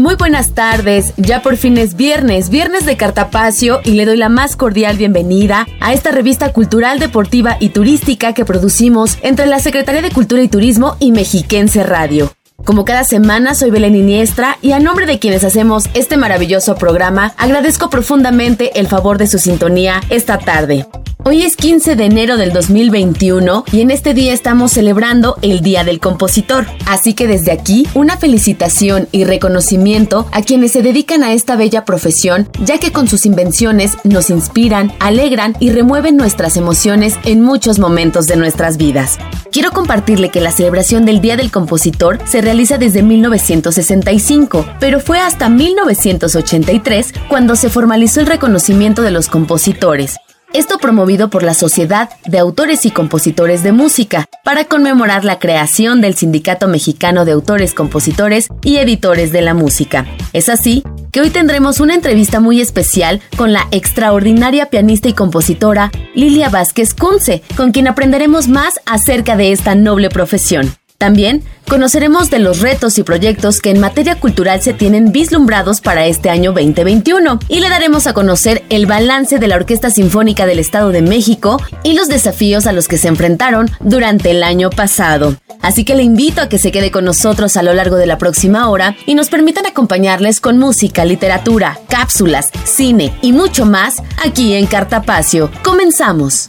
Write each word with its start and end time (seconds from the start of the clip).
Muy 0.00 0.14
buenas 0.14 0.54
tardes, 0.54 1.12
ya 1.18 1.42
por 1.42 1.58
fin 1.58 1.76
es 1.76 1.94
viernes, 1.94 2.48
viernes 2.48 2.86
de 2.86 2.96
Cartapacio 2.96 3.80
y 3.84 3.92
le 3.92 4.06
doy 4.06 4.16
la 4.16 4.30
más 4.30 4.56
cordial 4.56 4.96
bienvenida 4.96 5.66
a 5.78 5.92
esta 5.92 6.10
revista 6.10 6.54
cultural, 6.54 6.98
deportiva 6.98 7.58
y 7.60 7.68
turística 7.68 8.32
que 8.32 8.46
producimos 8.46 9.18
entre 9.20 9.44
la 9.44 9.58
Secretaría 9.58 10.00
de 10.00 10.10
Cultura 10.10 10.40
y 10.40 10.48
Turismo 10.48 10.96
y 11.00 11.12
Mexiquense 11.12 11.82
Radio. 11.82 12.32
Como 12.64 12.84
cada 12.84 13.04
semana, 13.04 13.54
soy 13.54 13.70
Belén 13.70 13.96
Iniestra 13.96 14.58
y 14.60 14.72
a 14.72 14.80
nombre 14.80 15.06
de 15.06 15.18
quienes 15.18 15.44
hacemos 15.44 15.86
este 15.94 16.16
maravilloso 16.16 16.74
programa, 16.76 17.32
agradezco 17.36 17.90
profundamente 17.90 18.78
el 18.78 18.86
favor 18.86 19.18
de 19.18 19.26
su 19.26 19.38
sintonía 19.38 20.00
esta 20.10 20.38
tarde. 20.38 20.86
Hoy 21.22 21.42
es 21.42 21.54
15 21.54 21.96
de 21.96 22.06
enero 22.06 22.38
del 22.38 22.50
2021 22.52 23.64
y 23.72 23.82
en 23.82 23.90
este 23.90 24.14
día 24.14 24.32
estamos 24.32 24.72
celebrando 24.72 25.36
el 25.42 25.60
Día 25.60 25.84
del 25.84 26.00
Compositor. 26.00 26.66
Así 26.86 27.12
que 27.12 27.26
desde 27.26 27.52
aquí, 27.52 27.86
una 27.92 28.16
felicitación 28.16 29.06
y 29.12 29.24
reconocimiento 29.24 30.26
a 30.32 30.40
quienes 30.40 30.72
se 30.72 30.82
dedican 30.82 31.22
a 31.22 31.34
esta 31.34 31.56
bella 31.56 31.84
profesión, 31.84 32.48
ya 32.64 32.78
que 32.78 32.90
con 32.90 33.06
sus 33.06 33.26
invenciones 33.26 33.98
nos 34.02 34.30
inspiran, 34.30 34.94
alegran 34.98 35.54
y 35.60 35.70
remueven 35.70 36.16
nuestras 36.16 36.56
emociones 36.56 37.18
en 37.24 37.42
muchos 37.42 37.78
momentos 37.78 38.26
de 38.26 38.36
nuestras 38.36 38.78
vidas. 38.78 39.18
Quiero 39.52 39.72
compartirle 39.72 40.30
que 40.30 40.40
la 40.40 40.52
celebración 40.52 41.04
del 41.04 41.20
Día 41.20 41.36
del 41.36 41.50
Compositor 41.50 42.18
se 42.24 42.40
realiza 42.50 42.78
desde 42.78 43.04
1965, 43.04 44.66
pero 44.80 44.98
fue 44.98 45.20
hasta 45.20 45.48
1983 45.48 47.14
cuando 47.28 47.54
se 47.54 47.70
formalizó 47.70 48.18
el 48.18 48.26
reconocimiento 48.26 49.02
de 49.02 49.12
los 49.12 49.28
compositores. 49.28 50.16
Esto 50.52 50.78
promovido 50.78 51.30
por 51.30 51.44
la 51.44 51.54
Sociedad 51.54 52.10
de 52.26 52.40
Autores 52.40 52.84
y 52.86 52.90
Compositores 52.90 53.62
de 53.62 53.70
Música 53.70 54.26
para 54.42 54.64
conmemorar 54.64 55.24
la 55.24 55.38
creación 55.38 56.00
del 56.00 56.16
Sindicato 56.16 56.66
Mexicano 56.66 57.24
de 57.24 57.30
Autores, 57.30 57.72
Compositores 57.72 58.48
y 58.64 58.78
Editores 58.78 59.30
de 59.30 59.42
la 59.42 59.54
Música. 59.54 60.08
Es 60.32 60.48
así 60.48 60.82
que 61.12 61.20
hoy 61.20 61.30
tendremos 61.30 61.78
una 61.78 61.94
entrevista 61.94 62.40
muy 62.40 62.60
especial 62.60 63.20
con 63.36 63.52
la 63.52 63.68
extraordinaria 63.70 64.66
pianista 64.70 65.08
y 65.08 65.12
compositora 65.12 65.92
Lilia 66.16 66.48
Vázquez 66.48 66.94
Kunze, 66.94 67.44
con 67.56 67.70
quien 67.70 67.86
aprenderemos 67.86 68.48
más 68.48 68.80
acerca 68.86 69.36
de 69.36 69.52
esta 69.52 69.76
noble 69.76 70.08
profesión. 70.08 70.74
También 71.00 71.42
conoceremos 71.66 72.28
de 72.28 72.40
los 72.40 72.60
retos 72.60 72.98
y 72.98 73.02
proyectos 73.02 73.62
que 73.62 73.70
en 73.70 73.80
materia 73.80 74.20
cultural 74.20 74.60
se 74.60 74.74
tienen 74.74 75.12
vislumbrados 75.12 75.80
para 75.80 76.04
este 76.04 76.28
año 76.28 76.52
2021 76.52 77.38
y 77.48 77.60
le 77.60 77.70
daremos 77.70 78.06
a 78.06 78.12
conocer 78.12 78.62
el 78.68 78.84
balance 78.84 79.38
de 79.38 79.48
la 79.48 79.56
Orquesta 79.56 79.88
Sinfónica 79.88 80.44
del 80.44 80.58
Estado 80.58 80.90
de 80.90 81.00
México 81.00 81.58
y 81.84 81.94
los 81.94 82.08
desafíos 82.08 82.66
a 82.66 82.72
los 82.72 82.86
que 82.86 82.98
se 82.98 83.08
enfrentaron 83.08 83.70
durante 83.80 84.30
el 84.30 84.42
año 84.42 84.68
pasado. 84.68 85.38
Así 85.62 85.86
que 85.86 85.94
le 85.94 86.02
invito 86.02 86.42
a 86.42 86.50
que 86.50 86.58
se 86.58 86.70
quede 86.70 86.90
con 86.90 87.06
nosotros 87.06 87.56
a 87.56 87.62
lo 87.62 87.72
largo 87.72 87.96
de 87.96 88.06
la 88.06 88.18
próxima 88.18 88.68
hora 88.68 88.94
y 89.06 89.14
nos 89.14 89.30
permitan 89.30 89.64
acompañarles 89.64 90.38
con 90.38 90.58
música, 90.58 91.06
literatura, 91.06 91.78
cápsulas, 91.88 92.50
cine 92.64 93.16
y 93.22 93.32
mucho 93.32 93.64
más 93.64 94.02
aquí 94.22 94.52
en 94.52 94.66
Cartapacio. 94.66 95.50
Comenzamos. 95.64 96.48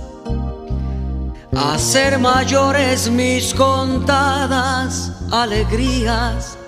A 1.57 1.79
ser 1.79 2.19
mayores 2.19 3.11
mis 3.11 3.55
contadas 3.55 5.11
alegrías 5.31 6.59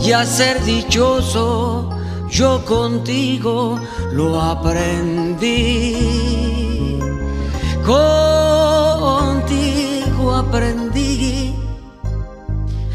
y 0.00 0.12
a 0.12 0.24
ser 0.24 0.62
dichoso 0.62 1.90
yo 2.30 2.64
contigo 2.64 3.80
lo 4.12 4.40
aprendí. 4.40 5.96
Contigo 7.84 8.04
aprendí 10.36 10.83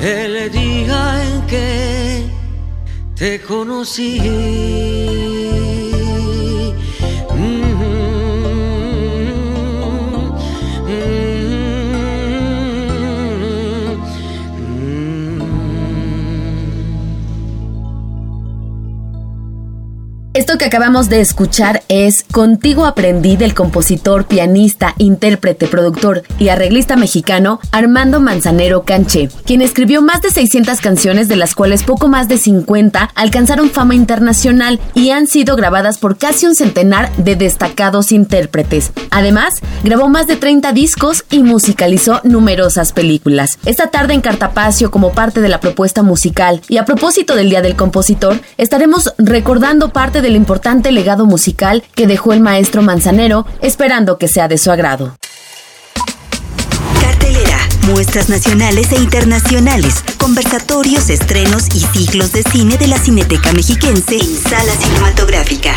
el 0.00 0.50
día 0.50 1.24
en 1.24 1.46
que 1.46 2.26
te 3.14 3.40
conocí. 3.40 4.95
Acabamos 20.66 21.08
de 21.08 21.20
escuchar 21.20 21.84
es 21.88 22.24
Contigo 22.24 22.84
aprendí 22.84 23.36
del 23.36 23.54
compositor, 23.54 24.26
pianista, 24.26 24.94
intérprete, 24.98 25.68
productor 25.68 26.24
y 26.38 26.48
arreglista 26.48 26.96
mexicano 26.96 27.60
Armando 27.70 28.20
Manzanero 28.20 28.82
Canché, 28.82 29.28
quien 29.44 29.62
escribió 29.62 30.02
más 30.02 30.22
de 30.22 30.30
600 30.30 30.80
canciones 30.80 31.28
de 31.28 31.36
las 31.36 31.54
cuales 31.54 31.84
poco 31.84 32.08
más 32.08 32.28
de 32.28 32.36
50 32.38 33.10
alcanzaron 33.14 33.70
fama 33.70 33.94
internacional 33.94 34.80
y 34.94 35.10
han 35.10 35.28
sido 35.28 35.54
grabadas 35.54 35.98
por 35.98 36.18
casi 36.18 36.46
un 36.46 36.56
centenar 36.56 37.14
de 37.16 37.36
destacados 37.36 38.10
intérpretes. 38.10 38.90
Además, 39.10 39.60
grabó 39.84 40.08
más 40.08 40.26
de 40.26 40.36
30 40.36 40.72
discos 40.72 41.24
y 41.30 41.44
musicalizó 41.44 42.20
numerosas 42.24 42.92
películas. 42.92 43.58
Esta 43.64 43.90
tarde 43.90 44.14
en 44.14 44.20
Cartapacio 44.20 44.90
como 44.90 45.12
parte 45.12 45.40
de 45.40 45.48
la 45.48 45.60
propuesta 45.60 46.02
musical 46.02 46.60
y 46.68 46.78
a 46.78 46.84
propósito 46.84 47.36
del 47.36 47.50
Día 47.50 47.62
del 47.62 47.76
Compositor, 47.76 48.40
estaremos 48.58 49.14
recordando 49.18 49.90
parte 49.90 50.20
de 50.22 50.26
del 50.26 50.34
importante 50.34 50.55
legado 50.90 51.26
musical 51.26 51.82
que 51.94 52.06
dejó 52.06 52.32
el 52.32 52.40
maestro 52.40 52.82
Manzanero, 52.82 53.46
esperando 53.62 54.18
que 54.18 54.28
sea 54.28 54.48
de 54.48 54.58
su 54.58 54.70
agrado. 54.70 55.16
Cartelera, 57.00 57.58
muestras 57.86 58.28
nacionales 58.28 58.92
e 58.92 58.96
internacionales, 58.96 60.04
conversatorios, 60.18 61.10
estrenos 61.10 61.68
y 61.74 61.80
ciclos 61.80 62.32
de 62.32 62.42
cine 62.42 62.76
de 62.76 62.86
la 62.88 62.98
Cineteca 62.98 63.52
Mexiquense 63.52 64.16
en 64.16 64.36
Sala 64.36 64.72
Cinematográfica. 64.72 65.74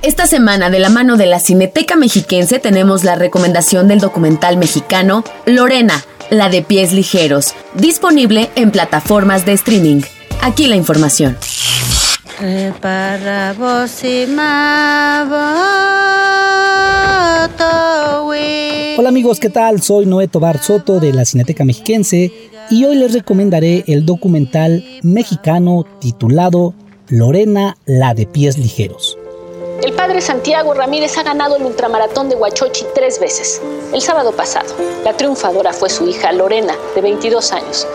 Esta 0.00 0.26
semana, 0.26 0.70
de 0.70 0.78
la 0.78 0.90
mano 0.90 1.16
de 1.16 1.26
la 1.26 1.40
Cineteca 1.40 1.96
Mexiquense, 1.96 2.60
tenemos 2.60 3.02
la 3.02 3.16
recomendación 3.16 3.88
del 3.88 3.98
documental 3.98 4.56
mexicano 4.56 5.24
Lorena, 5.44 6.04
la 6.30 6.48
de 6.48 6.62
pies 6.62 6.92
ligeros, 6.92 7.54
disponible 7.74 8.50
en 8.54 8.70
plataformas 8.70 9.44
de 9.44 9.54
streaming. 9.54 10.02
Aquí 10.40 10.68
la 10.68 10.76
información. 10.76 11.36
Hola 18.98 19.08
amigos, 19.08 19.40
¿qué 19.40 19.50
tal? 19.50 19.80
Soy 19.82 20.06
Noé 20.06 20.28
Tobar 20.28 20.58
Soto 20.58 21.00
de 21.00 21.12
la 21.12 21.24
Cineteca 21.24 21.64
Mexiquense 21.64 22.32
y 22.70 22.84
hoy 22.84 22.96
les 22.96 23.12
recomendaré 23.14 23.84
el 23.86 24.04
documental 24.04 24.84
mexicano 25.02 25.86
titulado 26.00 26.74
Lorena, 27.08 27.76
la 27.86 28.14
de 28.14 28.26
pies 28.26 28.58
ligeros. 28.58 29.16
El 29.82 29.92
padre 29.92 30.20
Santiago 30.20 30.74
Ramírez 30.74 31.16
ha 31.16 31.22
ganado 31.22 31.56
el 31.56 31.62
ultramaratón 31.62 32.28
de 32.28 32.34
Huachochi 32.36 32.84
tres 32.94 33.20
veces. 33.20 33.62
El 33.92 34.00
sábado 34.00 34.32
pasado, 34.32 34.74
la 35.04 35.16
triunfadora 35.16 35.72
fue 35.72 35.88
su 35.88 36.08
hija 36.08 36.32
Lorena, 36.32 36.74
de 36.94 37.00
22 37.00 37.52
años. 37.52 37.86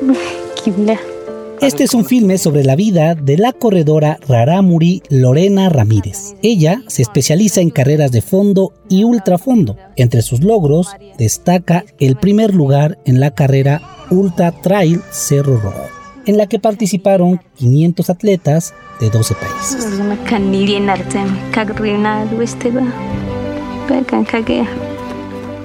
¿Qué 0.64 0.70
kilómetros 0.74 1.15
Este 1.60 1.84
es 1.84 1.94
un 1.94 2.04
filme 2.04 2.38
sobre 2.38 2.64
la 2.64 2.76
vida 2.76 3.14
de 3.14 3.38
la 3.38 3.52
corredora 3.52 4.18
Raramuri 4.28 5.02
Lorena 5.08 5.68
Ramírez. 5.68 6.34
Ella 6.42 6.82
se 6.86 7.02
especializa 7.02 7.60
en 7.60 7.70
carreras 7.70 8.12
de 8.12 8.20
fondo 8.20 8.72
y 8.88 9.04
ultrafondo. 9.04 9.76
Entre 9.96 10.22
sus 10.22 10.42
logros 10.42 10.88
destaca 11.18 11.84
el 11.98 12.16
primer 12.16 12.54
lugar 12.54 12.98
en 13.04 13.20
la 13.20 13.30
carrera 13.30 13.80
Ultra 14.10 14.52
Trail 14.52 15.00
Cerro 15.10 15.58
Rojo, 15.58 15.86
en 16.26 16.36
la 16.36 16.46
que 16.46 16.58
participaron 16.58 17.40
500 17.56 18.10
atletas 18.10 18.74
de 19.00 19.10
12 19.10 19.34
países 19.34 19.84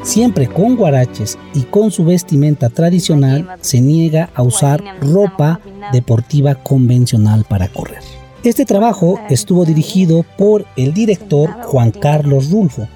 siempre 0.04 0.48
con 0.48 0.76
guaraches 0.76 1.38
y 1.54 1.64
con 1.64 1.92
su 1.92 2.06
vestimenta 2.06 2.70
tradicional, 2.70 3.58
se 3.62 3.82
niega 3.82 4.30
a 4.36 4.44
usar 4.44 4.84
ropa 5.02 5.60
deportiva 5.92 6.56
convencional 6.56 7.46
para 7.48 7.68
correr. 7.68 8.02
Este 8.44 8.66
trabajo 8.66 9.20
estuvo 9.30 9.66
dirigido 9.66 10.26
por 10.38 10.66
el 10.76 10.94
director 10.94 11.52
Juan 11.64 11.92
Carlos 11.92 12.50
Rulfo 12.50 12.88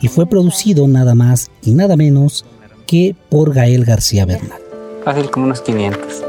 y 0.00 0.08
fue 0.08 0.26
producido 0.26 0.88
nada 0.88 1.14
más 1.14 1.50
y 1.62 1.72
nada 1.72 1.96
menos 1.96 2.46
que 2.86 3.14
por 3.28 3.52
Gael 3.52 3.84
García 3.84 4.24
Bernal. 4.24 4.60
Fácil 5.04 5.30
como 5.30 5.46
unos 5.46 5.60
500. 5.60 6.24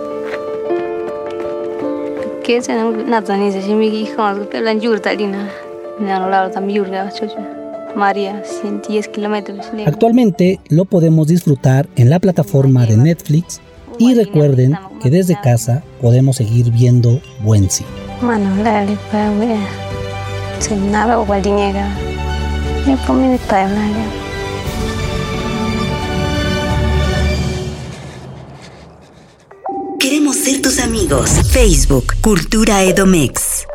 María, 7.95 8.44
110 8.44 9.07
kilómetros. 9.09 9.68
Actualmente 9.86 10.59
lo 10.69 10.86
podemos 10.86 11.27
disfrutar 11.27 11.88
en 11.95 12.09
la 12.09 12.19
plataforma 12.19 12.86
de 12.86 12.97
Netflix 12.97 13.62
y 13.97 14.13
recuerden 14.15 14.77
que 15.01 15.09
desde 15.09 15.39
casa 15.41 15.83
podemos 16.01 16.38
seguir 16.38 16.71
viendo 16.71 17.21
buen 17.44 17.69
cine. 17.69 17.89
Queremos 30.00 30.38
ser 30.38 30.62
tus 30.62 30.80
amigos. 30.80 31.30
Facebook, 31.51 32.13
Cultura 32.21 32.83
Edomex. 32.83 33.69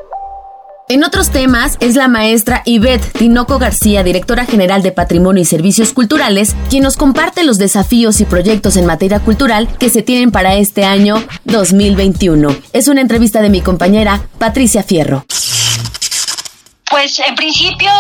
En 0.87 1.03
otros 1.03 1.31
temas, 1.31 1.79
es 1.81 1.95
la 1.95 2.09
maestra 2.09 2.61
Ivette 2.67 3.11
Tinoco 3.15 3.59
García, 3.59 4.03
directora 4.03 4.45
general 4.45 4.83
de 4.83 4.93
Patrimonio 4.93 5.41
y 5.41 5.47
Servicios 5.47 5.95
Culturales, 5.95 6.55
quien 6.69 6.83
nos 6.83 6.99
comparte 6.99 7.43
los 7.43 7.57
desafíos 7.57 8.21
y 8.21 8.27
proyectos 8.27 8.77
en 8.77 8.85
materia 8.85 9.19
cultural 9.21 9.67
que 9.79 9.89
se 9.89 10.03
tienen 10.03 10.31
para 10.31 10.57
este 10.57 10.85
año 10.85 11.27
2021. 11.45 12.55
Es 12.75 12.89
una 12.89 13.01
entrevista 13.01 13.41
de 13.41 13.49
mi 13.49 13.63
compañera 13.63 14.21
Patricia 14.39 14.83
Fierro. 14.83 15.25
Pues 16.91 17.19
en 17.19 17.35
principio 17.35 17.91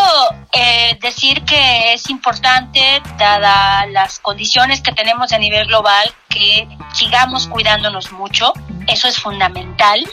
eh, 0.52 0.98
decir 1.00 1.42
que 1.44 1.94
es 1.94 2.10
importante, 2.10 3.00
dadas 3.18 3.90
las 3.92 4.18
condiciones 4.18 4.82
que 4.82 4.92
tenemos 4.92 5.32
a 5.32 5.38
nivel 5.38 5.66
global, 5.68 6.12
que 6.28 6.68
sigamos 6.92 7.46
cuidándonos 7.46 8.12
mucho. 8.12 8.52
Eso 8.86 9.08
es 9.08 9.18
fundamental. 9.18 10.06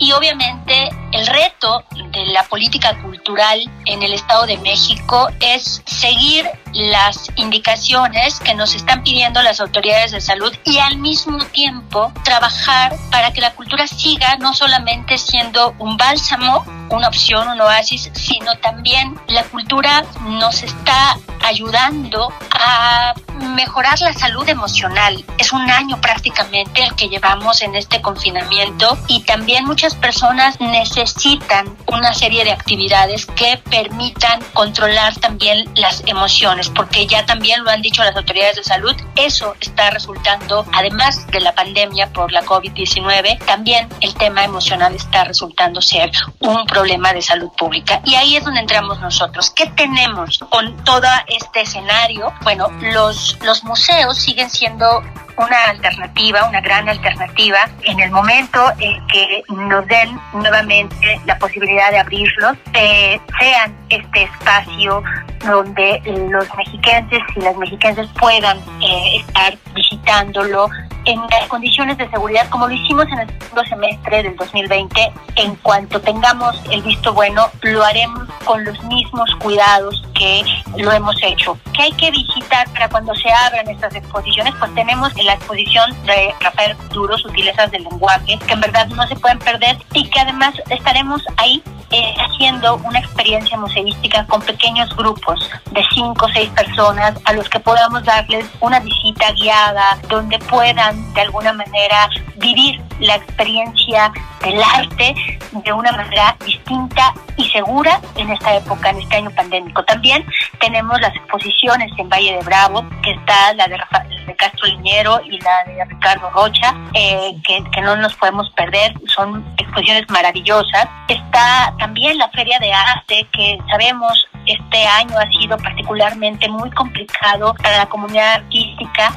Y 0.00 0.12
obviamente 0.12 0.88
el 1.12 1.26
reto 1.26 1.84
de 2.12 2.24
la 2.26 2.44
política 2.44 3.00
cultural 3.02 3.60
en 3.84 4.02
el 4.02 4.14
Estado 4.14 4.46
de 4.46 4.56
México 4.56 5.28
es 5.40 5.82
seguir 5.84 6.48
las 6.72 7.28
indicaciones 7.36 8.40
que 8.40 8.54
nos 8.54 8.74
están 8.74 9.02
pidiendo 9.02 9.42
las 9.42 9.60
autoridades 9.60 10.12
de 10.12 10.22
salud 10.22 10.54
y 10.64 10.78
al 10.78 10.96
mismo 10.96 11.36
tiempo 11.52 12.10
trabajar 12.24 12.96
para 13.10 13.34
que 13.34 13.42
la 13.42 13.52
cultura 13.52 13.86
siga 13.86 14.36
no 14.36 14.54
solamente 14.54 15.18
siendo 15.18 15.74
un 15.78 15.98
bálsamo, 15.98 16.64
una 16.88 17.08
opción, 17.08 17.48
un 17.48 17.60
oasis, 17.60 18.10
sino 18.14 18.56
también 18.56 19.20
la 19.28 19.44
cultura 19.44 20.02
nos 20.22 20.62
está 20.62 21.18
ayudando 21.42 22.32
a 22.52 23.14
mejorar 23.54 23.98
la 24.00 24.12
salud 24.12 24.48
emocional. 24.48 25.24
Es 25.38 25.52
un 25.52 25.68
año 25.70 26.00
prácticamente 26.00 26.82
el 26.82 26.94
que 26.94 27.08
llevamos 27.08 27.62
en 27.62 27.74
este 27.74 28.00
confinamiento 28.00 28.98
y 29.08 29.22
también 29.22 29.64
muchas 29.64 29.94
personas 29.94 30.60
necesitan 30.60 31.76
una 31.86 32.12
serie 32.12 32.44
de 32.44 32.52
actividades 32.52 33.26
que 33.26 33.60
permitan 33.70 34.40
controlar 34.52 35.16
también 35.16 35.68
las 35.74 36.02
emociones, 36.06 36.68
porque 36.68 37.06
ya 37.06 37.24
también 37.26 37.64
lo 37.64 37.70
han 37.70 37.82
dicho 37.82 38.02
las 38.02 38.16
autoridades 38.16 38.56
de 38.56 38.64
salud, 38.64 38.94
eso 39.16 39.54
está 39.60 39.90
resultando, 39.90 40.66
además 40.72 41.26
de 41.28 41.40
la 41.40 41.54
pandemia 41.54 42.12
por 42.12 42.32
la 42.32 42.42
COVID-19, 42.44 43.44
también 43.44 43.88
el 44.00 44.14
tema 44.14 44.44
emocional 44.44 44.94
está 44.94 45.24
resultando 45.24 45.80
ser 45.80 46.10
un 46.40 46.66
problema 46.66 47.12
de 47.12 47.22
salud 47.22 47.50
pública. 47.56 48.00
Y 48.04 48.14
ahí 48.14 48.36
es 48.36 48.44
donde 48.44 48.60
entramos 48.60 49.00
nosotros. 49.00 49.50
¿Qué 49.50 49.66
tenemos 49.76 50.38
con 50.50 50.76
todo 50.84 51.08
este 51.30 51.62
escenario? 51.62 52.32
Bueno, 52.42 52.68
los, 52.80 53.38
los 53.44 53.64
museos 53.64 54.18
siguen 54.18 54.50
siendo 54.50 55.02
una 55.36 55.64
alternativa, 55.70 56.48
una 56.48 56.60
gran 56.60 56.88
alternativa, 56.88 57.58
en 57.82 58.00
el 58.00 58.10
momento 58.10 58.60
en 58.78 59.06
que 59.06 59.42
nos 59.48 59.86
den 59.86 60.18
nuevamente 60.34 61.20
la 61.26 61.38
posibilidad 61.38 61.90
de 61.90 61.98
abrirlos, 61.98 62.56
eh, 62.74 63.18
sean 63.38 63.74
este 63.88 64.24
espacio 64.24 65.02
donde 65.44 66.00
los 66.30 66.46
mexiquenses 66.56 67.20
y 67.36 67.40
las 67.40 67.56
mexiquenses 67.56 68.06
puedan 68.18 68.58
eh, 68.82 69.16
estar 69.20 69.56
visitándolo, 69.74 70.68
en 71.10 71.20
las 71.30 71.48
condiciones 71.48 71.98
de 71.98 72.08
seguridad 72.08 72.48
como 72.50 72.68
lo 72.68 72.74
hicimos 72.74 73.06
en 73.08 73.20
el 73.20 73.28
segundo 73.40 73.64
semestre 73.64 74.22
del 74.22 74.36
2020. 74.36 75.12
En 75.36 75.54
cuanto 75.56 76.00
tengamos 76.00 76.60
el 76.70 76.82
visto 76.82 77.12
bueno, 77.12 77.48
lo 77.62 77.84
haremos 77.84 78.28
con 78.44 78.64
los 78.64 78.82
mismos 78.84 79.28
cuidados 79.40 80.02
que 80.14 80.42
lo 80.76 80.92
hemos 80.92 81.16
hecho. 81.22 81.58
¿Qué 81.72 81.82
hay 81.82 81.92
que 81.92 82.10
visitar 82.10 82.68
para 82.72 82.88
cuando 82.88 83.14
se 83.16 83.30
abran 83.30 83.68
estas 83.68 83.94
exposiciones? 83.94 84.54
Pues 84.58 84.74
tenemos 84.74 85.12
la 85.22 85.34
exposición 85.34 85.90
de 86.04 86.32
Rafael 86.40 86.76
Duro, 86.90 87.18
Sutilezas 87.18 87.70
del 87.70 87.84
Lenguaje, 87.84 88.38
que 88.46 88.52
en 88.52 88.60
verdad 88.60 88.86
no 88.88 89.06
se 89.08 89.16
pueden 89.16 89.38
perder 89.38 89.78
y 89.92 90.08
que 90.08 90.20
además 90.20 90.54
estaremos 90.68 91.22
ahí 91.36 91.62
eh, 91.90 92.14
haciendo 92.18 92.76
una 92.84 93.00
experiencia 93.00 93.56
museística 93.58 94.24
con 94.26 94.40
pequeños 94.42 94.94
grupos 94.96 95.50
de 95.72 95.82
cinco 95.92 96.26
o 96.26 96.28
seis 96.28 96.48
personas 96.50 97.18
a 97.24 97.32
los 97.32 97.48
que 97.48 97.58
podamos 97.58 98.04
darles 98.04 98.46
una 98.60 98.80
visita 98.80 99.32
guiada 99.32 99.98
donde 100.08 100.38
puedan 100.38 101.12
de 101.14 101.20
alguna 101.22 101.52
manera 101.52 102.08
vivir 102.36 102.80
la 103.00 103.16
experiencia 103.16 104.12
del 104.40 104.62
arte 104.62 105.14
de 105.52 105.72
una 105.72 105.92
manera 105.92 106.36
distinta 106.44 107.12
y 107.36 107.48
segura 107.50 108.00
en 108.16 108.30
esta 108.30 108.56
época, 108.56 108.90
en 108.90 109.00
este 109.00 109.16
año 109.16 109.30
pandémico. 109.30 109.84
También 109.84 110.24
tenemos 110.60 111.00
las 111.00 111.14
exposiciones 111.16 111.90
en 111.98 112.08
Valle 112.08 112.36
de 112.36 112.44
Bravo, 112.44 112.84
que 113.02 113.12
está 113.12 113.54
la 113.54 113.66
de, 113.66 113.78
de 114.26 114.36
Castro 114.36 114.66
Liñero 114.66 115.20
y 115.24 115.38
la 115.40 115.64
de 115.64 115.84
Ricardo 115.84 116.30
Rocha, 116.30 116.74
eh, 116.94 117.34
que, 117.46 117.62
que 117.70 117.80
no 117.80 117.96
nos 117.96 118.14
podemos 118.16 118.50
perder, 118.50 118.94
son 119.06 119.44
exposiciones 119.58 120.08
maravillosas. 120.10 120.88
Está 121.08 121.74
también 121.78 122.18
la 122.18 122.28
Feria 122.30 122.58
de 122.58 122.72
Arte, 122.72 123.26
que 123.32 123.58
sabemos 123.70 124.26
este 124.46 124.86
año 124.86 125.18
ha 125.18 125.30
sido 125.30 125.56
particularmente 125.58 126.48
muy 126.48 126.70
complicado 126.70 127.54
para 127.62 127.78
la 127.78 127.86
comunidad 127.86 128.34
artística 128.34 129.12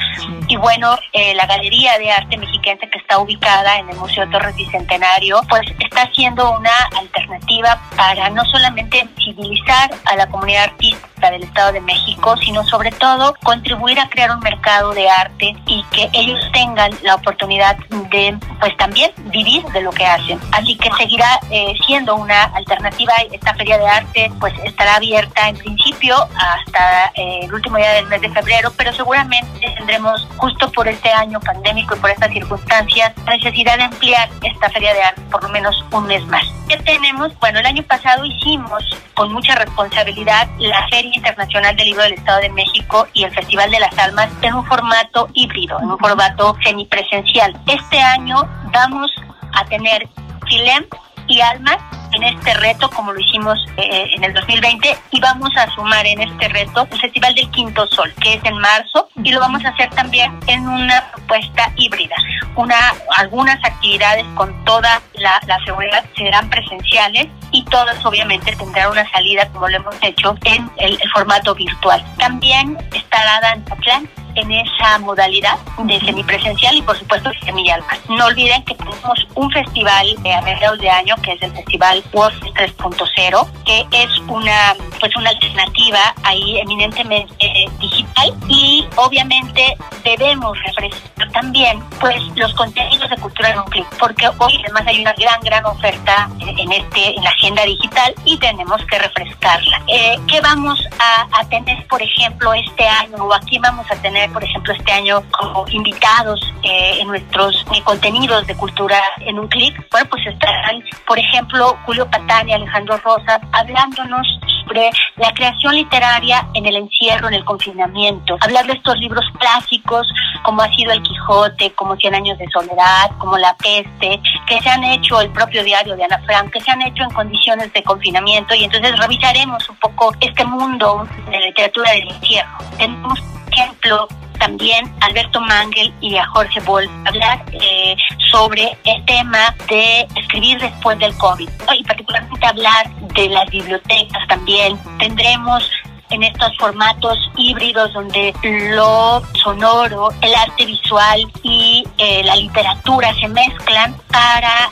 y 0.47 0.57
bueno, 0.57 0.95
eh, 1.13 1.33
la 1.35 1.45
Galería 1.45 1.97
de 1.97 2.11
Arte 2.11 2.37
Mexiquense 2.37 2.89
que 2.89 2.99
está 2.99 3.19
ubicada 3.19 3.79
en 3.79 3.89
el 3.89 3.95
Museo 3.97 4.29
Torres 4.29 4.55
Bicentenario, 4.55 5.12
pues 5.49 5.61
está 5.79 6.09
siendo 6.13 6.57
una 6.57 6.71
alternativa 6.97 7.79
para 7.95 8.29
no 8.29 8.43
solamente 8.45 9.07
civilizar 9.17 9.91
a 10.05 10.15
la 10.15 10.27
comunidad 10.27 10.63
artística 10.63 11.29
del 11.31 11.43
Estado 11.43 11.73
de 11.73 11.81
México, 11.81 12.35
sino 12.37 12.63
sobre 12.65 12.91
todo 12.91 13.35
contribuir 13.43 13.99
a 13.99 14.09
crear 14.09 14.31
un 14.31 14.39
mercado 14.39 14.93
de 14.93 15.09
arte 15.09 15.55
y 15.67 15.83
que 15.91 16.09
ellos 16.13 16.39
tengan 16.51 16.91
la 17.03 17.15
oportunidad 17.15 17.77
de 18.09 18.37
pues 18.59 18.75
también 18.77 19.11
vivir 19.25 19.63
de 19.67 19.81
lo 19.81 19.91
que 19.91 20.05
hacen. 20.05 20.39
Así 20.51 20.75
que 20.77 20.89
seguirá 20.97 21.39
eh, 21.49 21.73
siendo 21.85 22.15
una 22.15 22.43
alternativa 22.55 23.13
esta 23.31 23.53
feria 23.53 23.77
de 23.77 23.87
arte 23.87 24.31
pues 24.39 24.53
estará 24.65 24.95
abierta 24.95 25.47
en 25.47 25.57
principio 25.57 26.15
hasta 26.37 27.11
eh, 27.15 27.41
el 27.43 27.53
último 27.53 27.77
día 27.77 27.93
del 27.93 28.07
mes 28.07 28.21
de 28.21 28.29
febrero, 28.29 28.71
pero 28.75 28.91
seguramente 28.93 29.73
tendremos 29.77 30.27
justo 30.37 30.71
por 30.71 30.87
este 30.87 31.11
año 31.11 31.39
pandémico 31.39 31.95
y 31.95 31.99
por 31.99 32.09
estas 32.09 32.31
circunstancias 32.31 33.13
necesidad 33.27 33.77
de 33.77 33.83
ampliar 33.83 34.29
esta 34.41 34.69
feria 34.69 34.93
de 34.93 35.02
por 35.31 35.43
lo 35.43 35.49
menos 35.49 35.83
un 35.91 36.05
mes 36.05 36.25
más. 36.27 36.43
¿Qué 36.67 36.77
tenemos? 36.77 37.37
Bueno, 37.39 37.59
el 37.59 37.65
año 37.65 37.83
pasado 37.83 38.23
hicimos 38.25 38.83
con 39.13 39.31
mucha 39.33 39.55
responsabilidad 39.55 40.47
la 40.59 40.87
Feria 40.87 41.11
Internacional 41.15 41.75
del 41.75 41.87
Libro 41.87 42.03
del 42.03 42.13
Estado 42.13 42.41
de 42.41 42.49
México 42.49 43.07
y 43.13 43.23
el 43.23 43.31
Festival 43.31 43.69
de 43.71 43.79
las 43.79 43.97
Almas 43.97 44.29
en 44.41 44.53
un 44.53 44.65
formato 44.65 45.29
híbrido, 45.33 45.79
en 45.79 45.91
un 45.91 45.97
formato 45.97 46.55
semipresencial. 46.63 47.55
Este 47.67 47.99
año 47.99 48.47
vamos 48.71 49.11
a 49.53 49.65
tener 49.65 50.07
FILEM 50.47 50.85
y 51.27 51.41
Almas 51.41 51.77
en 52.13 52.23
este 52.23 52.53
reto 52.55 52.89
como 52.89 53.11
lo 53.11 53.19
hicimos 53.19 53.57
eh, 53.77 54.07
en 54.15 54.23
el 54.23 54.33
2020 54.33 54.97
y 55.11 55.19
vamos 55.19 55.49
a 55.57 55.69
sumar 55.73 56.05
en 56.05 56.21
este 56.21 56.47
reto 56.49 56.87
el 56.91 56.99
Festival 56.99 57.33
del 57.35 57.49
Quinto 57.51 57.87
Sol, 57.87 58.13
que 58.21 58.35
es 58.35 58.45
en 58.45 58.57
marzo, 58.57 59.09
y 59.23 59.31
lo 59.31 59.39
vamos 59.39 59.63
a 59.65 59.69
hacer 59.69 59.89
también 59.91 60.37
en 60.47 60.67
una 60.67 61.11
propuesta 61.11 61.71
híbrida. 61.75 62.15
Una, 62.55 62.93
algunas 63.17 63.63
actividades 63.63 64.25
con 64.35 64.63
toda 64.65 65.01
la, 65.15 65.39
la 65.47 65.63
seguridad 65.65 66.05
serán 66.15 66.49
presenciales 66.49 67.27
y 67.51 67.63
todas 67.65 68.03
obviamente 68.05 68.55
tendrán 68.55 68.91
una 68.91 69.09
salida 69.09 69.47
como 69.49 69.67
lo 69.69 69.77
hemos 69.77 69.95
hecho 70.01 70.37
en 70.45 70.69
el, 70.77 70.93
el 71.01 71.11
formato 71.11 71.55
virtual. 71.55 72.03
También 72.17 72.77
estará 72.93 73.41
Danzatlán 73.41 74.07
en 74.35 74.51
esa 74.51 74.99
modalidad 74.99 75.57
de 75.77 75.99
semipresencial 75.99 76.75
y 76.75 76.81
por 76.81 76.97
supuesto 76.97 77.31
Semilla 77.43 77.75
Alma. 77.75 77.97
No 78.09 78.25
olviden 78.25 78.63
que 78.63 78.75
tenemos 78.75 79.27
un 79.35 79.51
festival 79.51 80.07
a 80.33 80.41
mediados 80.41 80.79
de 80.79 80.89
año 80.89 81.15
que 81.21 81.33
es 81.33 81.41
el 81.41 81.51
Festival 81.51 82.03
World 82.13 82.41
3.0 82.53 83.47
que 83.65 83.85
es 83.91 84.09
una 84.27 84.75
pues 84.99 85.15
una 85.15 85.29
alternativa 85.29 86.13
ahí 86.23 86.59
eminentemente 86.59 87.33
eh, 87.39 87.69
digital 87.79 88.33
y 88.47 88.85
obviamente 88.95 89.75
debemos 90.03 90.57
refrescar 90.63 91.31
también 91.31 91.81
pues 91.99 92.21
los 92.35 92.53
contenidos 92.53 93.09
de 93.09 93.17
cultura 93.17 93.51
en 93.51 93.59
un 93.59 93.65
clic 93.65 93.87
porque 93.99 94.27
hoy 94.37 94.59
además 94.63 94.83
hay 94.87 95.01
una 95.01 95.13
gran 95.13 95.39
gran 95.41 95.65
oferta 95.65 96.29
en 96.39 96.71
este 96.71 97.15
en 97.15 97.23
la 97.23 97.29
agenda 97.29 97.63
digital 97.63 98.13
y 98.25 98.37
tenemos 98.37 98.83
que 98.85 98.99
refrescarla. 98.99 99.81
Eh, 99.87 100.17
¿Qué 100.27 100.41
vamos 100.41 100.79
a, 100.99 101.27
a 101.39 101.49
tener 101.49 101.85
por 101.87 102.01
ejemplo 102.01 102.53
este 102.53 102.87
año 102.87 103.17
o 103.17 103.33
aquí 103.33 103.59
vamos 103.59 103.85
a 103.91 103.95
tener 103.97 104.22
por 104.29 104.43
ejemplo, 104.43 104.73
este 104.73 104.91
año 104.91 105.23
como 105.31 105.65
invitados 105.69 106.39
eh, 106.63 106.99
en 106.99 107.07
nuestros 107.07 107.65
eh, 107.73 107.81
contenidos 107.83 108.45
de 108.47 108.55
cultura 108.55 108.99
en 109.19 109.39
un 109.39 109.47
clic. 109.47 109.75
Bueno, 109.91 110.09
pues 110.09 110.25
estarán, 110.27 110.83
por 111.07 111.19
ejemplo, 111.19 111.77
Julio 111.85 112.09
Patán 112.09 112.49
y 112.49 112.53
Alejandro 112.53 112.97
Rosas 112.97 113.39
hablándonos 113.51 114.27
sobre 114.65 114.89
la 115.17 115.31
creación 115.33 115.75
literaria 115.75 116.47
en 116.53 116.65
el 116.65 116.75
encierro, 116.75 117.27
en 117.27 117.35
el 117.35 117.45
confinamiento. 117.45 118.37
Hablar 118.41 118.65
de 118.65 118.73
estos 118.73 118.97
libros 118.97 119.25
clásicos 119.39 120.07
como 120.43 120.61
ha 120.61 120.73
sido 120.73 120.91
El 120.91 121.01
Quijote, 121.01 121.71
como 121.71 121.95
Cien 121.95 122.13
Años 122.15 122.37
de 122.37 122.47
Soledad, 122.49 123.11
como 123.17 123.37
La 123.37 123.55
Peste, 123.55 124.19
que 124.47 124.61
se 124.61 124.69
han 124.69 124.83
hecho 124.83 125.21
el 125.21 125.29
propio 125.31 125.63
diario 125.63 125.95
de 125.95 126.03
Ana 126.03 126.21
Frank, 126.25 126.51
que 126.51 126.61
se 126.61 126.71
han 126.71 126.81
hecho 126.81 127.03
en 127.03 127.09
condiciones 127.11 127.71
de 127.73 127.83
confinamiento 127.83 128.53
y 128.53 128.65
entonces 128.65 128.97
revisaremos 128.99 129.67
un 129.69 129.75
poco 129.77 130.13
este 130.19 130.43
mundo 130.45 131.07
de 131.29 131.39
literatura 131.39 131.91
del 131.91 132.09
encierro. 132.09 132.57
Tenemos, 132.77 133.19
ejemplo, 133.53 134.07
también 134.39 134.93
Alberto 135.01 135.39
Mangel 135.39 135.93
y 136.01 136.17
a 136.17 136.25
Jorge 136.27 136.59
Boll 136.61 136.89
hablar 137.05 137.45
eh, 137.51 137.95
sobre 138.31 138.77
el 138.83 139.05
tema 139.05 139.55
de 139.69 140.07
escribir 140.15 140.59
después 140.59 140.99
del 140.99 141.15
COVID 141.17 141.49
y 141.77 141.83
particularmente 141.83 142.45
hablar 142.45 142.89
de 143.15 143.29
las 143.29 143.49
bibliotecas 143.49 144.27
también. 144.27 144.77
Tendremos 144.99 145.69
en 146.13 146.23
estos 146.23 146.55
formatos 146.57 147.17
híbridos 147.37 147.91
donde 147.93 148.33
lo 148.75 149.21
sonoro, 149.43 150.09
el 150.21 150.33
arte 150.35 150.65
visual 150.65 151.25
y 151.41 151.83
eh, 151.97 152.23
la 152.23 152.35
literatura 152.35 153.13
se 153.15 153.27
mezclan 153.27 153.95
para 154.11 154.69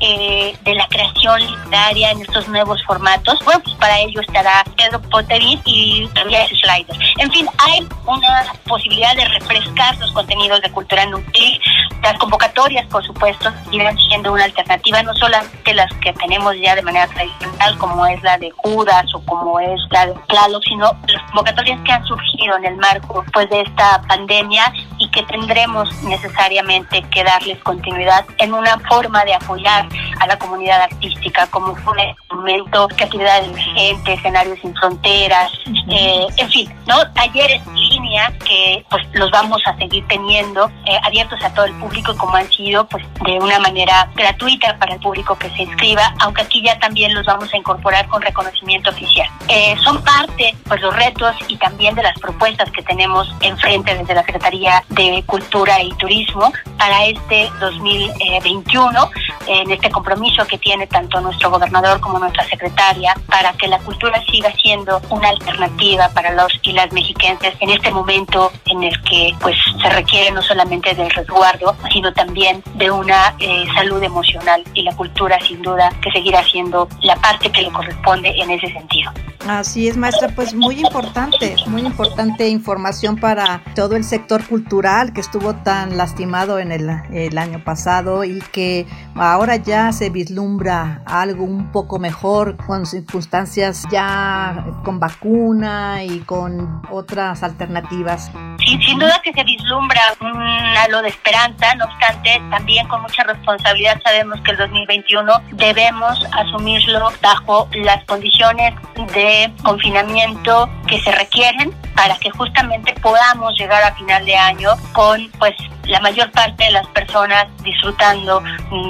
eh, 0.00 0.56
de 0.62 0.74
la 0.74 0.86
creación 0.86 1.40
literaria 1.40 2.12
en 2.12 2.22
estos 2.22 2.48
nuevos 2.48 2.82
formatos. 2.84 3.38
Bueno, 3.44 3.60
pues 3.64 3.74
para 3.76 3.98
ello 3.98 4.20
estará 4.20 4.62
Pedro 4.76 5.00
Potterin 5.02 5.60
y 5.64 6.08
Javier 6.14 6.48
Slider. 6.48 6.96
En 7.18 7.30
fin, 7.32 7.46
hay 7.58 7.86
una 8.06 8.52
posibilidad 8.66 9.16
de 9.16 9.24
refrescar 9.24 9.98
los 9.98 10.12
contenidos 10.12 10.60
de 10.62 10.70
cultura 10.70 11.04
clic. 11.32 11.60
Las 12.02 12.18
convocatorias, 12.18 12.86
por 12.88 13.04
supuesto, 13.04 13.50
irán 13.70 13.96
siendo 14.08 14.32
una 14.32 14.44
alternativa, 14.44 15.02
no 15.02 15.14
solamente 15.14 15.72
las 15.72 15.92
que 15.94 16.12
tenemos 16.12 16.54
ya 16.60 16.74
de 16.74 16.82
manera 16.82 17.06
tradicional, 17.08 17.78
como 17.78 18.06
es 18.06 18.22
la 18.22 18.36
de 18.38 18.50
Judas 18.50 19.06
o 19.14 19.24
como 19.24 19.58
es 19.58 19.80
la 19.90 20.06
de 20.06 20.14
Tlaloc, 20.28 20.62
sino 20.64 20.83
las 21.06 21.22
convocatorias 21.24 21.80
que 21.84 21.92
han 21.92 22.04
surgido 22.04 22.56
en 22.58 22.64
el 22.66 22.76
marco 22.76 23.24
pues, 23.32 23.48
de 23.50 23.62
esta 23.62 24.02
pandemia 24.08 24.72
y 24.98 25.10
que 25.10 25.22
tendremos 25.24 25.90
necesariamente 26.02 27.02
que 27.10 27.24
darles 27.24 27.58
continuidad 27.62 28.24
en 28.38 28.54
una 28.54 28.78
forma 28.80 29.24
de 29.24 29.34
apoyar 29.34 29.88
a 30.20 30.26
la 30.26 30.38
comunidad 30.38 30.82
artística 30.82 31.46
como 31.48 31.74
fue 31.76 32.14
un 32.30 32.38
momento 32.38 32.88
que 32.88 33.04
actividades 33.04 33.48
emergentes, 33.48 34.18
escenarios 34.18 34.58
sin 34.60 34.74
fronteras, 34.74 35.52
eh, 35.90 36.26
en 36.36 36.50
fin, 36.50 36.72
¿no? 36.86 36.96
Talleres 37.12 37.62
en 37.66 37.74
línea 37.74 38.32
que 38.44 38.84
pues 38.90 39.04
los 39.12 39.30
vamos 39.30 39.62
a 39.66 39.76
seguir 39.76 40.06
teniendo 40.08 40.70
eh, 40.86 40.98
abiertos 41.02 41.42
a 41.42 41.52
todo 41.54 41.64
el 41.66 41.74
público 41.74 42.16
como 42.16 42.36
han 42.36 42.50
sido 42.50 42.86
pues 42.86 43.04
de 43.24 43.38
una 43.38 43.58
manera 43.58 44.10
gratuita 44.14 44.76
para 44.78 44.94
el 44.94 45.00
público 45.00 45.36
que 45.36 45.50
se 45.50 45.62
inscriba, 45.62 46.14
aunque 46.20 46.42
aquí 46.42 46.62
ya 46.62 46.78
también 46.78 47.14
los 47.14 47.26
vamos 47.26 47.52
a 47.52 47.56
incorporar 47.56 48.06
con 48.08 48.22
reconocimiento 48.22 48.90
oficial. 48.90 49.28
Eh, 49.48 49.76
son 49.82 50.02
parte 50.02 50.54
pues 50.74 50.82
los 50.82 50.96
retos 50.96 51.36
y 51.46 51.56
también 51.56 51.94
de 51.94 52.02
las 52.02 52.18
propuestas 52.18 52.68
que 52.72 52.82
tenemos 52.82 53.32
enfrente 53.40 53.96
desde 53.96 54.12
la 54.12 54.24
Secretaría 54.24 54.82
de 54.88 55.22
Cultura 55.24 55.80
y 55.80 55.92
Turismo 55.92 56.52
para 56.76 57.04
este 57.04 57.48
2021, 57.60 59.10
en 59.46 59.70
este 59.70 59.88
compromiso 59.90 60.44
que 60.48 60.58
tiene 60.58 60.88
tanto 60.88 61.20
nuestro 61.20 61.50
gobernador 61.52 62.00
como 62.00 62.18
nuestra 62.18 62.44
secretaria 62.48 63.14
para 63.28 63.52
que 63.52 63.68
la 63.68 63.78
cultura 63.78 64.20
siga 64.28 64.52
siendo 64.60 65.00
una 65.10 65.28
alternativa 65.28 66.08
para 66.08 66.32
los 66.32 66.52
y 66.62 66.72
las 66.72 66.90
mexiquenses 66.92 67.54
en 67.60 67.70
este 67.70 67.92
momento 67.92 68.50
en 68.66 68.82
el 68.82 69.00
que 69.02 69.32
pues 69.40 69.56
se 69.80 69.90
requiere 69.90 70.32
no 70.32 70.42
solamente 70.42 70.92
del 70.94 71.10
resguardo, 71.10 71.76
sino 71.92 72.12
también 72.12 72.64
de 72.74 72.90
una 72.90 73.36
eh, 73.38 73.64
salud 73.76 74.02
emocional 74.02 74.64
y 74.74 74.82
la 74.82 74.96
cultura 74.96 75.38
sin 75.46 75.62
duda 75.62 75.92
que 76.02 76.10
seguirá 76.10 76.42
siendo 76.42 76.88
la 77.02 77.14
parte 77.14 77.52
que 77.52 77.62
le 77.62 77.70
corresponde 77.70 78.34
en 78.36 78.50
ese 78.50 78.72
sentido. 78.72 79.12
Así 79.46 79.88
es, 79.88 79.96
maestra, 79.96 80.28
pues 80.34 80.54
muy 80.64 80.80
importante, 80.80 81.56
muy 81.66 81.82
importante 81.82 82.48
información 82.48 83.16
para 83.16 83.62
todo 83.74 83.96
el 83.96 84.04
sector 84.04 84.42
cultural 84.46 85.12
que 85.12 85.20
estuvo 85.20 85.54
tan 85.56 85.98
lastimado 85.98 86.58
en 86.58 86.72
el, 86.72 87.38
año 87.38 87.62
pasado 87.64 88.24
y 88.24 88.40
que 88.52 88.86
ahora 89.14 89.56
ya 89.56 89.92
se 89.92 90.08
vislumbra 90.08 91.02
algo 91.04 91.44
un 91.44 91.70
poco 91.70 91.98
mejor 91.98 92.56
con 92.56 92.86
circunstancias 92.86 93.84
ya 93.90 94.64
con 94.84 94.98
vacuna 94.98 96.04
y 96.04 96.20
con 96.20 96.82
otras 96.90 97.42
alternativas. 97.42 98.30
Sí, 98.58 98.78
sin 98.80 98.98
duda 98.98 99.20
que 99.22 99.32
se 99.32 99.44
vislumbra 99.44 100.00
un 100.20 100.42
halo 100.78 101.02
de 101.02 101.08
esperanza, 101.08 101.74
no 101.74 101.84
obstante, 101.84 102.40
también 102.50 102.86
con 102.88 103.02
mucha 103.02 103.24
responsabilidad 103.24 104.00
sabemos 104.02 104.40
que 104.40 104.52
el 104.52 104.56
2021 104.56 105.32
debemos 105.52 106.24
asumirlo 106.32 107.10
bajo 107.20 107.68
las 107.74 108.02
condiciones 108.04 108.74
de 109.12 109.52
confinamiento 109.62 110.43
que 110.86 111.00
se 111.00 111.10
requieren 111.10 111.74
para 111.94 112.16
que 112.18 112.30
justamente 112.30 112.94
podamos 113.00 113.56
llegar 113.58 113.82
a 113.82 113.94
final 113.94 114.24
de 114.24 114.36
año 114.36 114.70
con 114.92 115.30
pues 115.38 115.54
la 115.84 116.00
mayor 116.00 116.30
parte 116.32 116.64
de 116.64 116.70
las 116.72 116.86
personas 116.88 117.46
disfrutando 117.62 118.42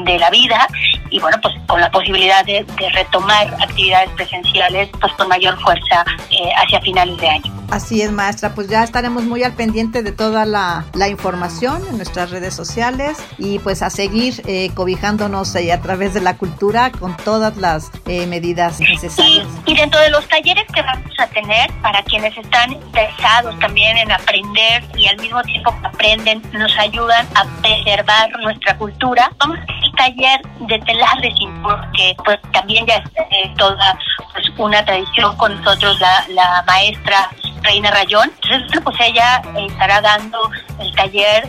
de 0.04 0.18
la 0.18 0.30
vida 0.30 0.66
y 1.10 1.18
bueno 1.18 1.36
pues 1.42 1.54
con 1.66 1.80
la 1.80 1.90
posibilidad 1.90 2.44
de, 2.44 2.64
retomar 2.92 3.46
actividades 3.60 4.10
presenciales 4.10 4.88
pues 5.00 5.12
con 5.14 5.28
mayor 5.28 5.58
fuerza 5.60 6.04
eh, 6.30 6.50
hacia 6.56 6.80
finales 6.80 7.16
de 7.18 7.28
año. 7.28 7.64
Así 7.70 8.02
es, 8.02 8.12
maestra. 8.12 8.54
Pues 8.54 8.68
ya 8.68 8.84
estaremos 8.84 9.24
muy 9.24 9.42
al 9.42 9.52
pendiente 9.54 10.02
de 10.02 10.12
toda 10.12 10.44
la, 10.44 10.84
información 11.08 11.82
en 11.88 11.96
nuestras 11.96 12.30
redes 12.30 12.54
sociales 12.54 13.18
y 13.36 13.58
pues 13.58 13.82
a 13.82 13.90
seguir 13.90 14.42
eh, 14.46 14.70
cobijándonos 14.74 15.56
a 15.56 15.80
través 15.80 16.14
de 16.14 16.20
la 16.20 16.36
cultura 16.36 16.90
con 16.92 17.16
todas 17.16 17.56
las 17.56 17.90
eh, 18.06 18.26
medidas 18.26 18.80
necesarias. 18.80 19.46
Y, 19.66 19.74
dentro 19.74 20.00
de 20.00 20.10
los 20.10 20.26
talleres 20.28 20.64
que 20.72 20.82
vamos 20.82 21.12
a 21.18 21.26
tener, 21.26 21.70
para 21.82 22.02
quienes 22.04 22.36
están 22.36 22.76
interesados 22.94 23.58
también 23.58 23.96
en 23.96 24.12
aprender 24.12 24.84
y 24.96 25.08
al 25.08 25.16
mismo 25.16 25.42
tiempo 25.42 25.74
que 25.80 25.86
aprenden, 25.86 26.42
nos 26.52 26.76
ayudan 26.78 27.26
a 27.34 27.44
preservar 27.60 28.30
nuestra 28.40 28.76
cultura, 28.78 29.30
vamos 29.38 29.58
a 29.58 29.66
tener 29.66 29.84
taller 29.96 30.40
de 30.60 30.78
telar 30.80 31.20
de 31.20 31.32
cinturón, 31.32 31.92
que 31.92 32.16
pues 32.24 32.38
también 32.52 32.86
ya 32.86 32.96
es 32.96 33.04
eh, 33.16 33.52
toda 33.56 33.98
pues, 34.32 34.50
una 34.58 34.84
tradición 34.84 35.36
con 35.36 35.56
nosotros, 35.56 35.98
la, 36.00 36.24
la 36.28 36.64
maestra 36.66 37.30
Reina 37.62 37.90
Rayón. 37.90 38.30
Entonces, 38.42 38.80
pues 38.84 38.96
ella 39.00 39.42
estará 39.56 40.00
dando 40.00 40.50
el 40.78 40.94
taller 40.94 41.48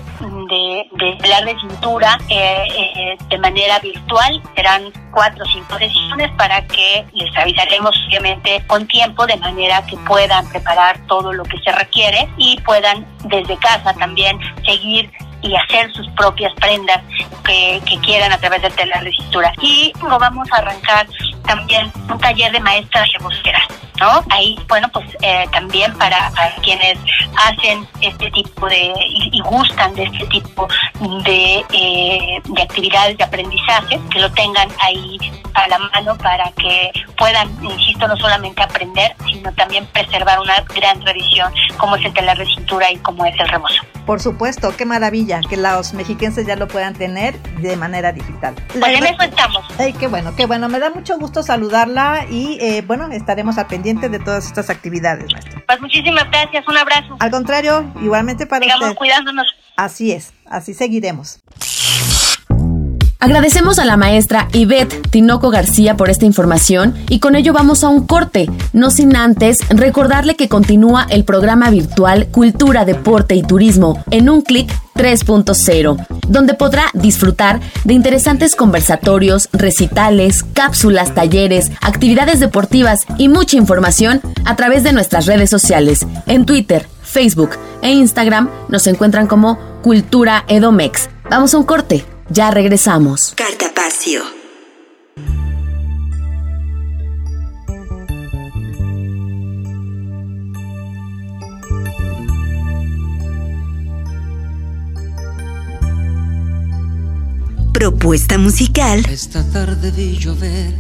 de, 0.50 0.88
de 0.94 1.18
de 1.46 1.60
cintura 1.60 2.18
eh, 2.30 2.64
eh, 2.75 3.18
de 3.30 3.38
manera 3.38 3.80
virtual. 3.80 4.42
Serán 4.56 4.92
cuatro 5.12 5.44
o 5.44 5.48
cinco 5.48 5.78
sesiones 5.78 6.32
para 6.38 6.66
que 6.68 7.06
les 7.14 7.38
avisaremos 7.38 7.96
obviamente 8.08 8.64
con 8.68 8.88
tiempo 8.88 9.25
de 9.28 9.36
manera 9.38 9.86
que 9.86 9.98
puedan 9.98 10.48
preparar 10.50 10.98
todo 11.08 11.34
lo 11.36 11.44
que 11.44 11.58
se 11.60 11.72
requiere 11.72 12.27
y 12.38 12.60
puedan 12.62 13.06
desde 13.25 13.58
casa 13.58 13.94
también 13.94 14.39
seguir 14.65 15.12
y 15.42 15.56
hacer 15.56 15.92
sus 15.94 16.08
propias 16.12 16.54
prendas 16.56 17.01
que, 17.44 17.82
quieran 18.04 18.32
a 18.32 18.38
través 18.38 18.62
del 18.62 18.74
telar 18.74 19.04
de. 19.04 19.54
Y 19.62 19.94
luego 20.01 20.20
vamos 20.20 20.48
a 20.51 20.58
arrancar 20.58 21.08
también 21.46 21.92
un 22.10 22.20
taller 22.20 22.51
de 22.51 22.60
maestras 22.60 23.08
rebosteras. 23.13 23.63
¿No? 24.00 24.24
Ahí, 24.30 24.58
bueno, 24.68 24.90
pues 24.92 25.06
eh, 25.22 25.46
también 25.52 25.94
para, 25.98 26.32
quienes 26.62 26.98
hacen 27.46 27.88
este 28.02 28.30
tipo 28.32 28.68
de 28.68 28.94
y, 29.32 29.42
gustan 29.42 29.94
de 29.96 30.04
este 30.04 30.25
tipo 30.28 30.68
de, 31.25 31.66
eh, 31.74 32.42
de 32.44 32.62
actividades 32.62 33.18
de 33.18 33.24
aprendizaje, 33.24 34.00
que 34.10 34.20
lo 34.20 34.32
tengan 34.32 34.68
ahí 34.82 35.18
a 35.54 35.68
la 35.68 35.80
mano 35.80 36.18
para 36.18 36.52
que 36.52 36.92
puedan, 37.18 37.50
insisto, 37.64 38.08
no 38.08 38.18
solamente 38.18 38.62
aprender, 38.62 39.16
sino 39.25 39.52
también 39.54 39.86
preservar 39.88 40.40
una 40.40 40.62
gran 40.75 41.00
tradición 41.00 41.52
como 41.78 41.96
es 41.96 42.06
el 42.06 42.14
de 42.14 42.46
cintura 42.46 42.92
y 42.92 42.98
como 42.98 43.25
es 43.25 43.40
el 43.40 43.48
rebozo. 43.48 43.82
Por 44.06 44.22
supuesto, 44.22 44.75
qué 44.75 44.86
maravilla 44.86 45.42
que 45.48 45.58
los 45.58 45.94
mexiquenses 45.94 46.46
ya 46.46 46.56
lo 46.56 46.68
puedan 46.68 46.94
tener 46.94 47.40
de 47.60 47.75
manera 47.75 48.12
digital. 48.12 48.56
Pues 48.80 48.98
en 48.98 49.06
eso 49.06 49.22
estamos. 49.24 49.64
Ay, 49.80 49.94
qué 49.94 50.08
bueno, 50.08 50.36
qué 50.36 50.46
bueno. 50.46 50.70
Me 50.70 50.80
da 50.80 50.90
mucho 50.90 51.18
gusto 51.18 51.42
saludarla 51.42 52.25
y 52.30 52.58
eh, 52.62 52.84
bueno, 52.86 53.10
estaremos 53.12 53.58
al 53.58 53.67
pendiente 53.67 53.85
de 53.86 54.19
todas 54.19 54.48
estas 54.48 54.71
actividades, 54.71 55.32
maestro. 55.32 55.62
Pues 55.67 55.80
muchísimas 55.80 56.28
gracias, 56.32 56.67
un 56.67 56.76
abrazo. 56.76 57.17
Al 57.19 57.30
contrario, 57.30 57.86
igualmente 58.02 58.48
para 58.48 58.63
Sigamos 58.63 58.95
cuidándonos. 58.95 59.45
Así 59.78 60.12
es, 60.12 60.34
así 60.45 60.74
seguiremos. 60.74 61.39
Agradecemos 63.19 63.80
a 63.80 63.86
la 63.86 63.97
maestra 63.97 64.47
Ivette 64.54 65.10
Tinoco 65.10 65.49
García 65.49 65.97
por 65.97 66.10
esta 66.10 66.25
información 66.25 66.93
y 67.10 67.19
con 67.19 67.36
ello 67.36 67.54
vamos 67.54 67.84
a 67.84 67.89
un 67.89 68.06
corte, 68.06 68.49
no 68.73 68.91
sin 68.91 69.15
antes 69.15 69.60
recordarle 69.69 70.36
que 70.36 70.49
continúa 70.49 71.08
el 71.10 71.23
programa 71.23 71.69
virtual 71.69 72.28
Cultura, 72.28 72.86
Deporte 72.86 73.36
y 73.36 73.41
Turismo 73.41 74.04
en 74.12 74.30
un 74.30 74.41
clic 74.41 74.71
3.0, 74.95 76.06
donde 76.28 76.54
podrá 76.54 76.86
disfrutar 76.93 77.60
de 77.84 77.93
interesantes 77.93 78.56
conversatorios, 78.56 79.49
recitales, 79.51 80.43
cápsulas, 80.54 81.13
talleres, 81.13 81.71
actividades 81.82 82.39
deportivas 82.39 83.06
y 83.17 83.28
mucha 83.28 83.58
información 83.58 84.21
a 84.45 84.56
través 84.56 84.84
de 84.84 84.93
nuestras 84.93 85.25
redes 85.25 85.49
sociales. 85.49 86.06
En 86.28 86.45
Twitter, 86.45 86.88
Facebook 87.15 87.51
e 87.82 87.91
Instagram 87.91 88.49
nos 88.67 88.86
encuentran 88.88 89.25
como 89.25 89.58
Cultura 89.82 90.43
Edomex. 90.49 91.10
Vamos 91.30 91.54
a 91.54 91.58
un 91.58 91.63
corte. 91.63 92.04
Ya 92.30 92.51
regresamos. 92.51 93.34
Cartapacio. 93.38 94.21
Propuesta 107.71 108.38
musical. 108.38 109.06
Esta 109.10 109.41
tarde 109.51 109.89
vi 109.91 110.17
llover, 110.17 110.73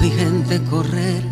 vi 0.00 0.10
gente 0.10 0.62
correr 0.70 1.22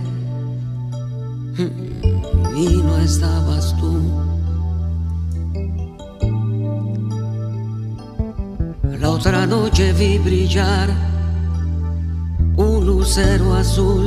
y 2.61 2.83
no 2.83 2.99
estabas 2.99 3.75
tú. 3.79 3.93
La 9.01 9.09
otra 9.11 9.47
noche 9.47 9.95
vi 9.95 10.19
brillar 10.19 10.91
un 12.57 12.85
lucero 12.85 13.55
azul 13.55 14.07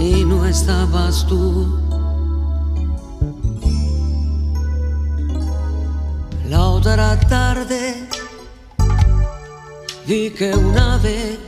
y 0.00 0.24
no 0.24 0.46
estabas 0.46 1.26
tú. 1.26 1.42
La 6.48 6.62
otra 6.68 7.18
tarde 7.18 8.08
vi 10.06 10.30
que 10.30 10.54
una 10.54 10.94
ave 10.94 11.47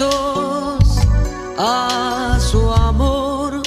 a 0.00 2.38
su 2.40 2.70
amor, 2.70 3.60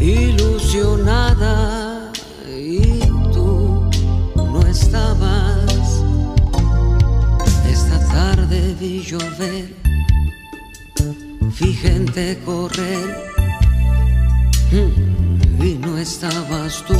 ilusionada 0.00 2.10
y 2.48 3.00
tú 3.32 3.90
no 4.36 4.66
estabas. 4.66 6.02
Esta 7.68 7.98
tarde 8.08 8.74
vi 8.80 9.02
llover, 9.02 9.74
vi 11.60 11.72
gente 11.74 12.38
correr 12.46 13.34
y 15.60 15.74
no 15.74 15.98
estabas 15.98 16.82
tú. 16.86 16.96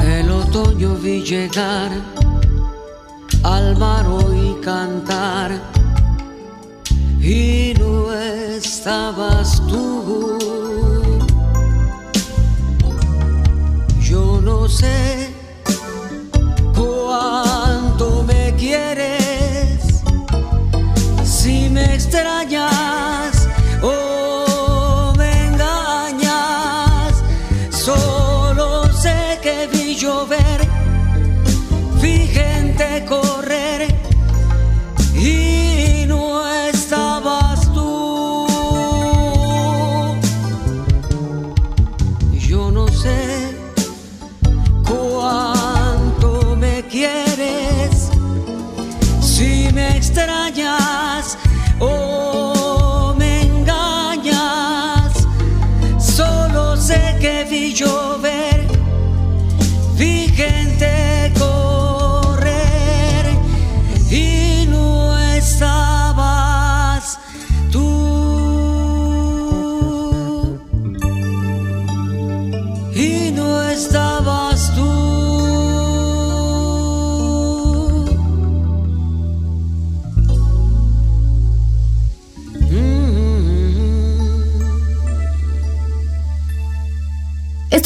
El 0.00 0.30
otoño 0.30 0.94
vi 0.94 1.22
llegar 1.22 2.21
al 3.82 4.04
mar 4.04 4.06
oí 4.06 4.56
cantar. 4.62 5.60
Y 7.20 7.74
no 7.78 8.12
estabas 8.12 9.62
tú. 9.68 10.38
Yo 14.00 14.40
no 14.42 14.68
sé 14.68 15.30
cuánto 16.74 18.24
me 18.24 18.54
quieres, 18.56 20.02
si 21.24 21.68
me 21.70 21.94
extrañas 21.94 23.48
o 23.82 25.12
me 25.16 25.46
engañas, 25.46 27.14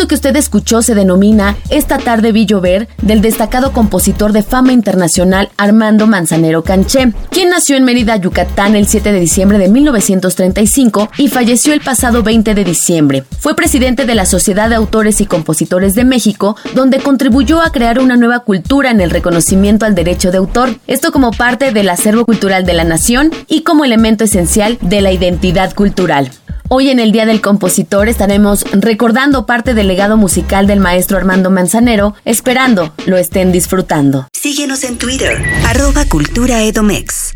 Que 0.07 0.15
usted 0.15 0.37
escuchó 0.37 0.83
se 0.83 0.95
denomina 0.95 1.57
Esta 1.69 1.99
tarde 1.99 2.31
vi 2.31 2.47
llover 2.47 2.87
del 3.03 3.21
destacado 3.21 3.73
compositor 3.73 4.33
de 4.33 4.43
fama 4.43 4.73
internacional 4.73 5.51
Armando 5.57 6.07
Manzanero 6.07 6.63
Canché, 6.63 7.13
quien 7.31 7.51
nació 7.51 7.77
en 7.77 7.85
Mérida, 7.85 8.17
Yucatán 8.17 8.77
el 8.77 8.87
7 8.87 9.13
de 9.13 9.19
diciembre 9.19 9.59
de 9.59 9.69
1935 9.69 11.11
y 11.19 11.29
falleció 11.29 11.73
el 11.73 11.81
pasado 11.81 12.23
20 12.23 12.55
de 12.55 12.65
diciembre. 12.65 13.25
Fue 13.41 13.57
presidente 13.57 14.07
de 14.07 14.15
la 14.15 14.27
Sociedad 14.27 14.69
de 14.69 14.77
Autores 14.77 15.21
y 15.21 15.27
Compositores 15.27 15.95
de 15.95 16.05
México, 16.05 16.57
donde 16.75 17.01
contribuyó 17.01 17.61
a 17.61 17.71
crear 17.71 17.99
una 17.99 18.17
nueva 18.17 18.41
cultura 18.41 18.91
en 18.91 19.01
el 19.01 19.11
reconocimiento 19.11 19.87
al 19.87 19.95
derecho 19.95 20.31
de 20.31 20.39
autor, 20.39 20.77
esto 20.87 21.11
como 21.11 21.33
parte 21.33 21.73
del 21.73 21.89
acervo 21.89 22.25
cultural 22.25 22.65
de 22.65 22.75
la 22.75 22.85
nación 22.85 23.31
y 23.49 23.63
como 23.63 23.85
elemento 23.85 24.25
esencial 24.25 24.79
de 24.81 25.01
la 25.01 25.13
identidad 25.13 25.75
cultural. 25.75 26.31
Hoy 26.69 26.91
en 26.91 26.99
el 26.99 27.13
Día 27.13 27.27
del 27.27 27.41
Compositor 27.41 28.09
estaremos 28.09 28.65
recordando 28.73 29.47
parte 29.47 29.73
del 29.73 29.87
legado 29.87 30.17
musical 30.17 30.67
del 30.67 30.81
maestro 30.81 31.17
Armando 31.17 31.49
Manzanero, 31.49 32.15
esperando 32.25 32.93
lo 33.07 33.17
estén 33.17 33.53
disfrutando. 33.53 34.27
Síguenos 34.33 34.83
en 34.83 34.99
Twitter, 34.99 35.41
arroba 35.65 36.05
Cultura 36.07 36.63
Edomex. 36.65 37.35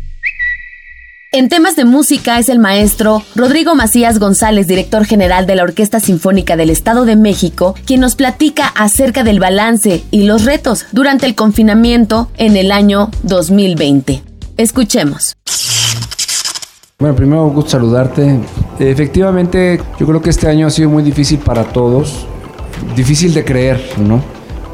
En 1.31 1.47
temas 1.47 1.77
de 1.77 1.85
música 1.85 2.39
es 2.39 2.49
el 2.49 2.59
maestro 2.59 3.23
Rodrigo 3.35 3.73
Macías 3.73 4.19
González, 4.19 4.67
director 4.67 5.05
general 5.05 5.47
de 5.47 5.55
la 5.55 5.63
Orquesta 5.63 6.01
Sinfónica 6.01 6.57
del 6.57 6.69
Estado 6.69 7.05
de 7.05 7.15
México, 7.15 7.73
quien 7.85 8.01
nos 8.01 8.15
platica 8.15 8.67
acerca 8.67 9.23
del 9.23 9.39
balance 9.39 10.03
y 10.11 10.23
los 10.23 10.43
retos 10.43 10.87
durante 10.91 11.25
el 11.25 11.35
confinamiento 11.35 12.29
en 12.35 12.57
el 12.57 12.69
año 12.69 13.09
2020. 13.23 14.23
Escuchemos. 14.57 15.37
Bueno, 17.01 17.15
primero 17.15 17.45
un 17.45 17.55
gusto 17.55 17.71
saludarte. 17.71 18.39
Efectivamente, 18.77 19.81
yo 19.99 20.05
creo 20.05 20.21
que 20.21 20.29
este 20.29 20.47
año 20.47 20.67
ha 20.67 20.69
sido 20.69 20.87
muy 20.87 21.01
difícil 21.01 21.39
para 21.39 21.63
todos. 21.63 22.27
Difícil 22.95 23.33
de 23.33 23.43
creer, 23.43 23.81
¿no? 23.97 24.21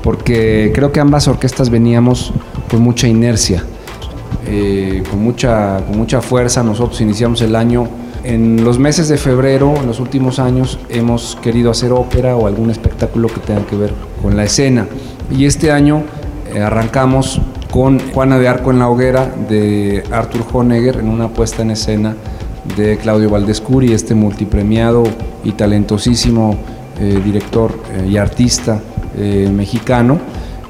Porque 0.04 0.74
creo 0.76 0.92
que 0.92 1.00
ambas 1.00 1.30
orquestas 1.30 1.70
veníamos 1.70 2.34
con 2.70 2.82
mucha 2.82 3.08
inercia, 3.08 3.64
eh, 4.46 5.04
con, 5.10 5.24
mucha, 5.24 5.78
con 5.88 5.98
mucha 5.98 6.20
fuerza. 6.20 6.64
Nosotros 6.64 7.00
iniciamos 7.00 7.42
el 7.42 7.56
año. 7.56 7.88
En 8.26 8.62
los 8.62 8.78
meses 8.78 9.08
de 9.08 9.16
febrero, 9.16 9.76
en 9.78 9.88
los 9.88 10.02
últimos 10.02 10.38
años, 10.40 10.80
hemos 10.90 11.38
querido 11.42 11.72
hacer 11.72 11.94
ópera 11.94 12.36
o 12.36 12.46
algún 12.46 12.72
espectáculo 12.72 13.30
que 13.30 13.40
tenga 13.40 13.66
que 13.66 13.78
ver 13.78 13.94
con 14.22 14.36
la 14.36 14.44
escena. 14.44 14.86
Y 15.32 15.46
este 15.46 15.72
año 15.72 16.04
eh, 16.54 16.60
arrancamos 16.60 17.40
con 17.78 18.00
Juana 18.12 18.40
de 18.40 18.48
Arco 18.48 18.72
en 18.72 18.80
la 18.80 18.90
hoguera 18.90 19.32
de 19.48 20.04
Arthur 20.10 20.44
Honegger 20.52 20.98
en 20.98 21.10
una 21.10 21.28
puesta 21.28 21.62
en 21.62 21.70
escena 21.70 22.16
de 22.76 22.98
Claudio 22.98 23.30
Valdescuri, 23.30 23.94
este 23.94 24.16
multipremiado 24.16 25.04
y 25.44 25.52
talentosísimo 25.52 26.58
eh, 27.00 27.22
director 27.24 27.80
eh, 27.94 28.08
y 28.10 28.18
artista 28.18 28.82
eh, 29.16 29.48
mexicano. 29.54 30.18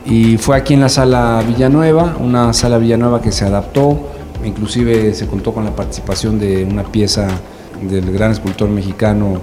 Y 0.05 0.35
fue 0.35 0.57
aquí 0.57 0.73
en 0.73 0.81
la 0.81 0.89
sala 0.89 1.41
Villanueva, 1.47 2.17
una 2.19 2.51
sala 2.51 2.77
Villanueva 2.77 3.21
que 3.21 3.31
se 3.31 3.45
adaptó, 3.45 3.97
inclusive 4.43 5.13
se 5.13 5.27
contó 5.27 5.53
con 5.53 5.63
la 5.63 5.73
participación 5.73 6.37
de 6.37 6.65
una 6.65 6.83
pieza 6.83 7.29
del 7.89 8.11
gran 8.11 8.31
escultor 8.31 8.67
mexicano 8.67 9.39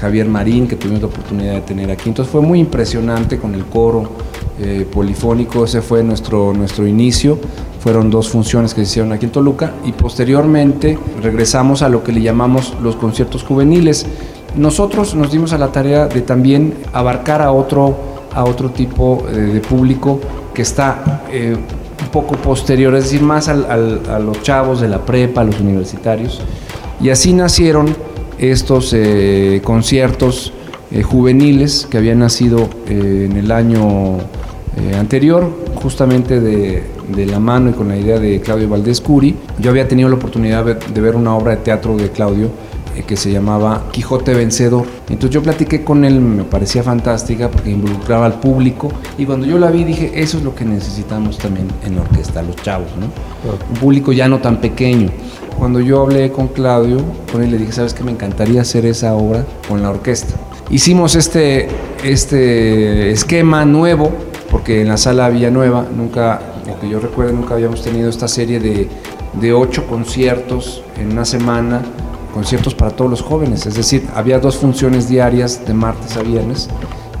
Javier 0.00 0.26
Marín, 0.26 0.66
que 0.66 0.74
tuvimos 0.74 1.02
la 1.02 1.06
oportunidad 1.06 1.52
de 1.52 1.60
tener 1.60 1.88
aquí. 1.88 2.08
Entonces 2.08 2.32
fue 2.32 2.40
muy 2.40 2.58
impresionante 2.58 3.38
con 3.38 3.54
el 3.54 3.64
coro 3.66 4.10
eh, 4.60 4.86
polifónico, 4.90 5.64
ese 5.64 5.82
fue 5.82 6.02
nuestro, 6.02 6.52
nuestro 6.52 6.86
inicio. 6.86 7.38
Fueron 7.80 8.10
dos 8.10 8.28
funciones 8.28 8.74
que 8.74 8.84
se 8.84 8.90
hicieron 8.90 9.12
aquí 9.12 9.26
en 9.26 9.32
Toluca 9.32 9.72
y 9.84 9.92
posteriormente 9.92 10.98
regresamos 11.22 11.82
a 11.82 11.88
lo 11.88 12.02
que 12.02 12.10
le 12.12 12.20
llamamos 12.20 12.74
los 12.82 12.96
conciertos 12.96 13.44
juveniles. 13.44 14.06
Nosotros 14.56 15.14
nos 15.14 15.30
dimos 15.30 15.52
a 15.52 15.58
la 15.58 15.68
tarea 15.70 16.06
de 16.08 16.22
también 16.22 16.74
abarcar 16.92 17.42
a 17.42 17.52
otro, 17.52 17.96
a 18.34 18.44
otro 18.44 18.70
tipo 18.70 19.24
eh, 19.30 19.36
de 19.36 19.60
público 19.60 20.18
que 20.52 20.62
está 20.62 21.22
eh, 21.30 21.54
un 21.54 22.08
poco 22.08 22.34
posterior, 22.36 22.94
es 22.94 23.04
decir, 23.04 23.22
más 23.22 23.48
al- 23.48 23.66
a 24.10 24.18
los 24.18 24.42
chavos 24.42 24.80
de 24.80 24.88
la 24.88 25.04
prepa, 25.04 25.42
a 25.42 25.44
los 25.44 25.60
universitarios. 25.60 26.40
Y 27.00 27.10
así 27.10 27.34
nacieron 27.34 27.94
estos 28.38 28.94
conciertos 29.64 30.52
juveniles 31.04 31.86
que 31.90 31.98
habían 31.98 32.20
nacido 32.20 32.68
en 32.86 33.32
el 33.36 33.50
año 33.52 34.18
eh, 34.76 34.94
anterior, 34.94 35.50
justamente 35.74 36.40
de, 36.40 36.82
de 37.08 37.26
la 37.26 37.40
mano 37.40 37.70
y 37.70 37.72
con 37.72 37.88
la 37.88 37.96
idea 37.96 38.18
de 38.18 38.40
Claudio 38.40 38.68
Valdés 38.68 39.00
Curi. 39.00 39.36
Yo 39.58 39.70
había 39.70 39.86
tenido 39.88 40.08
la 40.08 40.16
oportunidad 40.16 40.64
de, 40.64 41.00
ver 41.00 41.16
una 41.16 41.36
obra 41.36 41.52
de 41.52 41.58
teatro 41.58 41.96
de 41.96 42.10
Claudio 42.10 42.50
eh, 42.96 43.04
que 43.06 43.16
se 43.16 43.30
llamaba 43.30 43.84
Quijote 43.92 44.34
Vencedor. 44.34 44.86
Entonces 45.08 45.30
yo 45.30 45.42
platiqué 45.42 45.84
con 45.84 46.04
él, 46.04 46.20
me 46.20 46.44
parecía 46.44 46.82
fantástica 46.82 47.50
porque 47.50 47.70
involucraba 47.70 48.26
al 48.26 48.40
público 48.40 48.90
y 49.16 49.24
cuando 49.24 49.46
yo 49.46 49.58
la 49.58 49.70
vi 49.70 49.84
dije, 49.84 50.12
eso 50.14 50.38
es 50.38 50.44
lo 50.44 50.54
que 50.54 50.64
necesitamos 50.64 51.38
también 51.38 51.68
en 51.84 51.96
la 51.96 52.02
orquesta, 52.02 52.42
los 52.42 52.56
chavos, 52.56 52.88
¿no? 52.98 53.06
Un 53.70 53.80
público 53.80 54.12
ya 54.12 54.28
no 54.28 54.40
tan 54.40 54.60
pequeño. 54.60 55.08
Cuando 55.58 55.80
yo 55.80 56.02
hablé 56.02 56.30
con 56.30 56.48
Claudio, 56.48 56.98
con 57.32 57.42
él 57.42 57.50
le 57.50 57.58
dije, 57.58 57.72
¿sabes 57.72 57.94
qué? 57.94 58.04
Me 58.04 58.12
encantaría 58.12 58.60
hacer 58.60 58.84
esa 58.84 59.14
obra 59.14 59.46
con 59.68 59.82
la 59.82 59.88
orquesta. 59.88 60.34
Hicimos 60.68 61.14
este, 61.14 61.68
este 62.04 63.10
esquema 63.10 63.64
nuevo, 63.64 64.10
porque 64.50 64.82
en 64.82 64.88
la 64.88 64.96
sala 64.96 65.28
Villanueva, 65.28 65.86
nunca, 65.94 66.40
lo 66.66 66.78
que 66.78 66.88
yo 66.88 67.00
recuerdo, 67.00 67.32
nunca 67.32 67.54
habíamos 67.54 67.82
tenido 67.82 68.08
esta 68.08 68.28
serie 68.28 68.60
de, 68.60 68.88
de 69.40 69.52
ocho 69.52 69.86
conciertos 69.86 70.82
en 70.98 71.12
una 71.12 71.24
semana, 71.24 71.82
conciertos 72.32 72.74
para 72.74 72.90
todos 72.90 73.10
los 73.10 73.22
jóvenes. 73.22 73.66
Es 73.66 73.74
decir, 73.74 74.06
había 74.14 74.38
dos 74.38 74.56
funciones 74.56 75.08
diarias 75.08 75.66
de 75.66 75.74
martes 75.74 76.16
a 76.16 76.22
viernes. 76.22 76.68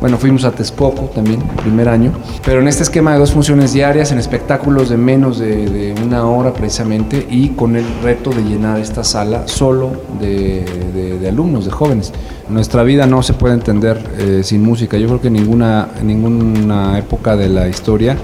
Bueno, 0.00 0.18
fuimos 0.18 0.44
a 0.44 0.52
Texcoco 0.52 1.06
también, 1.14 1.40
el 1.40 1.56
primer 1.62 1.88
año, 1.88 2.12
pero 2.44 2.60
en 2.60 2.68
este 2.68 2.82
esquema 2.82 3.12
de 3.14 3.18
dos 3.18 3.32
funciones 3.32 3.72
diarias, 3.72 4.12
en 4.12 4.18
espectáculos 4.18 4.90
de 4.90 4.96
menos 4.98 5.38
de, 5.38 5.68
de 5.68 5.94
una 6.04 6.26
hora 6.26 6.52
precisamente, 6.52 7.26
y 7.30 7.48
con 7.50 7.76
el 7.76 7.84
reto 8.02 8.30
de 8.30 8.42
llenar 8.42 8.78
esta 8.78 9.02
sala 9.02 9.48
solo 9.48 9.92
de, 10.20 10.64
de- 10.94 11.18
de 11.18 11.28
alumnos, 11.28 11.64
de 11.64 11.70
jóvenes. 11.70 12.12
Nuestra 12.50 12.82
vida 12.82 13.06
no 13.06 13.22
se 13.22 13.32
puede 13.32 13.54
entender 13.54 13.98
eh, 14.18 14.42
sin 14.44 14.62
música. 14.62 14.98
Yo 14.98 15.06
creo 15.08 15.20
que 15.20 15.28
en 15.28 15.32
ninguna, 15.34 15.88
ninguna 16.04 16.98
época 16.98 17.34
de 17.36 17.48
la 17.48 17.66
historia 17.68 18.16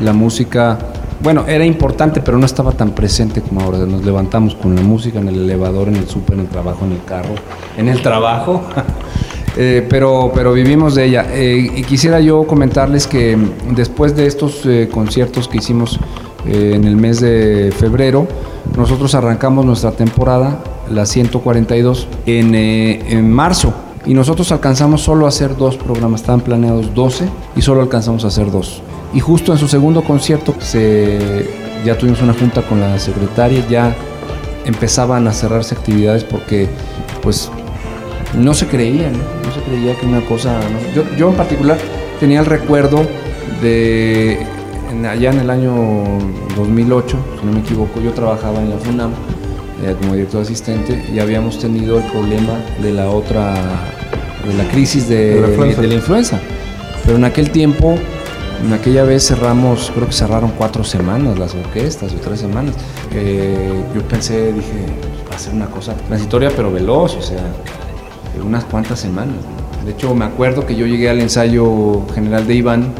la 0.00 0.12
música, 0.14 0.78
bueno, 1.22 1.44
era 1.46 1.64
importante, 1.64 2.20
pero 2.22 2.38
no 2.38 2.46
estaba 2.46 2.72
tan 2.72 2.90
presente 2.92 3.40
como 3.42 3.60
ahora. 3.60 3.78
Nos 3.78 4.04
levantamos 4.04 4.54
con 4.56 4.74
la 4.74 4.80
música 4.82 5.20
en 5.20 5.28
el 5.28 5.36
elevador, 5.42 5.88
en 5.88 5.96
el 5.96 6.08
súper, 6.08 6.34
en 6.34 6.40
el 6.40 6.48
trabajo, 6.48 6.84
en 6.86 6.92
el 6.92 7.04
carro, 7.04 7.34
en 7.76 7.88
el 7.88 8.00
trabajo. 8.02 8.62
Eh, 9.56 9.86
pero, 9.88 10.32
pero 10.34 10.52
vivimos 10.52 10.94
de 10.94 11.04
ella. 11.04 11.26
Eh, 11.30 11.70
y 11.76 11.82
quisiera 11.82 12.20
yo 12.20 12.44
comentarles 12.44 13.06
que 13.06 13.36
después 13.74 14.16
de 14.16 14.26
estos 14.26 14.64
eh, 14.64 14.88
conciertos 14.90 15.48
que 15.48 15.58
hicimos 15.58 15.98
en 16.44 16.84
el 16.84 16.96
mes 16.96 17.20
de 17.20 17.72
febrero, 17.76 18.26
nosotros 18.76 19.14
arrancamos 19.14 19.64
nuestra 19.64 19.92
temporada, 19.92 20.64
la 20.90 21.06
142, 21.06 22.08
en, 22.26 22.54
en 22.54 23.32
marzo. 23.32 23.72
Y 24.04 24.14
nosotros 24.14 24.50
alcanzamos 24.50 25.02
solo 25.02 25.26
a 25.26 25.28
hacer 25.28 25.56
dos 25.56 25.76
programas, 25.76 26.22
estaban 26.22 26.40
planeados 26.40 26.92
12 26.92 27.28
y 27.54 27.62
solo 27.62 27.80
alcanzamos 27.80 28.24
a 28.24 28.28
hacer 28.28 28.50
dos. 28.50 28.82
Y 29.14 29.20
justo 29.20 29.52
en 29.52 29.58
su 29.58 29.68
segundo 29.68 30.02
concierto 30.02 30.54
se, 30.58 31.48
ya 31.84 31.96
tuvimos 31.96 32.20
una 32.22 32.34
junta 32.34 32.62
con 32.62 32.80
la 32.80 32.98
secretaria, 32.98 33.64
ya 33.68 33.94
empezaban 34.64 35.28
a 35.28 35.32
cerrarse 35.32 35.76
actividades 35.76 36.24
porque 36.24 36.68
pues 37.22 37.50
no 38.34 38.54
se 38.54 38.66
creía, 38.66 39.10
¿no? 39.10 39.18
No 39.18 39.54
se 39.54 39.60
creía 39.62 39.94
que 39.96 40.06
una 40.06 40.20
cosa... 40.24 40.58
¿no? 40.60 40.94
Yo, 40.94 41.04
yo 41.16 41.28
en 41.30 41.34
particular 41.36 41.78
tenía 42.20 42.40
el 42.40 42.46
recuerdo 42.46 43.02
de 43.60 44.38
en- 44.90 45.06
allá 45.06 45.30
en 45.30 45.40
el 45.40 45.50
año 45.50 45.72
2008, 46.56 47.16
si 47.40 47.46
no 47.46 47.52
me 47.52 47.60
equivoco, 47.60 48.00
yo 48.00 48.12
trabajaba 48.12 48.60
en 48.60 48.70
la 48.70 48.76
FUNAM 48.76 49.10
eh, 49.84 49.94
como 50.00 50.14
director 50.14 50.42
asistente 50.42 51.04
y 51.12 51.18
habíamos 51.18 51.58
tenido 51.58 51.98
el 51.98 52.04
problema 52.04 52.58
de 52.80 52.92
la 52.92 53.08
otra, 53.10 53.54
de 54.46 54.54
la 54.54 54.64
crisis 54.70 55.08
de, 55.08 55.34
De 55.34 55.40
la 55.40 55.48
influenza. 55.48 55.80
de 55.80 55.86
la 55.88 55.94
influenza. 55.94 56.40
Pero 57.04 57.16
en 57.16 57.24
aquel 57.24 57.50
tiempo 57.50 57.96
En 58.64 58.72
aquella 58.72 59.02
vez 59.02 59.26
cerramos, 59.26 59.90
creo 59.92 60.06
que 60.06 60.12
cerraron 60.12 60.52
cuatro 60.56 60.84
semanas 60.84 61.36
las 61.36 61.52
orquestas 61.52 62.12
o 62.12 62.16
tres 62.20 62.38
semanas. 62.38 62.76
Eh, 63.12 63.82
yo 63.92 64.02
pensé, 64.02 64.52
dije, 64.52 64.86
va 65.28 65.34
a 65.34 65.38
ser 65.38 65.52
una 65.52 65.66
cosa 65.66 65.94
transitoria 66.06 66.48
pero 66.54 66.70
veloz, 66.70 67.16
o 67.16 67.22
sea, 67.22 67.42
unas 68.40 68.64
cuantas 68.64 69.00
semanas. 69.00 69.36
De 69.84 69.92
hecho, 69.92 70.14
me 70.14 70.24
acuerdo 70.24 70.64
que 70.64 70.76
yo 70.76 70.86
llegué 70.86 71.10
al 71.10 71.20
ensayo 71.20 72.06
general 72.14 72.46
de 72.46 72.54
Iván, 72.54 72.92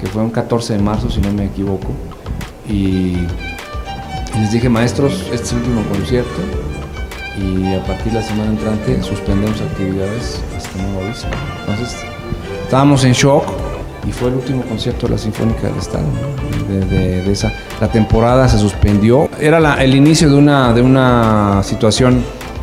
que 0.00 0.06
fue 0.06 0.22
un 0.22 0.30
14 0.30 0.74
de 0.74 0.78
marzo, 0.82 1.10
si 1.10 1.20
no 1.20 1.32
me 1.32 1.44
equivoco, 1.46 1.88
y 2.68 3.16
les 4.38 4.52
dije, 4.52 4.68
maestros, 4.68 5.12
este 5.32 5.46
es 5.46 5.52
el 5.52 5.58
último 5.58 5.82
concierto, 5.92 6.40
y 7.38 7.74
a 7.74 7.84
partir 7.84 8.12
de 8.12 8.20
la 8.20 8.22
semana 8.24 8.50
entrante 8.50 9.02
suspendemos 9.02 9.60
actividades 9.60 10.40
hasta 10.56 10.82
nuevo 10.82 11.04
aviso. 11.04 11.26
Entonces, 11.60 11.96
estábamos 12.64 13.04
en 13.04 13.12
shock 13.12 13.44
y 14.06 14.12
fue 14.12 14.28
el 14.28 14.34
último 14.34 14.62
concierto 14.62 15.06
de 15.06 15.12
la 15.12 15.18
Sinfónica 15.18 15.68
del 15.68 15.76
Estado. 15.76 16.06
De, 16.68 17.30
esa, 17.30 17.52
la 17.80 17.88
temporada 17.88 18.48
se 18.48 18.58
suspendió. 18.58 19.28
Era 19.38 19.82
el 19.82 19.94
inicio 19.94 20.28
de 20.28 20.36
una, 20.36 20.72
de 20.72 20.82
una 20.82 21.62
situación 21.62 22.22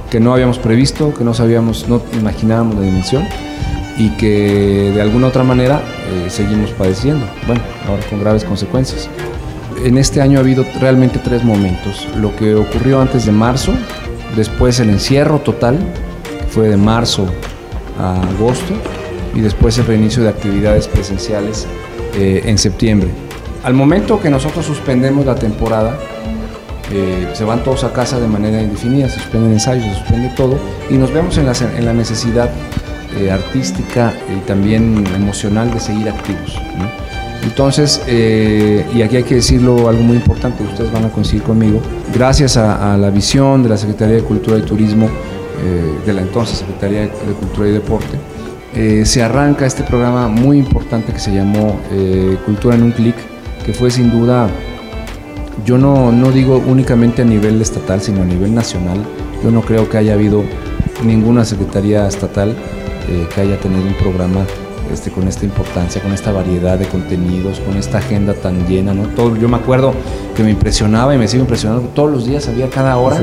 que 0.10 0.20
no 0.20 0.34
habíamos 0.34 0.60
previsto, 0.60 1.14
que 1.14 1.24
no 1.24 1.34
sabíamos, 1.34 1.88
no 1.88 2.02
imaginábamos 2.14 2.76
la 2.76 2.82
dimensión 2.82 3.24
y 3.98 4.10
que 4.12 4.92
de 4.94 5.02
alguna 5.02 5.28
otra 5.28 5.44
manera 5.44 5.82
eh, 6.10 6.30
seguimos 6.30 6.72
padeciendo. 6.72 7.26
Bueno, 7.46 7.62
ahora 7.88 8.04
con 8.10 8.20
graves 8.20 8.44
consecuencias. 8.44 9.10
En 9.84 9.98
este 9.98 10.22
año 10.22 10.40
ha 10.40 10.42
habido 10.42 10.66
realmente 10.80 11.20
tres 11.20 11.44
momentos. 11.44 12.08
Lo 12.18 12.36
que 12.36 12.56
ocurrió 12.56 13.02
antes 13.02 13.26
de 13.26 13.32
marzo, 13.32 13.74
después 14.36 14.80
el 14.80 14.90
encierro 14.90 15.40
total, 15.40 15.78
fue 16.50 16.70
de 16.70 16.78
marzo 16.78 17.28
a 18.00 18.22
agosto, 18.22 18.74
y 19.36 19.42
después 19.42 19.78
el 19.78 19.86
reinicio 19.86 20.24
de 20.24 20.30
actividades 20.30 20.88
presenciales 20.88 21.68
eh, 22.16 22.44
en 22.46 22.58
septiembre. 22.58 23.10
Al 23.64 23.74
momento 23.74 24.20
que 24.20 24.30
nosotros 24.30 24.66
suspendemos 24.66 25.26
la 25.26 25.36
temporada, 25.36 25.98
eh, 26.92 27.30
se 27.34 27.44
van 27.44 27.64
todos 27.64 27.84
a 27.84 27.94
casa 27.94 28.20
de 28.20 28.28
manera 28.28 28.62
indefinida, 28.62 29.10
se 29.10 29.20
suspenden 29.20 29.54
ensayos, 29.54 29.86
se 29.86 29.96
suspende 30.00 30.30
todo 30.36 30.58
y 30.90 30.96
nos 30.96 31.12
vemos 31.14 31.38
en 31.38 31.46
la, 31.46 31.54
en 31.78 31.86
la 31.86 31.94
necesidad 31.94 32.50
eh, 33.18 33.32
artística 33.32 34.14
y 34.36 34.40
también 34.48 35.04
emocional 35.16 35.72
de 35.72 35.80
seguir 35.80 36.10
activos. 36.10 36.56
Entonces, 37.42 38.02
y 38.06 39.02
aquí 39.02 39.16
hay 39.16 39.24
que 39.24 39.36
decirlo 39.36 39.88
algo 39.88 40.04
muy 40.04 40.18
importante, 40.18 40.62
ustedes 40.62 40.92
van 40.92 41.06
a 41.06 41.10
coincidir 41.10 41.42
conmigo, 41.42 41.82
gracias 42.14 42.58
a, 42.58 42.98
la 42.98 43.10
visión 43.10 43.64
de 43.64 43.70
la 43.70 43.78
Secretaría 43.78 44.18
de 44.18 44.24
Cultura 44.24 44.58
y 44.58 44.62
Turismo, 44.62 45.10
de 46.06 46.14
la 46.14 46.22
entonces 46.22 46.60
Secretaría 46.60 47.02
de 47.04 47.34
Cultura 47.40 47.70
y 47.70 47.72
Deporte, 47.72 48.18
eh, 48.76 49.04
se 49.04 49.24
arranca 49.24 49.66
este 49.66 49.84
programa 49.84 50.28
muy 50.28 50.60
importante 50.60 51.12
que 51.12 51.20
se 51.20 51.34
llamó 51.34 51.80
eh, 51.92 52.38
Cultura 52.46 52.76
en 52.76 52.84
un 52.84 52.92
clic, 52.92 53.16
que 53.66 53.74
fue 53.74 53.90
sin 53.90 54.12
duda, 54.12 54.48
yo 55.66 55.78
no, 55.78 56.12
no 56.12 56.32
digo 56.32 56.62
únicamente 56.66 57.22
a 57.22 57.26
nivel 57.26 57.62
estatal, 57.62 58.02
sino 58.02 58.22
a 58.22 58.26
nivel 58.26 58.54
nacional. 58.54 58.98
Yo 59.44 59.52
no 59.52 59.62
creo 59.62 59.90
que 59.90 59.98
haya 59.98 60.14
habido 60.14 60.44
ninguna 61.04 61.46
secretaría 61.46 62.08
estatal 62.08 62.56
eh, 63.08 63.28
que 63.34 63.42
haya 63.42 63.60
tenido 63.60 63.84
un 63.84 63.94
programa 63.94 64.46
este, 64.92 65.12
con 65.12 65.28
esta 65.28 65.46
importancia, 65.46 66.02
con 66.02 66.12
esta 66.14 66.32
variedad 66.32 66.78
de 66.78 66.88
contenidos, 66.88 67.60
con 67.60 67.78
esta 67.78 68.00
agenda 68.00 68.34
tan 68.34 68.68
llena. 68.68 68.94
¿no? 68.94 69.04
Todo, 69.10 69.36
yo 69.38 69.48
me 69.48 69.58
acuerdo 69.58 69.94
que 70.36 70.44
me 70.44 70.52
impresionaba 70.52 71.16
y 71.16 71.18
me 71.18 71.28
sigue 71.28 71.42
impresionando, 71.42 71.90
todos 71.90 72.12
los 72.12 72.26
días 72.26 72.48
había 72.48 72.70
cada 72.70 72.98
hora 72.98 73.20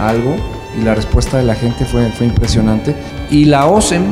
algo 0.00 0.36
y 0.78 0.84
la 0.84 0.94
respuesta 0.94 1.38
de 1.38 1.44
la 1.44 1.54
gente 1.54 1.84
fue, 1.84 2.10
fue 2.12 2.26
impresionante. 2.26 2.94
Y 3.30 3.46
la 3.46 3.66
OSEM, 3.66 4.02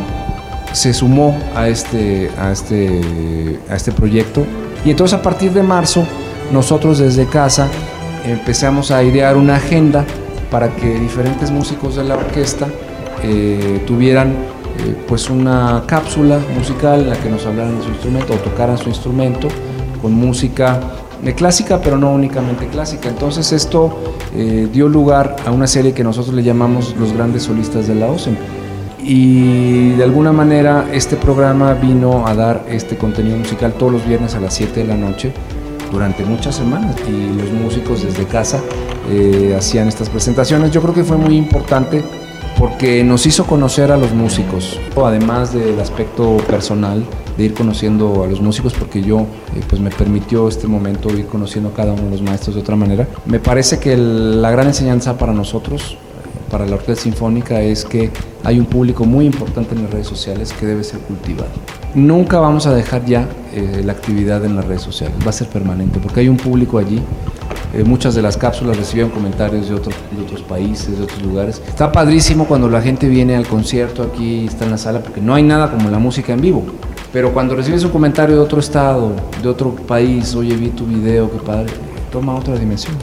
se 0.76 0.92
sumó 0.92 1.34
a 1.54 1.68
este, 1.68 2.30
a 2.38 2.52
este, 2.52 3.58
a 3.70 3.76
este 3.76 3.92
proyecto. 3.92 4.44
Y 4.84 4.90
entonces 4.90 5.18
a 5.18 5.22
partir 5.22 5.52
de 5.52 5.62
marzo, 5.62 6.06
nosotros 6.52 6.98
desde 6.98 7.26
casa 7.26 7.68
empezamos 8.24 8.90
a 8.90 9.02
idear 9.02 9.36
una 9.36 9.56
agenda 9.56 10.04
para 10.50 10.74
que 10.74 10.98
diferentes 10.98 11.50
músicos 11.50 11.96
de 11.96 12.04
la 12.04 12.14
orquesta 12.14 12.68
eh, 13.22 13.82
tuvieran 13.86 14.30
eh, 14.30 14.96
pues 15.08 15.30
una 15.30 15.84
cápsula 15.86 16.38
musical 16.56 17.00
en 17.00 17.10
la 17.10 17.16
que 17.16 17.30
nos 17.30 17.46
hablaran 17.46 17.78
de 17.78 17.84
su 17.84 17.90
instrumento 17.90 18.34
o 18.34 18.36
tocaran 18.36 18.78
su 18.78 18.88
instrumento 18.88 19.48
con 20.02 20.12
música 20.12 20.80
de 21.22 21.34
clásica, 21.34 21.80
pero 21.80 21.96
no 21.96 22.12
únicamente 22.12 22.66
clásica. 22.68 23.08
Entonces 23.08 23.52
esto 23.52 23.98
eh, 24.34 24.68
dio 24.72 24.88
lugar 24.88 25.36
a 25.46 25.50
una 25.50 25.66
serie 25.66 25.94
que 25.94 26.04
nosotros 26.04 26.34
le 26.34 26.42
llamamos 26.42 26.94
Los 26.98 27.12
Grandes 27.12 27.44
Solistas 27.44 27.88
de 27.88 27.94
la 27.94 28.06
OSEM 28.06 28.36
y 29.02 29.90
de 29.90 30.04
alguna 30.04 30.32
manera 30.32 30.88
este 30.92 31.16
programa 31.16 31.74
vino 31.74 32.26
a 32.26 32.34
dar 32.34 32.64
este 32.68 32.96
contenido 32.96 33.36
musical 33.36 33.72
todos 33.72 33.92
los 33.92 34.06
viernes 34.06 34.34
a 34.34 34.40
las 34.40 34.54
7 34.54 34.80
de 34.80 34.86
la 34.86 34.96
noche 34.96 35.32
durante 35.96 36.26
muchas 36.26 36.54
semanas 36.54 36.94
y 37.08 37.38
los 37.38 37.50
músicos 37.52 38.02
desde 38.02 38.26
casa 38.26 38.60
eh, 39.08 39.54
hacían 39.56 39.88
estas 39.88 40.10
presentaciones. 40.10 40.70
Yo 40.70 40.82
creo 40.82 40.92
que 40.92 41.04
fue 41.04 41.16
muy 41.16 41.38
importante 41.38 42.04
porque 42.58 43.02
nos 43.02 43.24
hizo 43.24 43.46
conocer 43.46 43.90
a 43.90 43.96
los 43.96 44.12
músicos, 44.12 44.78
además 44.94 45.54
del 45.54 45.80
aspecto 45.80 46.36
personal 46.48 47.02
de 47.38 47.44
ir 47.44 47.54
conociendo 47.54 48.24
a 48.24 48.26
los 48.26 48.42
músicos 48.42 48.74
porque 48.74 49.00
yo 49.00 49.20
eh, 49.20 49.62
pues 49.66 49.80
me 49.80 49.88
permitió 49.88 50.48
este 50.48 50.66
momento 50.66 51.08
ir 51.08 51.28
conociendo 51.28 51.70
a 51.70 51.72
cada 51.72 51.94
uno 51.94 52.02
de 52.02 52.10
los 52.10 52.20
maestros 52.20 52.56
de 52.56 52.60
otra 52.60 52.76
manera. 52.76 53.08
Me 53.24 53.40
parece 53.40 53.78
que 53.78 53.96
la 53.96 54.50
gran 54.50 54.66
enseñanza 54.66 55.16
para 55.16 55.32
nosotros 55.32 55.96
para 56.50 56.66
la 56.66 56.74
Orquesta 56.74 57.04
Sinfónica 57.04 57.62
es 57.62 57.86
que 57.86 58.10
hay 58.44 58.58
un 58.60 58.66
público 58.66 59.06
muy 59.06 59.24
importante 59.24 59.74
en 59.74 59.84
las 59.84 59.90
redes 59.90 60.06
sociales 60.06 60.52
que 60.52 60.66
debe 60.66 60.84
ser 60.84 61.00
cultivado. 61.00 61.50
Nunca 61.96 62.38
vamos 62.38 62.66
a 62.66 62.74
dejar 62.74 63.06
ya 63.06 63.26
eh, 63.54 63.80
la 63.82 63.92
actividad 63.92 64.44
en 64.44 64.54
las 64.54 64.66
redes 64.66 64.82
sociales, 64.82 65.16
va 65.24 65.30
a 65.30 65.32
ser 65.32 65.48
permanente 65.48 65.98
porque 65.98 66.20
hay 66.20 66.28
un 66.28 66.36
público 66.36 66.76
allí. 66.76 67.00
Eh, 67.72 67.84
muchas 67.84 68.14
de 68.14 68.20
las 68.20 68.36
cápsulas 68.36 68.76
reciben 68.76 69.08
comentarios 69.08 69.70
de 69.70 69.74
otros, 69.76 69.94
países, 70.46 70.98
de 70.98 71.04
otros 71.04 71.22
lugares. 71.22 71.62
Está 71.66 71.90
padrísimo 71.90 72.44
cuando 72.44 72.68
la 72.68 72.82
gente 72.82 73.08
viene 73.08 73.34
al 73.34 73.46
concierto 73.46 74.02
aquí, 74.02 74.44
está 74.44 74.66
en 74.66 74.72
la 74.72 74.76
sala, 74.76 75.00
porque 75.00 75.22
no 75.22 75.34
hay 75.34 75.42
nada 75.42 75.70
como 75.70 75.88
la 75.88 75.98
música 75.98 76.34
en 76.34 76.42
vivo. 76.42 76.64
Pero 77.14 77.32
cuando 77.32 77.56
recibes 77.56 77.82
un 77.82 77.92
comentario 77.92 78.34
de 78.34 78.42
otro 78.42 78.60
estado, 78.60 79.12
de 79.42 79.48
otro 79.48 79.74
país, 79.74 80.34
oye, 80.34 80.54
vi 80.54 80.68
tu 80.68 80.84
video, 80.84 81.30
qué 81.30 81.38
padre, 81.38 81.72
toma 82.12 82.34
otra 82.34 82.58
dimensión. 82.58 82.94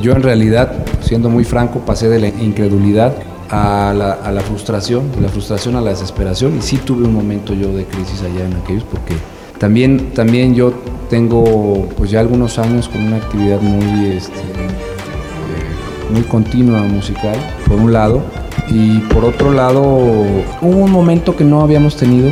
Yo 0.00 0.10
en 0.10 0.22
realidad, 0.24 0.84
siendo 1.00 1.30
muy 1.30 1.44
franco, 1.44 1.78
pasé 1.78 2.08
de 2.08 2.18
la 2.18 2.26
incredulidad 2.26 3.14
a 3.52 3.92
la, 3.94 4.40
frustración, 4.40 5.12
de 5.12 5.20
la 5.20 5.28
frustración 5.28 5.76
a 5.76 5.80
la 5.82 5.90
desesperación 5.90 6.56
y 6.56 6.62
sí 6.62 6.78
tuve 6.78 7.04
un 7.04 7.14
momento 7.14 7.52
yo 7.52 7.72
de 7.72 7.84
crisis 7.84 8.22
allá 8.22 8.46
en 8.46 8.54
aquellos 8.54 8.84
porque 8.84 9.14
también, 9.58 10.12
también 10.14 10.54
yo 10.54 10.72
tengo 11.10 11.86
pues 11.96 12.10
ya 12.10 12.20
algunos 12.20 12.58
años 12.58 12.88
con 12.88 13.02
una 13.02 13.16
actividad 13.16 13.60
muy, 13.60 14.06
este, 14.06 14.38
eh, 14.40 16.10
muy 16.10 16.22
continua 16.22 16.80
musical, 16.80 17.36
por 17.68 17.78
un 17.78 17.92
lado, 17.92 18.22
y 18.70 18.98
por 19.00 19.24
otro 19.24 19.52
lado 19.52 19.82
hubo 19.82 20.78
un 20.78 20.90
momento 20.90 21.36
que 21.36 21.44
no 21.44 21.60
habíamos 21.60 21.96
tenido 21.96 22.30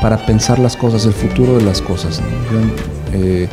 para 0.00 0.16
pensar 0.24 0.58
las 0.58 0.76
cosas, 0.76 1.04
el 1.04 1.12
futuro 1.12 1.58
de 1.58 1.64
las 1.64 1.82
cosas. 1.82 2.20
Eh, 3.12 3.48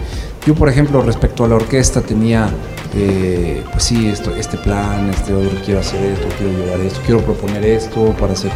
yo, 0.48 0.56
por 0.56 0.70
ejemplo, 0.70 1.02
respecto 1.02 1.44
a 1.44 1.50
la 1.50 1.56
orquesta 1.56 2.02
tenía 2.02 2.50
eh, 2.96 3.64
pues 3.72 3.84
sí, 3.84 4.08
este 4.08 4.58
plan, 4.58 5.10
este 5.10 5.34
otro, 5.34 5.58
quiero 5.64 5.80
hacer 5.80 6.04
esto, 6.04 6.28
quiero 6.38 6.54
llevar 6.54 6.80
esto, 6.80 7.00
quiero 7.06 7.22
proponer 7.22 7.64
esto 7.66 8.14
para 8.20 8.34
hacer. 8.34 8.52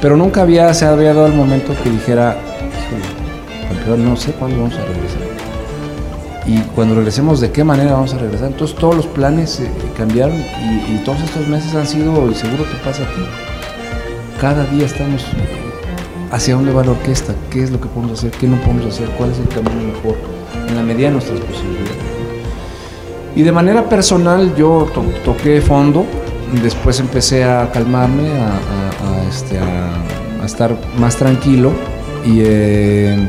Pero 0.00 0.16
nunca 0.16 0.42
había, 0.42 0.72
se 0.74 0.86
había 0.86 1.14
dado 1.14 1.26
el 1.26 1.34
momento 1.34 1.74
que 1.82 1.90
dijera, 1.90 2.36
no 3.86 4.16
sé 4.16 4.32
cuándo 4.32 4.56
vamos 4.62 4.74
a 4.74 4.84
regresar. 4.84 5.22
Y 6.46 6.58
cuando 6.74 6.94
regresemos, 6.94 7.40
¿de 7.40 7.50
qué 7.50 7.64
manera 7.64 7.92
vamos 7.92 8.12
a 8.14 8.18
regresar? 8.18 8.48
Entonces 8.48 8.76
todos 8.76 8.96
los 8.96 9.06
planes 9.06 9.60
eh, 9.60 9.70
cambiaron 9.96 10.36
y, 10.36 10.98
todos 11.04 11.20
estos 11.22 11.46
meses 11.48 11.74
han 11.74 11.86
sido, 11.86 12.30
y 12.30 12.34
seguro 12.34 12.64
te 12.64 12.76
pasa 12.84 13.02
a 13.02 13.06
ti, 13.06 13.22
cada 14.40 14.64
día 14.66 14.84
estamos 14.84 15.24
hacia 16.30 16.54
dónde 16.54 16.72
va 16.72 16.84
la 16.84 16.92
orquesta, 16.92 17.34
qué 17.50 17.62
es 17.62 17.70
lo 17.70 17.80
que 17.80 17.88
podemos 17.88 18.18
hacer, 18.18 18.30
qué 18.32 18.46
no 18.46 18.56
podemos 18.58 18.86
hacer, 18.86 19.08
cuál 19.16 19.30
es 19.30 19.38
el 19.38 19.48
camino 19.48 19.92
mejor, 19.94 20.16
en 20.68 20.76
la 20.76 20.82
medida 20.82 21.08
de 21.08 21.12
nuestras 21.14 21.40
posibilidades. 21.40 22.03
Y 23.36 23.42
de 23.42 23.52
manera 23.52 23.88
personal 23.88 24.54
yo 24.56 24.90
toqué 25.24 25.60
fondo, 25.60 26.06
después 26.62 27.00
empecé 27.00 27.44
a 27.44 27.70
calmarme, 27.72 28.28
a, 28.30 29.28
este, 29.28 29.58
estar 30.44 30.76
más 30.98 31.16
tranquilo. 31.16 31.72
Y, 32.24 32.40
eh, 32.42 33.28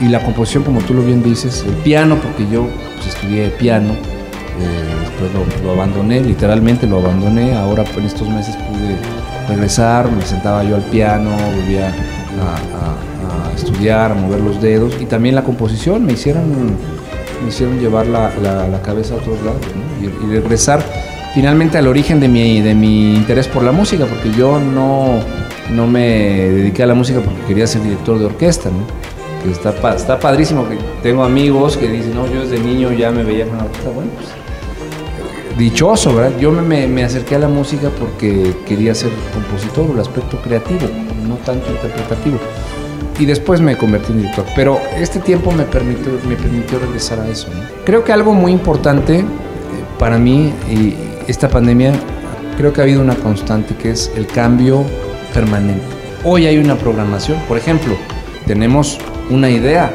y, 0.00 0.08
la 0.08 0.22
composición, 0.22 0.62
como 0.62 0.80
tú 0.80 0.94
lo 0.94 1.02
bien 1.02 1.22
dices, 1.22 1.64
el 1.66 1.74
piano, 1.74 2.16
porque 2.16 2.50
yo 2.50 2.66
pues, 2.96 3.08
estudié 3.08 3.48
piano, 3.48 3.92
eh, 3.92 4.94
después 5.00 5.30
lo, 5.62 5.72
abandoné, 5.72 6.20
literalmente 6.20 6.86
lo 6.86 6.98
abandoné, 6.98 7.54
ahora 7.54 7.84
en 7.96 8.04
estos 8.04 8.28
meses 8.28 8.56
pude 8.56 8.96
regresar, 9.48 10.10
me 10.10 10.24
sentaba 10.24 10.64
yo 10.64 10.76
al 10.76 10.84
piano, 10.84 11.30
volvía 11.30 11.88
a 11.88 13.54
estudiar, 13.54 14.12
a 14.12 14.14
mover 14.14 14.40
los 14.40 14.60
dedos. 14.60 14.94
Y 15.00 15.06
también 15.06 15.34
la 15.34 15.42
composición, 15.42 16.04
me 16.04 16.12
hicieron 16.12 16.76
me 17.42 17.48
hicieron 17.48 17.78
llevar 17.78 18.06
la, 18.06 18.32
la, 18.40 18.82
cabeza 18.82 19.14
a 19.14 19.16
otros 19.18 19.40
lados 19.42 19.60
y, 20.00 20.26
regresar 20.26 20.82
finalmente 21.34 21.78
al 21.78 21.86
origen 21.88 22.20
de 22.20 22.28
mi, 22.28 22.60
de 22.60 22.74
mi 22.74 23.14
interés 23.16 23.48
por 23.48 23.62
la 23.62 23.72
música, 23.72 24.06
porque 24.06 24.30
yo 24.30 24.60
no, 24.60 25.20
no 25.70 25.86
me 25.86 26.08
dediqué 26.50 26.82
a 26.82 26.86
la 26.86 26.94
música 26.94 27.20
porque 27.20 27.40
quería 27.48 27.66
ser 27.66 27.82
director 27.82 28.18
de 28.18 28.26
orquesta, 28.26 28.70
que 29.42 29.50
está, 29.50 29.70
está 29.94 30.18
padrísimo, 30.18 30.68
que 30.68 30.78
tengo 31.02 31.24
amigos 31.24 31.76
que 31.76 31.88
dicen, 31.88 32.14
no, 32.14 32.26
yo 32.32 32.42
desde 32.42 32.60
niño 32.60 32.92
ya 32.92 33.10
me 33.10 33.24
veía 33.24 33.46
con 33.46 33.58
la 33.58 33.64
orquesta, 33.64 33.90
bueno, 33.90 34.10
pues 34.16 34.28
dichoso, 35.58 36.14
¿verdad? 36.14 36.38
Yo 36.38 36.50
me, 36.50 36.86
me, 36.86 37.04
acerqué 37.04 37.36
a 37.36 37.38
la 37.38 37.48
música 37.48 37.90
porque 37.98 38.54
quería 38.66 38.94
ser 38.94 39.10
compositor, 39.32 39.90
el 39.92 40.00
aspecto 40.00 40.38
creativo, 40.38 40.88
no 41.26 41.36
tanto 41.36 41.70
interpretativo. 41.70 42.38
Y 43.18 43.26
después 43.26 43.60
me 43.60 43.76
convertí 43.76 44.12
en 44.12 44.22
director. 44.22 44.44
Pero 44.56 44.80
este 44.96 45.20
tiempo 45.20 45.52
me 45.52 45.64
permitió, 45.64 46.12
me 46.28 46.36
permitió 46.36 46.78
regresar 46.78 47.20
a 47.20 47.28
eso. 47.28 47.48
Creo 47.84 48.02
que 48.02 48.12
algo 48.12 48.34
muy 48.34 48.52
importante 48.52 49.20
eh, 49.20 49.24
para 49.98 50.18
mí 50.18 50.52
y 50.68 50.96
esta 51.28 51.48
pandemia, 51.48 51.92
creo 52.56 52.72
que 52.72 52.80
ha 52.80 52.84
habido 52.84 53.00
una 53.00 53.14
constante 53.16 53.74
que 53.76 53.90
es 53.90 54.10
el 54.16 54.26
cambio 54.26 54.84
permanente. 55.32 55.84
Hoy 56.24 56.46
hay 56.46 56.58
una 56.58 56.76
programación, 56.76 57.38
por 57.48 57.58
ejemplo, 57.58 57.94
tenemos 58.46 58.98
una 59.30 59.50
idea 59.50 59.92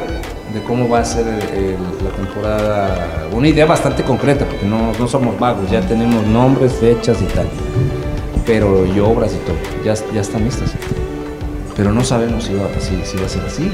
de 0.52 0.60
cómo 0.62 0.88
va 0.88 1.00
a 1.00 1.04
ser 1.04 1.26
la 1.26 2.10
temporada, 2.16 3.28
una 3.32 3.48
idea 3.48 3.66
bastante 3.66 4.02
concreta, 4.02 4.44
porque 4.44 4.66
no, 4.66 4.92
no, 4.98 5.08
somos 5.08 5.38
vagos, 5.38 5.70
ya 5.70 5.80
tenemos 5.80 6.26
nombres, 6.26 6.72
fechas 6.72 7.20
y 7.22 7.26
tal, 7.26 7.48
pero 8.46 8.84
y 8.86 8.98
obras 9.00 9.32
y 9.34 9.38
todo, 9.38 9.56
ya, 9.84 9.94
ya 10.12 10.20
están 10.20 10.44
listas. 10.44 10.74
Pero 11.76 11.92
no 11.92 12.04
sabemos 12.04 12.44
si 12.44 12.54
va, 12.54 12.68
si, 12.80 13.16
va 13.16 13.26
a 13.26 13.28
ser 13.28 13.42
así. 13.44 13.70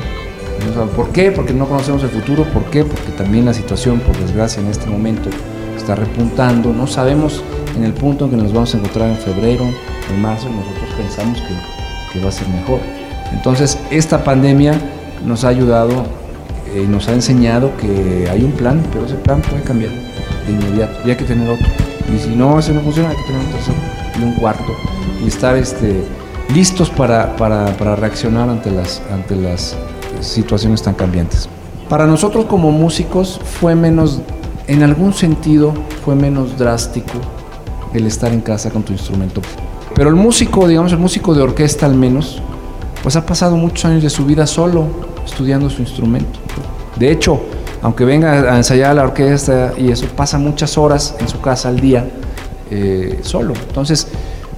¿Por 0.94 1.10
qué? 1.10 1.30
Porque 1.30 1.52
no 1.52 1.66
conocemos 1.66 2.02
el 2.02 2.10
futuro. 2.10 2.44
¿Por 2.52 2.64
qué? 2.64 2.84
Porque 2.84 3.12
también 3.12 3.44
la 3.44 3.54
situación, 3.54 4.00
por 4.00 4.16
desgracia, 4.16 4.62
en 4.62 4.68
este 4.68 4.86
momento 4.86 5.30
está 5.76 5.94
repuntando. 5.94 6.72
No 6.72 6.86
sabemos 6.86 7.42
en 7.76 7.84
el 7.84 7.92
punto 7.92 8.24
en 8.24 8.32
que 8.32 8.36
nos 8.36 8.52
vamos 8.52 8.74
a 8.74 8.78
encontrar 8.78 9.10
en 9.10 9.16
febrero, 9.16 9.64
en 9.64 10.22
marzo. 10.22 10.48
Nosotros 10.48 10.88
pensamos 10.96 11.38
que, 11.40 12.12
que 12.12 12.20
va 12.22 12.28
a 12.28 12.32
ser 12.32 12.48
mejor. 12.48 12.80
Entonces, 13.32 13.78
esta 13.90 14.24
pandemia 14.24 14.74
nos 15.24 15.44
ha 15.44 15.48
ayudado 15.48 16.04
eh, 16.76 16.84
nos 16.86 17.08
ha 17.08 17.12
enseñado 17.12 17.74
que 17.78 18.28
hay 18.28 18.42
un 18.42 18.52
plan, 18.52 18.82
pero 18.92 19.06
ese 19.06 19.14
plan 19.14 19.40
puede 19.40 19.62
cambiar 19.62 19.90
de 20.46 20.52
inmediato 20.52 20.98
y 21.06 21.10
hay 21.10 21.16
que 21.16 21.24
tener 21.24 21.48
otro. 21.48 21.66
Y 22.14 22.18
si 22.18 22.36
no, 22.36 22.58
ese 22.58 22.74
no 22.74 22.80
funciona, 22.80 23.10
hay 23.10 23.16
que 23.16 23.22
tener 23.22 23.40
un 23.40 23.52
tercero 23.52 23.78
y 24.18 24.22
un 24.22 24.34
cuarto 24.34 24.76
y 25.24 25.28
estar 25.28 25.56
este, 25.56 26.02
listos 26.54 26.90
para, 26.90 27.36
para, 27.36 27.76
para 27.76 27.96
reaccionar 27.96 28.48
ante 28.48 28.70
las, 28.70 29.02
ante 29.12 29.36
las 29.36 29.76
situaciones 30.20 30.82
tan 30.82 30.94
cambiantes. 30.94 31.48
Para 31.88 32.06
nosotros 32.06 32.46
como 32.46 32.72
músicos 32.72 33.40
fue 33.60 33.74
menos, 33.74 34.20
en 34.66 34.82
algún 34.82 35.12
sentido, 35.12 35.72
fue 36.04 36.14
menos 36.14 36.58
drástico 36.58 37.12
el 37.94 38.06
estar 38.06 38.32
en 38.32 38.40
casa 38.40 38.70
con 38.70 38.82
tu 38.82 38.92
instrumento. 38.92 39.40
Pero 39.94 40.10
el 40.10 40.16
músico, 40.16 40.66
digamos, 40.68 40.92
el 40.92 40.98
músico 40.98 41.34
de 41.34 41.42
orquesta 41.42 41.86
al 41.86 41.94
menos, 41.94 42.42
pues 43.02 43.16
ha 43.16 43.24
pasado 43.24 43.56
muchos 43.56 43.84
años 43.84 44.02
de 44.02 44.10
su 44.10 44.26
vida 44.26 44.46
solo, 44.46 44.86
estudiando 45.24 45.70
su 45.70 45.80
instrumento. 45.80 46.38
De 46.96 47.10
hecho, 47.10 47.40
aunque 47.82 48.04
venga 48.04 48.52
a 48.52 48.56
ensayar 48.56 48.90
a 48.90 48.94
la 48.94 49.02
orquesta 49.04 49.72
y 49.76 49.90
eso, 49.90 50.06
pasa 50.16 50.38
muchas 50.38 50.76
horas 50.76 51.14
en 51.20 51.28
su 51.28 51.40
casa 51.40 51.68
al 51.68 51.78
día 51.78 52.04
eh, 52.70 53.20
solo. 53.22 53.54
Entonces, 53.68 54.08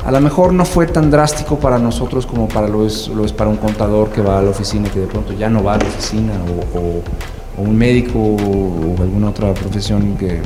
a 0.09 0.11
lo 0.11 0.23
mejor 0.23 0.55
no 0.55 0.65
fue 0.65 0.87
tan 0.87 1.11
drástico 1.11 1.59
para 1.59 1.79
nosotros 1.79 2.25
como 2.25 2.49
para 2.49 2.67
lo 2.67 2.87
es, 2.87 3.09
lo 3.09 3.27
es 3.27 3.33
para 3.35 3.51
un 3.51 3.59
contador 3.59 4.09
que 4.09 4.23
va 4.23 4.39
a 4.39 4.43
la 4.43 4.49
oficina 4.49 4.89
y 4.89 4.91
que 4.91 5.01
de 5.01 5.07
pronto 5.07 5.35
ya 5.35 5.51
no 5.51 5.63
va 5.63 5.75
a 5.75 5.77
la 5.77 5.85
oficina, 5.85 6.33
o, 6.75 7.63
un 7.63 7.77
médico 7.77 8.19
o, 8.19 9.03
alguna 9.03 9.29
otra 9.29 9.53
profesión 9.53 10.17
que, 10.17 10.41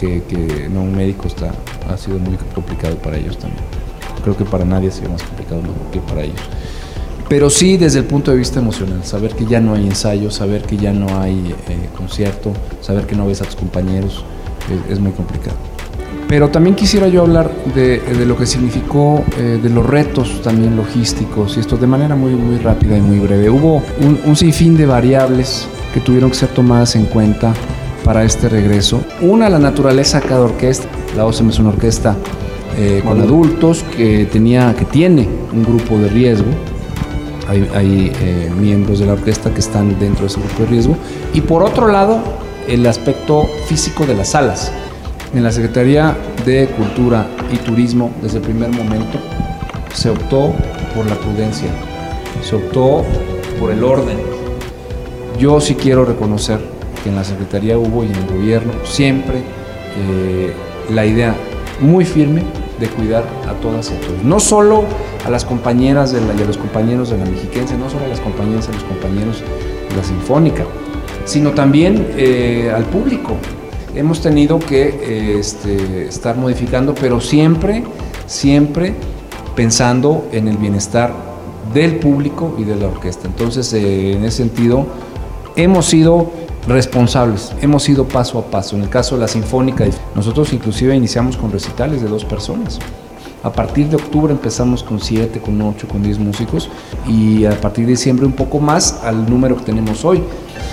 que, 0.00 0.68
no, 0.68 0.82
un 0.82 0.96
médico 0.96 1.28
está, 1.28 1.52
ha 1.88 1.96
sido 1.96 2.18
muy 2.18 2.36
complicado 2.56 2.96
para 2.96 3.16
ellos 3.16 3.38
también. 3.38 3.62
Creo 4.24 4.36
que 4.36 4.44
para 4.44 4.64
nadie 4.64 4.88
ha 4.88 4.92
sido 4.92 5.10
más 5.10 5.22
complicado 5.22 5.62
que 5.92 6.00
para 6.00 6.22
ellos. 6.22 6.40
Pero 7.28 7.50
sí 7.50 7.76
desde 7.76 8.00
el 8.00 8.06
punto 8.06 8.32
de 8.32 8.36
vista 8.36 8.58
emocional, 8.58 9.04
saber 9.04 9.36
que 9.36 9.46
ya 9.46 9.60
no 9.60 9.74
hay 9.74 9.86
ensayo, 9.86 10.28
saber 10.32 10.62
que 10.62 10.76
ya 10.76 10.92
no 10.92 11.20
hay 11.20 11.54
eh, 11.68 11.88
concierto, 11.96 12.52
saber 12.80 13.06
que 13.06 13.14
no 13.14 13.28
ves 13.28 13.42
a 13.42 13.44
tus 13.44 13.54
compañeros, 13.54 14.24
es, 14.90 14.98
muy 14.98 15.12
complicado. 15.12 15.56
Pero 16.28 16.48
también 16.48 16.74
quisiera 16.74 17.06
yo 17.06 17.22
hablar 17.22 17.50
de, 17.74 18.02
lo 18.26 18.36
que 18.36 18.46
significó, 18.46 19.24
eh, 19.38 19.60
de 19.62 19.70
los 19.70 19.86
retos 19.86 20.42
también 20.42 20.74
logísticos, 20.76 21.56
y 21.56 21.60
esto 21.60 21.76
de 21.76 21.86
manera 21.86 22.16
muy, 22.16 22.32
muy 22.32 22.58
rápida 22.58 22.96
y 22.96 23.00
muy 23.00 23.20
breve. 23.20 23.48
Hubo 23.48 23.82
un, 24.24 24.36
sinfín 24.36 24.76
de 24.76 24.86
variables 24.86 25.68
que 25.94 26.00
tuvieron 26.00 26.30
que 26.30 26.36
ser 26.36 26.48
tomadas 26.48 26.96
en 26.96 27.04
cuenta 27.06 27.54
para 28.04 28.24
este 28.24 28.48
regreso. 28.48 29.02
Una, 29.20 29.48
la 29.48 29.58
naturaleza 29.58 30.20
de 30.20 30.26
cada 30.26 30.40
orquesta. 30.42 30.88
La 31.16 31.24
OSM 31.24 31.48
es 31.50 31.58
una 31.60 31.70
orquesta 31.70 32.16
eh, 32.76 33.02
con 33.06 33.20
adultos 33.20 33.84
que, 33.96 34.26
tenía, 34.26 34.74
que 34.76 34.84
tiene 34.84 35.28
un 35.52 35.62
grupo 35.62 35.96
de 35.96 36.08
riesgo, 36.08 36.50
hay, 37.48 38.12
eh, 38.20 38.50
miembros 38.58 38.98
de 38.98 39.06
la 39.06 39.12
orquesta 39.12 39.50
que 39.50 39.60
están 39.60 39.98
dentro 39.98 40.22
de 40.22 40.26
ese 40.26 40.40
grupo 40.40 40.62
de 40.64 40.66
riesgo. 40.66 40.96
Y 41.32 41.40
por 41.40 41.62
otro 41.62 41.88
lado, 41.88 42.18
el 42.68 42.84
aspecto 42.86 43.48
físico 43.66 44.04
de 44.06 44.14
las 44.14 44.30
salas. 44.30 44.72
En 45.36 45.42
la 45.42 45.52
Secretaría 45.52 46.16
de 46.46 46.66
Cultura 46.68 47.26
y 47.52 47.58
Turismo, 47.58 48.10
desde 48.22 48.38
el 48.38 48.42
primer 48.42 48.70
momento, 48.70 49.18
se 49.92 50.08
optó 50.08 50.54
por 50.94 51.04
la 51.04 51.14
prudencia, 51.14 51.68
se 52.42 52.56
optó 52.56 53.04
por 53.60 53.70
el 53.70 53.84
orden. 53.84 54.16
Yo 55.38 55.60
sí 55.60 55.74
quiero 55.74 56.06
reconocer 56.06 56.58
que 57.04 57.10
en 57.10 57.16
la 57.16 57.22
Secretaría 57.22 57.76
hubo 57.76 58.02
y 58.02 58.06
en 58.06 58.14
el 58.14 58.26
gobierno 58.28 58.72
siempre 58.84 59.42
eh, 59.98 60.54
la 60.90 61.04
idea 61.04 61.34
muy 61.82 62.06
firme 62.06 62.42
de 62.80 62.88
cuidar 62.88 63.24
a 63.46 63.52
todas 63.60 63.90
y 63.90 63.94
a 63.94 64.00
todos. 64.00 64.24
No 64.24 64.40
solo 64.40 64.84
a 65.26 65.28
las 65.28 65.44
compañeras 65.44 66.14
y 66.14 66.42
a 66.42 66.46
los 66.46 66.56
compañeros 66.56 67.10
de 67.10 67.18
la 67.18 67.26
mexiquense, 67.26 67.76
no 67.76 67.90
solo 67.90 68.06
a 68.06 68.08
las 68.08 68.20
compañeras 68.20 68.68
y 68.68 68.70
a 68.70 68.74
los 68.76 68.84
compañeros 68.84 69.42
de 69.90 69.96
la 69.96 70.02
sinfónica, 70.02 70.64
sino 71.26 71.50
también 71.50 72.08
eh, 72.16 72.72
al 72.74 72.84
público. 72.84 73.36
Hemos 73.96 74.20
tenido 74.20 74.58
que 74.58 75.38
este, 75.38 76.06
estar 76.06 76.36
modificando, 76.36 76.94
pero 76.94 77.18
siempre, 77.18 77.82
siempre 78.26 78.94
pensando 79.54 80.28
en 80.32 80.48
el 80.48 80.58
bienestar 80.58 81.14
del 81.72 81.96
público 81.96 82.54
y 82.58 82.64
de 82.64 82.76
la 82.76 82.88
orquesta. 82.88 83.26
Entonces, 83.26 83.72
eh, 83.72 84.12
en 84.12 84.24
ese 84.24 84.36
sentido, 84.36 84.86
hemos 85.56 85.86
sido 85.86 86.30
responsables, 86.68 87.52
hemos 87.62 87.88
ido 87.88 88.06
paso 88.06 88.38
a 88.38 88.42
paso. 88.50 88.76
En 88.76 88.82
el 88.82 88.90
caso 88.90 89.14
de 89.14 89.22
la 89.22 89.28
Sinfónica, 89.28 89.86
nosotros 90.14 90.52
inclusive 90.52 90.94
iniciamos 90.94 91.38
con 91.38 91.50
recitales 91.50 92.02
de 92.02 92.08
dos 92.08 92.24
personas. 92.26 92.78
A 93.42 93.52
partir 93.52 93.88
de 93.88 93.96
octubre 93.96 94.32
empezamos 94.32 94.82
con 94.82 95.00
7, 95.00 95.40
con 95.40 95.60
8, 95.62 95.86
con 95.86 96.02
10 96.02 96.18
músicos 96.18 96.68
y 97.06 97.44
a 97.44 97.52
partir 97.60 97.84
de 97.84 97.92
diciembre 97.92 98.26
un 98.26 98.32
poco 98.32 98.58
más 98.58 99.00
al 99.04 99.30
número 99.30 99.56
que 99.56 99.64
tenemos 99.64 100.04
hoy. 100.04 100.20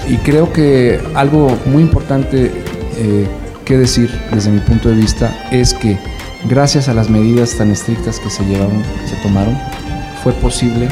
Y 0.09 0.17
creo 0.17 0.51
que 0.51 0.99
algo 1.13 1.55
muy 1.65 1.83
importante 1.83 2.51
eh, 2.97 3.27
decir 3.77 4.09
desde 4.31 4.51
mi 4.51 4.59
punto 4.59 4.89
de 4.89 4.95
vista 4.95 5.31
es 5.51 5.73
que 5.73 5.97
gracias 6.45 6.89
a 6.89 6.93
las 6.93 7.09
medidas 7.09 7.55
tan 7.57 7.71
estrictas 7.71 8.19
que 8.19 8.29
se 8.29 8.43
llevaron, 8.45 8.83
se 9.07 9.15
tomaron, 9.17 9.57
fue 10.23 10.33
posible 10.33 10.87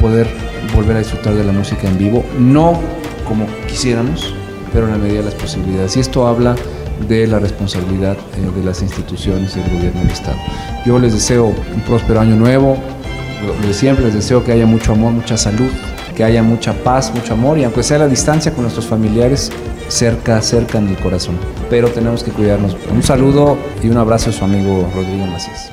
poder 0.00 0.28
volver 0.74 0.96
a 0.96 0.98
disfrutar 1.00 1.34
de 1.34 1.44
la 1.44 1.52
música 1.52 1.88
en 1.88 1.98
vivo, 1.98 2.24
no 2.38 2.80
como 3.26 3.46
quisiéramos, 3.68 4.34
pero 4.72 4.86
en 4.86 4.92
la 4.92 4.98
medida 4.98 5.18
de 5.18 5.26
las 5.26 5.34
posibilidades. 5.34 5.96
Y 5.96 6.00
esto 6.00 6.26
habla 6.26 6.56
de 7.08 7.26
la 7.26 7.38
responsabilidad 7.38 8.16
eh, 8.36 8.50
de 8.56 8.64
las 8.64 8.82
instituciones 8.82 9.56
y 9.56 9.60
del 9.60 9.74
gobierno 9.74 10.00
del 10.00 10.10
Estado. 10.10 10.36
Yo 10.84 10.98
les 10.98 11.12
deseo 11.12 11.46
un 11.46 11.80
próspero 11.86 12.20
año 12.20 12.36
nuevo, 12.36 12.76
lo 13.46 13.66
de 13.66 13.74
siempre 13.74 14.04
les 14.06 14.14
deseo 14.14 14.44
que 14.44 14.52
haya 14.52 14.66
mucho 14.66 14.92
amor, 14.92 15.12
mucha 15.12 15.36
salud, 15.36 15.70
que 16.14 16.24
haya 16.24 16.42
mucha 16.42 16.72
paz, 16.72 17.12
mucho 17.14 17.34
amor 17.34 17.58
y 17.58 17.64
aunque 17.64 17.82
sea 17.82 17.96
a 17.96 18.00
la 18.00 18.08
distancia 18.08 18.52
con 18.52 18.62
nuestros 18.62 18.86
familiares, 18.86 19.50
cerca, 19.88 20.40
cerca 20.42 20.78
en 20.78 20.88
el 20.88 20.96
corazón. 20.96 21.38
Pero 21.70 21.88
tenemos 21.90 22.22
que 22.22 22.30
cuidarnos. 22.30 22.76
Un 22.90 23.02
saludo 23.02 23.56
y 23.82 23.88
un 23.88 23.98
abrazo 23.98 24.30
a 24.30 24.32
su 24.32 24.44
amigo 24.44 24.90
Rodrigo 24.94 25.26
Macías. 25.26 25.70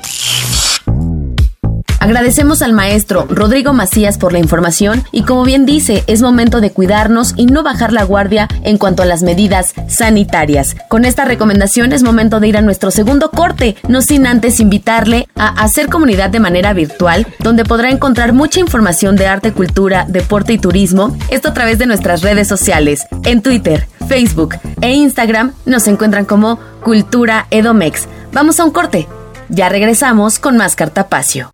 Agradecemos 2.02 2.62
al 2.62 2.72
maestro 2.72 3.28
Rodrigo 3.30 3.72
Macías 3.72 4.18
por 4.18 4.32
la 4.32 4.40
información 4.40 5.04
y 5.12 5.22
como 5.22 5.44
bien 5.44 5.66
dice, 5.66 6.02
es 6.08 6.20
momento 6.20 6.60
de 6.60 6.72
cuidarnos 6.72 7.32
y 7.36 7.46
no 7.46 7.62
bajar 7.62 7.92
la 7.92 8.02
guardia 8.02 8.48
en 8.64 8.76
cuanto 8.76 9.04
a 9.04 9.06
las 9.06 9.22
medidas 9.22 9.72
sanitarias. 9.86 10.74
Con 10.88 11.04
esta 11.04 11.24
recomendación 11.24 11.92
es 11.92 12.02
momento 12.02 12.40
de 12.40 12.48
ir 12.48 12.56
a 12.56 12.60
nuestro 12.60 12.90
segundo 12.90 13.30
corte, 13.30 13.76
no 13.86 14.02
sin 14.02 14.26
antes 14.26 14.58
invitarle 14.58 15.28
a 15.36 15.62
hacer 15.62 15.88
comunidad 15.88 16.30
de 16.30 16.40
manera 16.40 16.72
virtual, 16.72 17.24
donde 17.38 17.64
podrá 17.64 17.88
encontrar 17.90 18.32
mucha 18.32 18.58
información 18.58 19.14
de 19.14 19.28
arte, 19.28 19.52
cultura, 19.52 20.04
deporte 20.08 20.54
y 20.54 20.58
turismo, 20.58 21.16
esto 21.30 21.50
a 21.50 21.54
través 21.54 21.78
de 21.78 21.86
nuestras 21.86 22.22
redes 22.22 22.48
sociales, 22.48 23.06
en 23.22 23.42
Twitter, 23.42 23.86
Facebook 24.12 24.56
e 24.82 24.92
Instagram 24.92 25.54
nos 25.64 25.88
encuentran 25.88 26.26
como 26.26 26.58
Cultura 26.84 27.46
Edomex. 27.50 28.06
Vamos 28.30 28.60
a 28.60 28.64
un 28.66 28.70
corte. 28.70 29.08
Ya 29.48 29.70
regresamos 29.70 30.38
con 30.38 30.58
más 30.58 30.76
Cartapacio. 30.76 31.50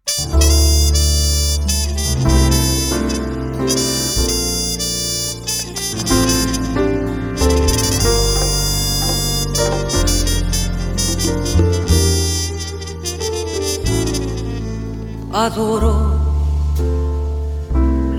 Adoro 15.33 16.19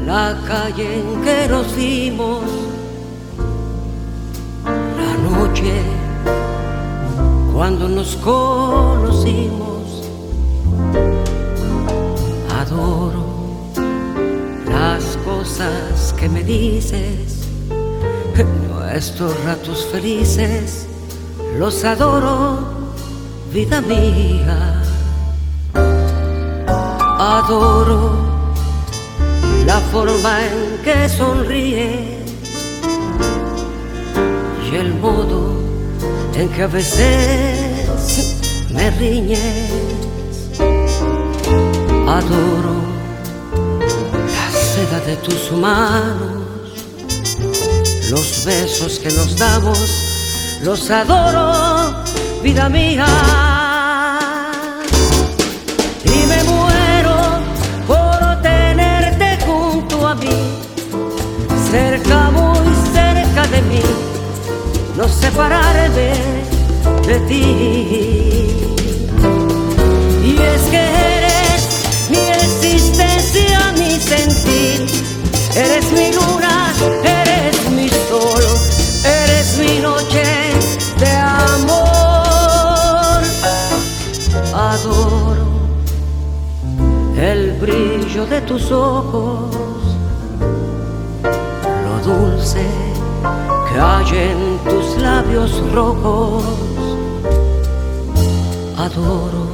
la 0.05 0.33
calle 0.47 1.01
en 1.01 1.21
que 1.23 1.47
nos 1.49 1.75
vimos, 1.75 2.39
la 2.45 2.68
noche 5.49 5.81
cuando 7.53 7.87
nos 7.87 8.15
conocimos. 8.17 10.03
Adoro 12.59 13.25
las 14.65 15.17
cosas 15.25 16.13
que 16.17 16.29
me 16.29 16.43
dices, 16.43 17.47
nuestros 18.69 19.43
ratos 19.43 19.85
felices, 19.91 20.87
los 21.57 21.83
adoro, 21.83 22.59
vida 23.53 23.81
mía. 23.81 24.81
Adoro 27.21 28.13
la 29.65 29.79
forma 29.91 30.45
en 30.45 30.77
que 30.83 31.09
sonríes 31.09 32.18
y 34.71 34.75
el 34.75 34.93
modo 34.95 35.55
en 36.35 36.49
que 36.49 36.63
a 36.63 36.67
veces 36.67 38.67
me 38.71 38.89
riñes. 38.91 39.71
Adoro 42.07 42.75
la 44.35 44.51
seda 44.51 44.99
de 45.05 45.15
tus 45.17 45.51
manos, 45.51 46.43
los 48.09 48.45
besos 48.45 48.99
que 48.99 49.11
nos 49.11 49.37
damos, 49.37 49.79
los 50.63 50.89
adoro, 50.91 52.03
vida 52.43 52.69
mía. 52.69 53.05
Y 56.03 56.25
me 56.27 56.43
muero 56.43 57.17
por 57.87 58.41
tenerte 58.41 59.37
junto 59.45 60.07
a 60.07 60.15
mí, 60.15 60.29
cerca, 61.71 62.31
muy 62.31 62.75
cerca 62.93 63.47
de 63.47 63.61
mí, 63.63 63.81
no 64.99 65.07
separarme 65.07 66.11
de 67.07 67.19
ti. 67.21 67.45
Y 70.29 70.35
es 70.53 70.61
que 70.73 70.83
eres 71.17 71.61
mi 72.09 72.23
existencia, 72.43 73.71
mi 73.77 73.91
sentir, 73.97 74.85
eres 75.55 75.89
mi 75.93 76.11
luna, 76.11 76.73
eres 77.05 77.71
mi 77.71 77.87
sol, 77.87 78.43
eres 79.05 79.57
mi 79.57 79.79
noche 79.79 80.25
de 80.97 81.11
amor. 81.47 83.21
Adoro 84.53 85.47
el 87.17 87.53
brillo 87.53 88.25
de 88.25 88.41
tus 88.41 88.69
ojos, 88.69 89.55
lo 91.85 91.93
dulce 92.03 92.88
que 93.79 93.85
hay 93.85 94.31
en 94.31 94.59
tus 94.69 95.01
labios 95.01 95.51
rojos. 95.73 96.43
Adoro 98.77 99.47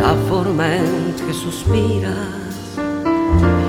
la 0.00 0.14
forma 0.28 0.76
en 0.76 1.14
que 1.14 1.34
suspiras 1.34 2.14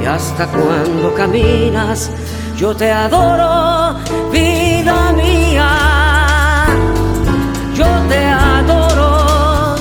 y 0.02 0.06
hasta 0.06 0.48
cuando 0.48 1.14
caminas. 1.16 2.12
Yo 2.58 2.74
te 2.76 2.92
adoro, 2.92 4.00
vida 4.32 5.12
mía. 5.14 5.70
Yo 7.74 7.88
te 8.08 8.26
adoro, 8.26 9.76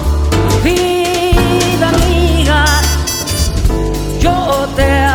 vida 0.64 1.92
mía. 2.06 2.64
Yo 4.20 4.66
te 4.74 4.90
adoro, 4.90 5.13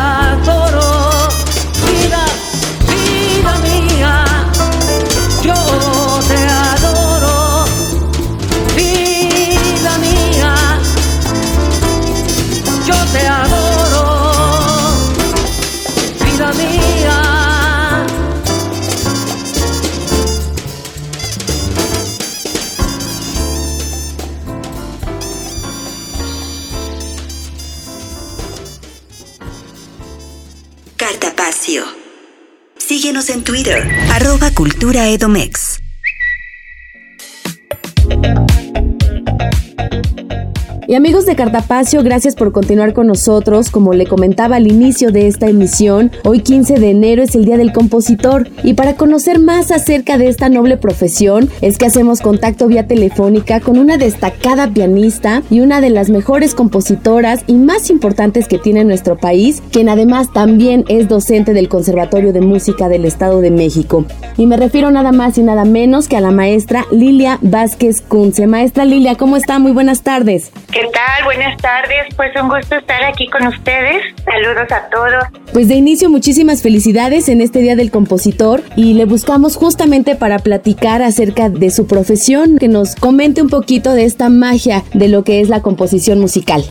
arroba 34.30 34.52
Cultura 34.52 35.08
Edomex. 35.08 35.59
Y 40.90 40.96
amigos 40.96 41.24
de 41.24 41.36
Cartapacio, 41.36 42.02
gracias 42.02 42.34
por 42.34 42.50
continuar 42.50 42.94
con 42.94 43.06
nosotros. 43.06 43.70
Como 43.70 43.92
le 43.92 44.08
comentaba 44.08 44.56
al 44.56 44.66
inicio 44.66 45.12
de 45.12 45.28
esta 45.28 45.46
emisión, 45.46 46.10
hoy 46.24 46.40
15 46.40 46.80
de 46.80 46.90
enero 46.90 47.22
es 47.22 47.36
el 47.36 47.44
Día 47.44 47.56
del 47.56 47.72
Compositor. 47.72 48.50
Y 48.64 48.74
para 48.74 48.96
conocer 48.96 49.38
más 49.38 49.70
acerca 49.70 50.18
de 50.18 50.26
esta 50.26 50.48
noble 50.48 50.78
profesión, 50.78 51.48
es 51.60 51.78
que 51.78 51.86
hacemos 51.86 52.20
contacto 52.20 52.66
vía 52.66 52.88
telefónica 52.88 53.60
con 53.60 53.78
una 53.78 53.98
destacada 53.98 54.66
pianista 54.66 55.44
y 55.48 55.60
una 55.60 55.80
de 55.80 55.90
las 55.90 56.10
mejores 56.10 56.56
compositoras 56.56 57.44
y 57.46 57.54
más 57.54 57.88
importantes 57.88 58.48
que 58.48 58.58
tiene 58.58 58.82
nuestro 58.82 59.16
país, 59.16 59.62
quien 59.70 59.88
además 59.88 60.32
también 60.32 60.84
es 60.88 61.06
docente 61.06 61.52
del 61.52 61.68
Conservatorio 61.68 62.32
de 62.32 62.40
Música 62.40 62.88
del 62.88 63.04
Estado 63.04 63.40
de 63.40 63.52
México. 63.52 64.06
Y 64.36 64.46
me 64.46 64.56
refiero 64.56 64.90
nada 64.90 65.12
más 65.12 65.38
y 65.38 65.44
nada 65.44 65.64
menos 65.64 66.08
que 66.08 66.16
a 66.16 66.20
la 66.20 66.32
maestra 66.32 66.84
Lilia 66.90 67.38
Vázquez 67.42 68.00
Kunze. 68.00 68.48
Maestra 68.48 68.84
Lilia, 68.84 69.14
¿cómo 69.14 69.36
está? 69.36 69.60
Muy 69.60 69.70
buenas 69.70 70.02
tardes. 70.02 70.50
¿Qué 70.72 70.79
tal? 70.92 71.24
Buenas 71.24 71.56
tardes. 71.58 72.14
Pues 72.16 72.30
un 72.40 72.48
gusto 72.48 72.76
estar 72.76 73.04
aquí 73.04 73.26
con 73.28 73.46
ustedes. 73.46 74.02
Saludos 74.24 74.70
a 74.72 74.88
todos. 74.90 75.24
Pues 75.52 75.68
de 75.68 75.74
inicio 75.74 76.08
muchísimas 76.10 76.62
felicidades 76.62 77.28
en 77.28 77.40
este 77.40 77.60
Día 77.60 77.76
del 77.76 77.90
Compositor 77.90 78.62
y 78.76 78.94
le 78.94 79.04
buscamos 79.04 79.56
justamente 79.56 80.14
para 80.16 80.38
platicar 80.38 81.02
acerca 81.02 81.48
de 81.48 81.70
su 81.70 81.86
profesión, 81.86 82.58
que 82.58 82.68
nos 82.68 82.94
comente 82.94 83.42
un 83.42 83.48
poquito 83.48 83.92
de 83.92 84.04
esta 84.04 84.28
magia 84.28 84.82
de 84.94 85.08
lo 85.08 85.24
que 85.24 85.40
es 85.40 85.48
la 85.48 85.62
composición 85.62 86.20
musical. 86.20 86.62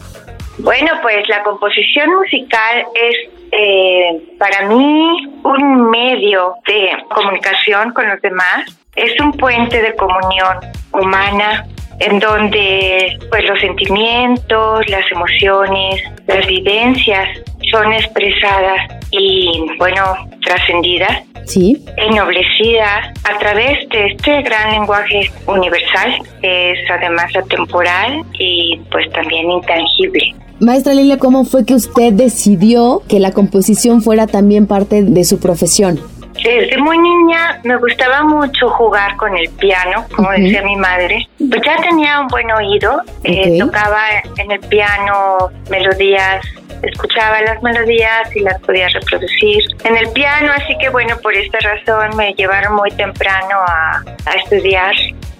Bueno, 0.59 0.91
pues 1.01 1.27
la 1.29 1.41
composición 1.43 2.09
musical 2.15 2.85
es 2.93 3.15
eh, 3.51 4.35
para 4.37 4.67
mí 4.67 5.27
un 5.43 5.89
medio 5.89 6.53
de 6.67 6.91
comunicación 7.09 7.93
con 7.93 8.07
los 8.07 8.21
demás. 8.21 8.65
Es 8.95 9.19
un 9.21 9.31
puente 9.33 9.81
de 9.81 9.95
comunión 9.95 10.57
humana 10.91 11.65
en 11.99 12.19
donde 12.19 13.17
pues 13.29 13.43
los 13.47 13.59
sentimientos, 13.59 14.87
las 14.89 15.03
emociones, 15.11 16.01
las 16.27 16.45
vivencias 16.47 17.27
son 17.71 17.93
expresadas 17.93 18.79
y 19.11 19.65
bueno, 19.77 20.01
trascendidas, 20.43 21.23
Sí. 21.45 21.83
ennoblecidas 21.97 23.07
a 23.23 23.37
través 23.39 23.87
de 23.89 24.07
este 24.07 24.41
gran 24.43 24.71
lenguaje 24.71 25.31
universal, 25.47 26.21
que 26.41 26.71
es 26.71 26.79
además 26.89 27.35
atemporal 27.35 28.23
y 28.37 28.79
pues 28.91 29.09
también 29.11 29.49
intangible. 29.51 30.35
Maestra 30.59 30.93
Lilia, 30.93 31.17
¿cómo 31.17 31.45
fue 31.45 31.65
que 31.65 31.73
usted 31.73 32.13
decidió 32.13 33.01
que 33.07 33.19
la 33.19 33.31
composición 33.31 34.01
fuera 34.01 34.27
también 34.27 34.67
parte 34.67 35.03
de 35.03 35.23
su 35.23 35.39
profesión? 35.39 35.99
Desde 36.43 36.77
muy 36.77 36.97
niña 36.97 37.59
me 37.63 37.75
gustaba 37.77 38.23
mucho 38.23 38.69
jugar 38.69 39.15
con 39.17 39.35
el 39.37 39.49
piano, 39.51 40.05
como 40.15 40.29
Ujú. 40.29 40.41
decía 40.41 40.61
mi 40.63 40.75
madre. 40.75 41.27
Pues 41.37 41.61
ya 41.65 41.75
tenía 41.77 42.19
un 42.21 42.27
buen 42.27 42.49
oído, 42.51 43.01
eh, 43.23 43.59
Ok. 43.61 43.65
tocaba 43.67 44.01
en 44.37 44.51
el 44.51 44.59
piano 44.61 45.49
melodías, 45.69 46.45
escuchaba 46.83 47.41
las 47.41 47.61
melodías 47.61 48.33
y 48.35 48.39
las 48.41 48.59
podía 48.61 48.87
reproducir 48.89 49.63
en 49.83 49.97
el 49.97 50.09
piano, 50.13 50.51
así 50.55 50.77
que 50.79 50.89
bueno, 50.89 51.17
por 51.21 51.33
esta 51.33 51.59
razón 51.59 52.15
me 52.15 52.33
llevaron 52.35 52.75
muy 52.75 52.89
temprano 52.91 53.55
a, 53.67 54.01
a 54.25 54.31
estudiar 54.43 54.93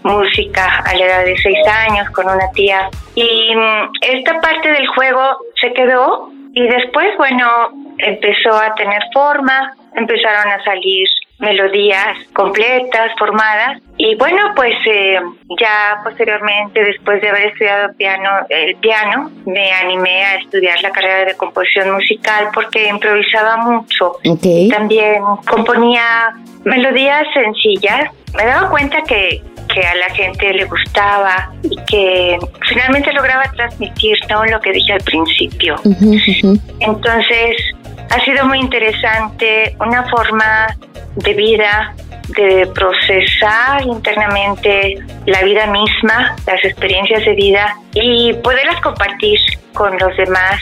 música 0.04 0.66
a 0.86 0.94
la 0.96 1.06
edad 1.06 1.26
de 1.26 1.38
seis 1.38 1.58
años 1.68 2.10
con 2.12 2.26
una 2.26 2.50
tía. 2.54 2.90
Y 3.16 3.54
mm, 3.56 3.92
esta 4.02 4.40
parte 4.40 4.70
del 4.72 4.88
juego 4.88 5.22
se 5.62 5.74
quedó 5.74 6.32
y 6.54 6.68
después, 6.68 7.08
bueno, 7.18 7.46
empezó 7.98 8.54
a 8.56 8.74
tener 8.76 9.02
forma, 9.14 9.74
empezaron 9.96 10.52
a 10.52 10.64
salir 10.64 11.08
melodías 11.40 12.18
completas, 12.34 13.12
formadas. 13.18 13.82
Y 13.98 14.16
bueno, 14.16 14.54
pues 14.56 14.76
eh, 14.86 15.20
ya 15.60 16.00
posteriormente, 16.04 16.84
después 16.84 17.22
de 17.22 17.30
haber 17.30 17.48
estudiado 17.48 17.94
piano, 17.96 18.30
el 18.50 18.76
piano, 18.76 19.32
me 19.46 19.72
animé 19.72 20.24
a 20.24 20.36
estudiar 20.36 20.82
la 20.82 20.92
carrera 20.92 21.26
de 21.26 21.38
composición 21.38 21.92
musical 21.92 22.50
porque 22.54 22.88
improvisaba 22.88 23.58
mucho. 23.58 24.18
También 24.70 25.24
componía 25.50 26.36
melodías 26.66 27.24
sencillas. 27.34 28.12
Me 28.36 28.46
daba 28.46 28.70
cuenta 28.70 29.02
que, 29.04 29.42
que 29.74 29.82
a 29.82 29.96
la 29.96 30.10
gente 30.16 30.54
le 30.54 30.66
gustaba 30.66 31.52
y 31.64 31.76
que 31.86 32.38
finalmente 32.68 33.14
lograba 33.14 33.44
transmitir 33.56 34.18
¿no? 34.30 34.46
lo 34.46 34.60
que 34.60 34.72
dije 34.72 34.94
al 34.94 35.02
principio. 35.02 35.76
Entonces, 36.80 37.56
ha 38.10 38.26
sido 38.26 38.46
muy 38.46 38.60
interesante, 38.60 39.76
una 39.80 40.04
forma 40.10 40.68
de 41.16 41.34
vida, 41.34 41.94
de 42.30 42.68
procesar 42.74 43.86
internamente 43.86 44.98
la 45.26 45.44
vida 45.44 45.68
misma, 45.68 46.36
las 46.46 46.64
experiencias 46.64 47.26
de 47.26 47.34
vida 47.34 47.76
y 47.94 48.34
poderlas 48.44 48.80
compartir 48.82 49.40
con 49.74 49.98
los 49.98 50.16
demás 50.18 50.60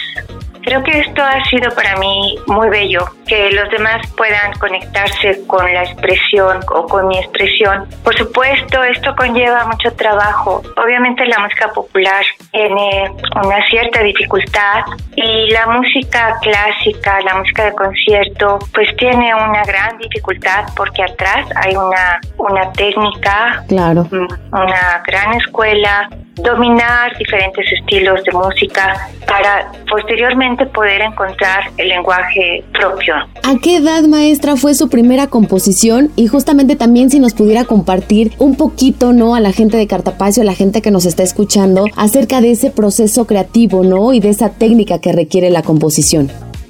Creo 0.67 0.83
que 0.83 0.99
esto 0.99 1.23
ha 1.23 1.41
sido 1.45 1.73
para 1.75 1.95
mí 1.95 2.37
muy 2.45 2.67
bello, 2.67 3.05
que 3.25 3.51
los 3.51 3.69
demás 3.71 4.05
puedan 4.17 4.51
conectarse 4.59 5.47
con 5.47 5.63
la 5.63 5.83
expresión 5.83 6.59
o 6.75 6.85
con 6.87 7.07
mi 7.07 7.17
expresión. 7.17 7.87
Por 8.03 8.13
supuesto, 8.17 8.83
esto 8.83 9.15
conlleva 9.15 9.65
mucho 9.65 9.93
trabajo. 9.93 10.61
Obviamente 10.75 11.25
la 11.25 11.39
música 11.39 11.69
popular 11.69 12.25
tiene 12.51 13.09
una 13.45 13.65
cierta 13.69 14.03
dificultad 14.03 14.83
y 15.15 15.49
la 15.51 15.67
música 15.67 16.35
clásica, 16.41 17.21
la 17.21 17.35
música 17.35 17.63
de 17.63 17.71
concierto, 17.71 18.59
pues 18.73 18.93
tiene 18.97 19.33
una 19.33 19.63
gran 19.63 19.97
dificultad 19.99 20.65
porque 20.75 21.01
atrás 21.01 21.47
hay 21.55 21.77
una, 21.77 22.19
una 22.39 22.73
técnica, 22.73 23.63
claro. 23.69 24.05
una 24.11 25.01
gran 25.07 25.33
escuela, 25.35 26.09
dominar 26.37 27.17
diferentes 27.17 27.65
estilos 27.71 28.23
de 28.23 28.31
música 28.31 29.09
para 29.27 29.71
posteriormente 29.89 30.65
poder 30.67 31.01
encontrar 31.01 31.69
el 31.77 31.89
lenguaje 31.89 32.63
propio. 32.73 33.15
¿A 33.15 33.55
qué 33.61 33.77
edad, 33.77 34.03
maestra, 34.03 34.55
fue 34.55 34.73
su 34.73 34.89
primera 34.89 35.27
composición? 35.27 36.11
Y 36.15 36.27
justamente 36.27 36.75
también 36.75 37.09
si 37.09 37.19
nos 37.19 37.33
pudiera 37.33 37.65
compartir 37.65 38.31
un 38.37 38.55
poquito, 38.55 39.13
¿no? 39.13 39.35
A 39.35 39.39
la 39.39 39.51
gente 39.51 39.77
de 39.77 39.87
Cartapacio, 39.87 40.43
a 40.43 40.45
la 40.45 40.53
gente 40.53 40.81
que 40.81 40.91
nos 40.91 41.05
está 41.05 41.23
escuchando, 41.23 41.85
acerca 41.95 42.41
de 42.41 42.51
ese 42.51 42.71
proceso 42.71 43.25
creativo, 43.25 43.83
¿no? 43.83 44.13
Y 44.13 44.19
de 44.19 44.29
esa 44.29 44.51
técnica 44.51 44.99
que 44.99 45.11
requiere 45.11 45.49
la 45.49 45.63
composición. 45.63 46.29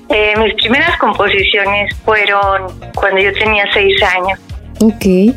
Eh, 0.09 0.33
mis 0.37 0.53
primeras 0.55 0.97
composiciones 0.97 1.93
fueron 2.05 2.71
cuando 2.95 3.19
yo 3.19 3.33
tenía 3.33 3.65
seis 3.73 4.01
años. 4.03 4.39
Ok. 4.79 5.01
Sí, 5.01 5.35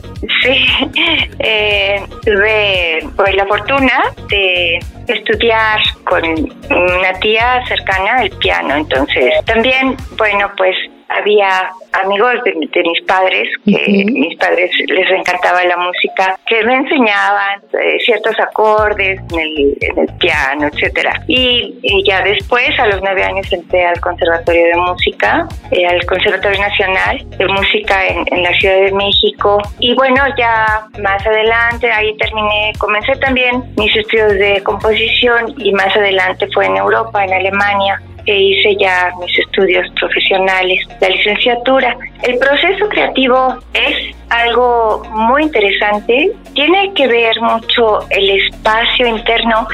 eh, 1.38 2.02
tuve 2.24 3.00
pues, 3.16 3.34
la 3.34 3.46
fortuna 3.46 4.02
de 4.28 4.78
estudiar 5.08 5.80
con 6.04 6.22
una 6.24 7.12
tía 7.20 7.64
cercana 7.66 8.22
el 8.22 8.30
piano, 8.32 8.74
entonces 8.76 9.32
también, 9.46 9.96
bueno, 10.16 10.50
pues 10.56 10.76
había 11.10 11.70
amigos 11.92 12.34
de, 12.44 12.54
mis 12.54 13.02
padres, 13.02 13.48
que 13.64 14.04
mis 14.06 14.36
padres 14.38 14.70
les 14.86 15.10
encantaba 15.10 15.64
la 15.64 15.76
música, 15.76 16.38
que 16.46 16.62
me 16.64 16.76
enseñaban 16.76 17.60
eh, 17.72 17.98
ciertos 18.04 18.38
acordes 18.38 19.20
en 19.32 19.40
el, 19.40 20.08
piano, 20.18 20.68
etcétera. 20.72 21.20
Y, 21.26 22.02
ya 22.06 22.22
después, 22.22 22.78
a 22.78 22.86
los 22.86 23.00
nueve 23.02 23.24
años, 23.24 23.52
entré 23.52 23.86
al 23.86 24.00
Conservatorio 24.00 24.66
de 24.66 24.76
Música, 24.76 25.48
eh, 25.70 25.86
al 25.86 26.04
Conservatorio 26.06 26.60
Nacional 26.60 27.26
de 27.38 27.46
Música 27.48 28.06
en, 28.06 28.24
en, 28.26 28.42
la 28.42 28.52
Ciudad 28.54 28.76
de 28.76 28.92
México. 28.92 29.60
Y 29.80 29.94
bueno, 29.94 30.22
ya 30.38 30.86
más 31.00 31.26
adelante, 31.26 31.90
ahí 31.90 32.16
terminé, 32.18 32.72
comencé 32.78 33.16
también 33.16 33.64
mis 33.76 33.94
estudios 33.96 34.32
de 34.34 34.62
composición 34.62 35.54
y 35.58 35.72
más 35.72 35.94
adelante 35.96 36.46
fue 36.52 36.66
en 36.66 36.76
Europa, 36.76 37.24
en 37.24 37.32
Alemania 37.32 38.00
que 38.24 38.36
hice 38.36 38.76
ya 38.78 39.10
mis 39.20 39.38
estudios 39.38 39.86
profesionales, 39.98 40.86
la 41.00 41.08
licenciatura. 41.08 41.96
El 42.22 42.38
proceso 42.38 42.88
creativo 42.88 43.58
es 43.74 44.14
algo 44.30 45.02
muy 45.10 45.42
interesante. 45.42 46.32
Tiene 46.54 46.92
que 46.94 47.06
ver 47.06 47.40
mucho 47.40 48.06
el 48.10 48.30
espacio 48.30 49.06
interno 49.06 49.66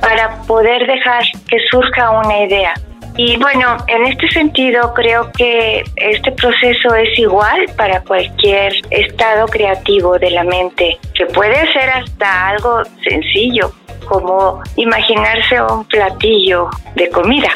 para 0.00 0.42
poder 0.42 0.86
dejar 0.86 1.24
que 1.48 1.58
surja 1.70 2.10
una 2.10 2.44
idea. 2.44 2.74
Y 3.16 3.36
bueno, 3.36 3.76
en 3.86 4.06
este 4.06 4.28
sentido 4.30 4.92
creo 4.92 5.30
que 5.38 5.84
este 5.96 6.32
proceso 6.32 6.94
es 6.96 7.16
igual 7.16 7.66
para 7.76 8.00
cualquier 8.02 8.72
estado 8.90 9.46
creativo 9.46 10.18
de 10.18 10.32
la 10.32 10.42
mente, 10.42 10.98
que 11.14 11.26
puede 11.26 11.72
ser 11.72 11.90
hasta 11.90 12.48
algo 12.48 12.82
sencillo, 13.08 13.70
como 14.04 14.62
imaginarse 14.76 15.60
un 15.62 15.84
platillo 15.84 16.68
de 16.94 17.08
comida. 17.10 17.48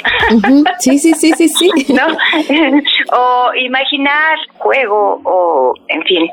Sí, 0.79 0.99
sí, 0.99 1.15
sí, 1.15 1.33
sí, 1.33 1.49
sí. 1.49 1.71
¿No? 1.93 2.07
o 3.13 3.55
imaginar 3.55 4.39
juego 4.59 5.21
o, 5.25 5.75
en 5.89 6.03
fin. 6.03 6.31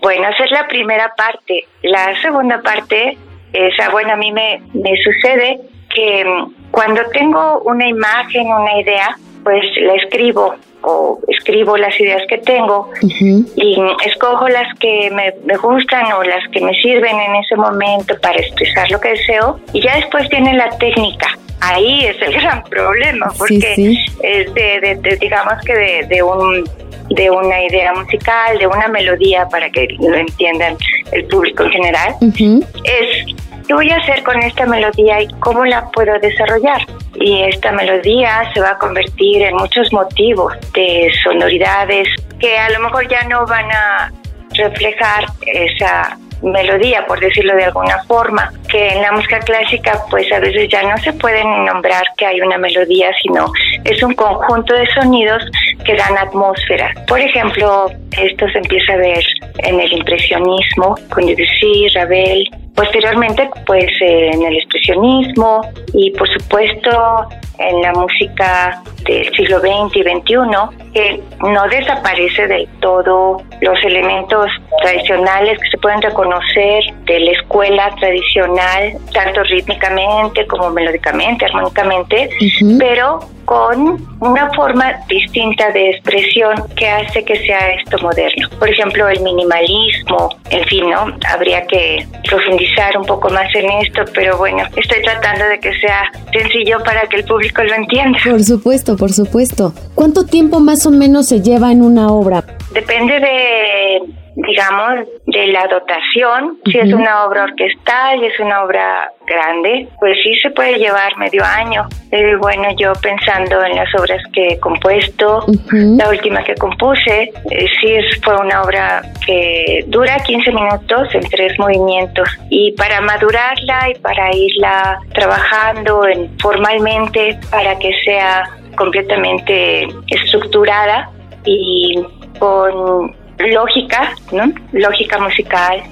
Bueno, 0.00 0.28
esa 0.28 0.44
es 0.44 0.50
la 0.50 0.66
primera 0.66 1.12
parte. 1.16 1.64
La 1.82 2.20
segunda 2.20 2.60
parte, 2.60 3.16
esa, 3.52 3.90
bueno, 3.90 4.12
a 4.12 4.16
mí 4.16 4.32
me, 4.32 4.62
me 4.72 4.92
sucede 5.02 5.60
que 5.94 6.24
mm, 6.24 6.70
cuando 6.70 7.02
tengo 7.12 7.60
una 7.64 7.86
imagen, 7.86 8.48
una 8.48 8.80
idea, 8.80 9.16
pues 9.44 9.64
la 9.76 9.94
escribo 9.94 10.54
o 10.82 11.18
escribo 11.28 11.76
las 11.76 11.98
ideas 12.00 12.22
que 12.28 12.38
tengo 12.38 12.90
y 13.02 13.76
escojo 14.04 14.48
las 14.48 14.72
que 14.78 15.10
me, 15.10 15.34
me, 15.44 15.56
gustan 15.56 16.12
o 16.12 16.22
las 16.22 16.48
que 16.50 16.60
me 16.60 16.72
sirven 16.74 17.18
en 17.18 17.36
ese 17.36 17.56
momento 17.56 18.14
para 18.20 18.38
expresar 18.38 18.90
lo 18.90 19.00
que 19.00 19.10
deseo 19.10 19.58
y 19.72 19.80
ya 19.80 19.96
después 19.96 20.28
viene 20.28 20.54
la 20.54 20.70
técnica. 20.78 21.28
Ahí 21.60 22.06
es 22.06 22.20
el 22.22 22.32
gran 22.40 22.62
problema 22.64 23.32
porque 23.38 23.96
es 24.22 24.54
de, 24.54 25.18
digamos 25.20 25.54
que 25.64 25.74
de, 25.74 26.06
de 26.08 26.22
un 26.22 26.64
de 27.10 27.30
una 27.30 27.62
idea 27.64 27.92
musical, 27.92 28.58
de 28.58 28.66
una 28.66 28.88
melodía 28.88 29.46
para 29.48 29.68
que 29.70 29.88
lo 30.00 30.16
entiendan 30.16 30.76
el 31.12 31.24
público 31.26 31.64
en 31.64 31.70
general, 31.70 32.14
es 32.22 33.36
¿qué 33.66 33.74
voy 33.74 33.90
a 33.90 33.96
hacer 33.96 34.22
con 34.22 34.40
esta 34.42 34.66
melodía 34.66 35.20
y 35.22 35.28
cómo 35.40 35.64
la 35.64 35.90
puedo 35.90 36.18
desarrollar? 36.18 36.80
Y 37.14 37.42
esta 37.42 37.72
melodía 37.72 38.50
se 38.52 38.60
va 38.60 38.70
a 38.70 38.78
convertir 38.78 39.42
en 39.42 39.56
muchos 39.56 39.92
motivos 39.92 40.54
de 40.74 41.10
sonoridades 41.22 42.08
que 42.38 42.58
a 42.58 42.70
lo 42.70 42.80
mejor 42.80 43.08
ya 43.08 43.22
no 43.28 43.46
van 43.46 43.70
a 43.70 44.12
reflejar 44.54 45.26
esa 45.46 46.18
melodía, 46.42 47.04
por 47.06 47.20
decirlo 47.20 47.54
de 47.54 47.64
alguna 47.64 48.02
forma, 48.04 48.52
que 48.68 48.88
en 48.88 49.02
la 49.02 49.12
música 49.12 49.38
clásica 49.40 49.98
pues 50.10 50.30
a 50.32 50.40
veces 50.40 50.68
ya 50.70 50.82
no 50.82 50.96
se 50.98 51.12
pueden 51.14 51.64
nombrar 51.64 52.02
que 52.16 52.26
hay 52.26 52.40
una 52.40 52.58
melodía, 52.58 53.10
sino 53.22 53.50
es 53.84 54.02
un 54.02 54.14
conjunto 54.14 54.74
de 54.74 54.86
sonidos 54.92 55.42
que 55.84 55.94
dan 55.94 56.18
atmósfera. 56.18 56.92
Por 57.06 57.20
ejemplo, 57.20 57.90
esto 58.18 58.48
se 58.50 58.58
empieza 58.58 58.94
a 58.94 58.96
ver 58.96 59.24
en 59.58 59.80
el 59.80 59.92
impresionismo 59.92 60.96
con 61.10 61.26
Debussy, 61.26 61.88
Ravel, 61.94 62.48
Posteriormente, 62.74 63.50
pues 63.66 63.86
en 64.00 64.42
el 64.42 64.56
expresionismo 64.56 65.60
y 65.92 66.10
por 66.12 66.26
supuesto 66.28 67.28
en 67.58 67.82
la 67.82 67.92
música 67.92 68.82
del 69.04 69.30
siglo 69.36 69.60
XX 69.60 69.96
y 69.96 70.02
XXI, 70.02 70.91
que 70.92 71.22
no 71.40 71.68
desaparece 71.68 72.46
del 72.46 72.68
todo 72.80 73.42
los 73.60 73.84
elementos 73.84 74.50
tradicionales 74.82 75.58
que 75.58 75.70
se 75.70 75.78
pueden 75.78 76.02
reconocer 76.02 76.82
de 77.04 77.20
la 77.20 77.30
escuela 77.32 77.90
tradicional, 77.98 78.92
tanto 79.12 79.42
rítmicamente 79.44 80.46
como 80.46 80.70
melódicamente, 80.70 81.44
armónicamente, 81.46 82.30
pero 82.78 83.20
con 83.52 84.02
una 84.20 84.50
forma 84.54 84.94
distinta 85.08 85.70
de 85.72 85.90
expresión 85.90 86.54
que 86.74 86.88
hace 86.88 87.22
que 87.22 87.36
sea 87.44 87.74
esto 87.74 87.98
moderno. 87.98 88.48
Por 88.58 88.70
ejemplo, 88.70 89.06
el 89.10 89.20
minimalismo, 89.20 90.30
en 90.48 90.64
fin, 90.64 90.88
¿no? 90.88 91.14
Habría 91.28 91.66
que 91.66 92.06
profundizar 92.26 92.96
un 92.96 93.04
poco 93.04 93.28
más 93.28 93.54
en 93.54 93.70
esto, 93.82 94.04
pero 94.14 94.38
bueno, 94.38 94.64
estoy 94.74 95.02
tratando 95.02 95.44
de 95.44 95.60
que 95.60 95.70
sea 95.80 96.10
sencillo 96.32 96.78
para 96.82 97.02
que 97.08 97.16
el 97.16 97.24
público 97.24 97.62
lo 97.62 97.74
entienda. 97.74 98.18
Por 98.24 98.42
supuesto, 98.42 98.96
por 98.96 99.12
supuesto. 99.12 99.74
¿Cuánto 99.94 100.24
tiempo 100.24 100.58
más 100.58 100.86
o 100.86 100.90
menos 100.90 101.28
se 101.28 101.42
lleva 101.42 101.72
en 101.72 101.82
una 101.82 102.10
obra? 102.10 102.42
Depende 102.72 103.20
de 103.20 104.21
digamos, 104.36 105.08
de 105.26 105.46
la 105.48 105.66
dotación. 105.66 106.58
Si 106.64 106.78
es 106.78 106.92
una 106.92 107.24
obra 107.24 107.44
orquestal 107.44 108.22
y 108.22 108.26
es 108.26 108.40
una 108.40 108.64
obra 108.64 109.12
grande, 109.26 109.88
pues 110.00 110.16
sí 110.22 110.34
se 110.42 110.50
puede 110.50 110.78
llevar 110.78 111.16
medio 111.16 111.44
año. 111.44 111.86
Eh, 112.10 112.34
bueno, 112.36 112.68
yo 112.76 112.92
pensando 113.00 113.62
en 113.64 113.76
las 113.76 113.88
obras 113.94 114.22
que 114.32 114.48
he 114.48 114.60
compuesto, 114.60 115.44
la 115.70 116.08
última 116.08 116.42
que 116.44 116.54
compuse, 116.54 117.32
eh, 117.50 117.66
sí 117.80 117.96
fue 118.22 118.36
una 118.36 118.62
obra 118.62 119.02
que 119.24 119.84
dura 119.88 120.18
15 120.18 120.50
minutos 120.52 121.14
en 121.14 121.22
tres 121.30 121.58
movimientos 121.58 122.28
y 122.50 122.72
para 122.72 123.00
madurarla 123.00 123.90
y 123.90 123.98
para 124.00 124.34
irla 124.34 124.98
trabajando 125.14 126.06
en, 126.06 126.38
formalmente 126.38 127.38
para 127.50 127.78
que 127.78 127.92
sea 128.04 128.48
completamente 128.76 129.86
estructurada 130.08 131.10
y 131.44 132.02
con 132.38 133.14
lógica, 133.38 134.14
¿no? 134.32 134.52
Lógica 134.72 135.18
musical, 135.18 135.82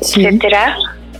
etcétera. 0.00 0.76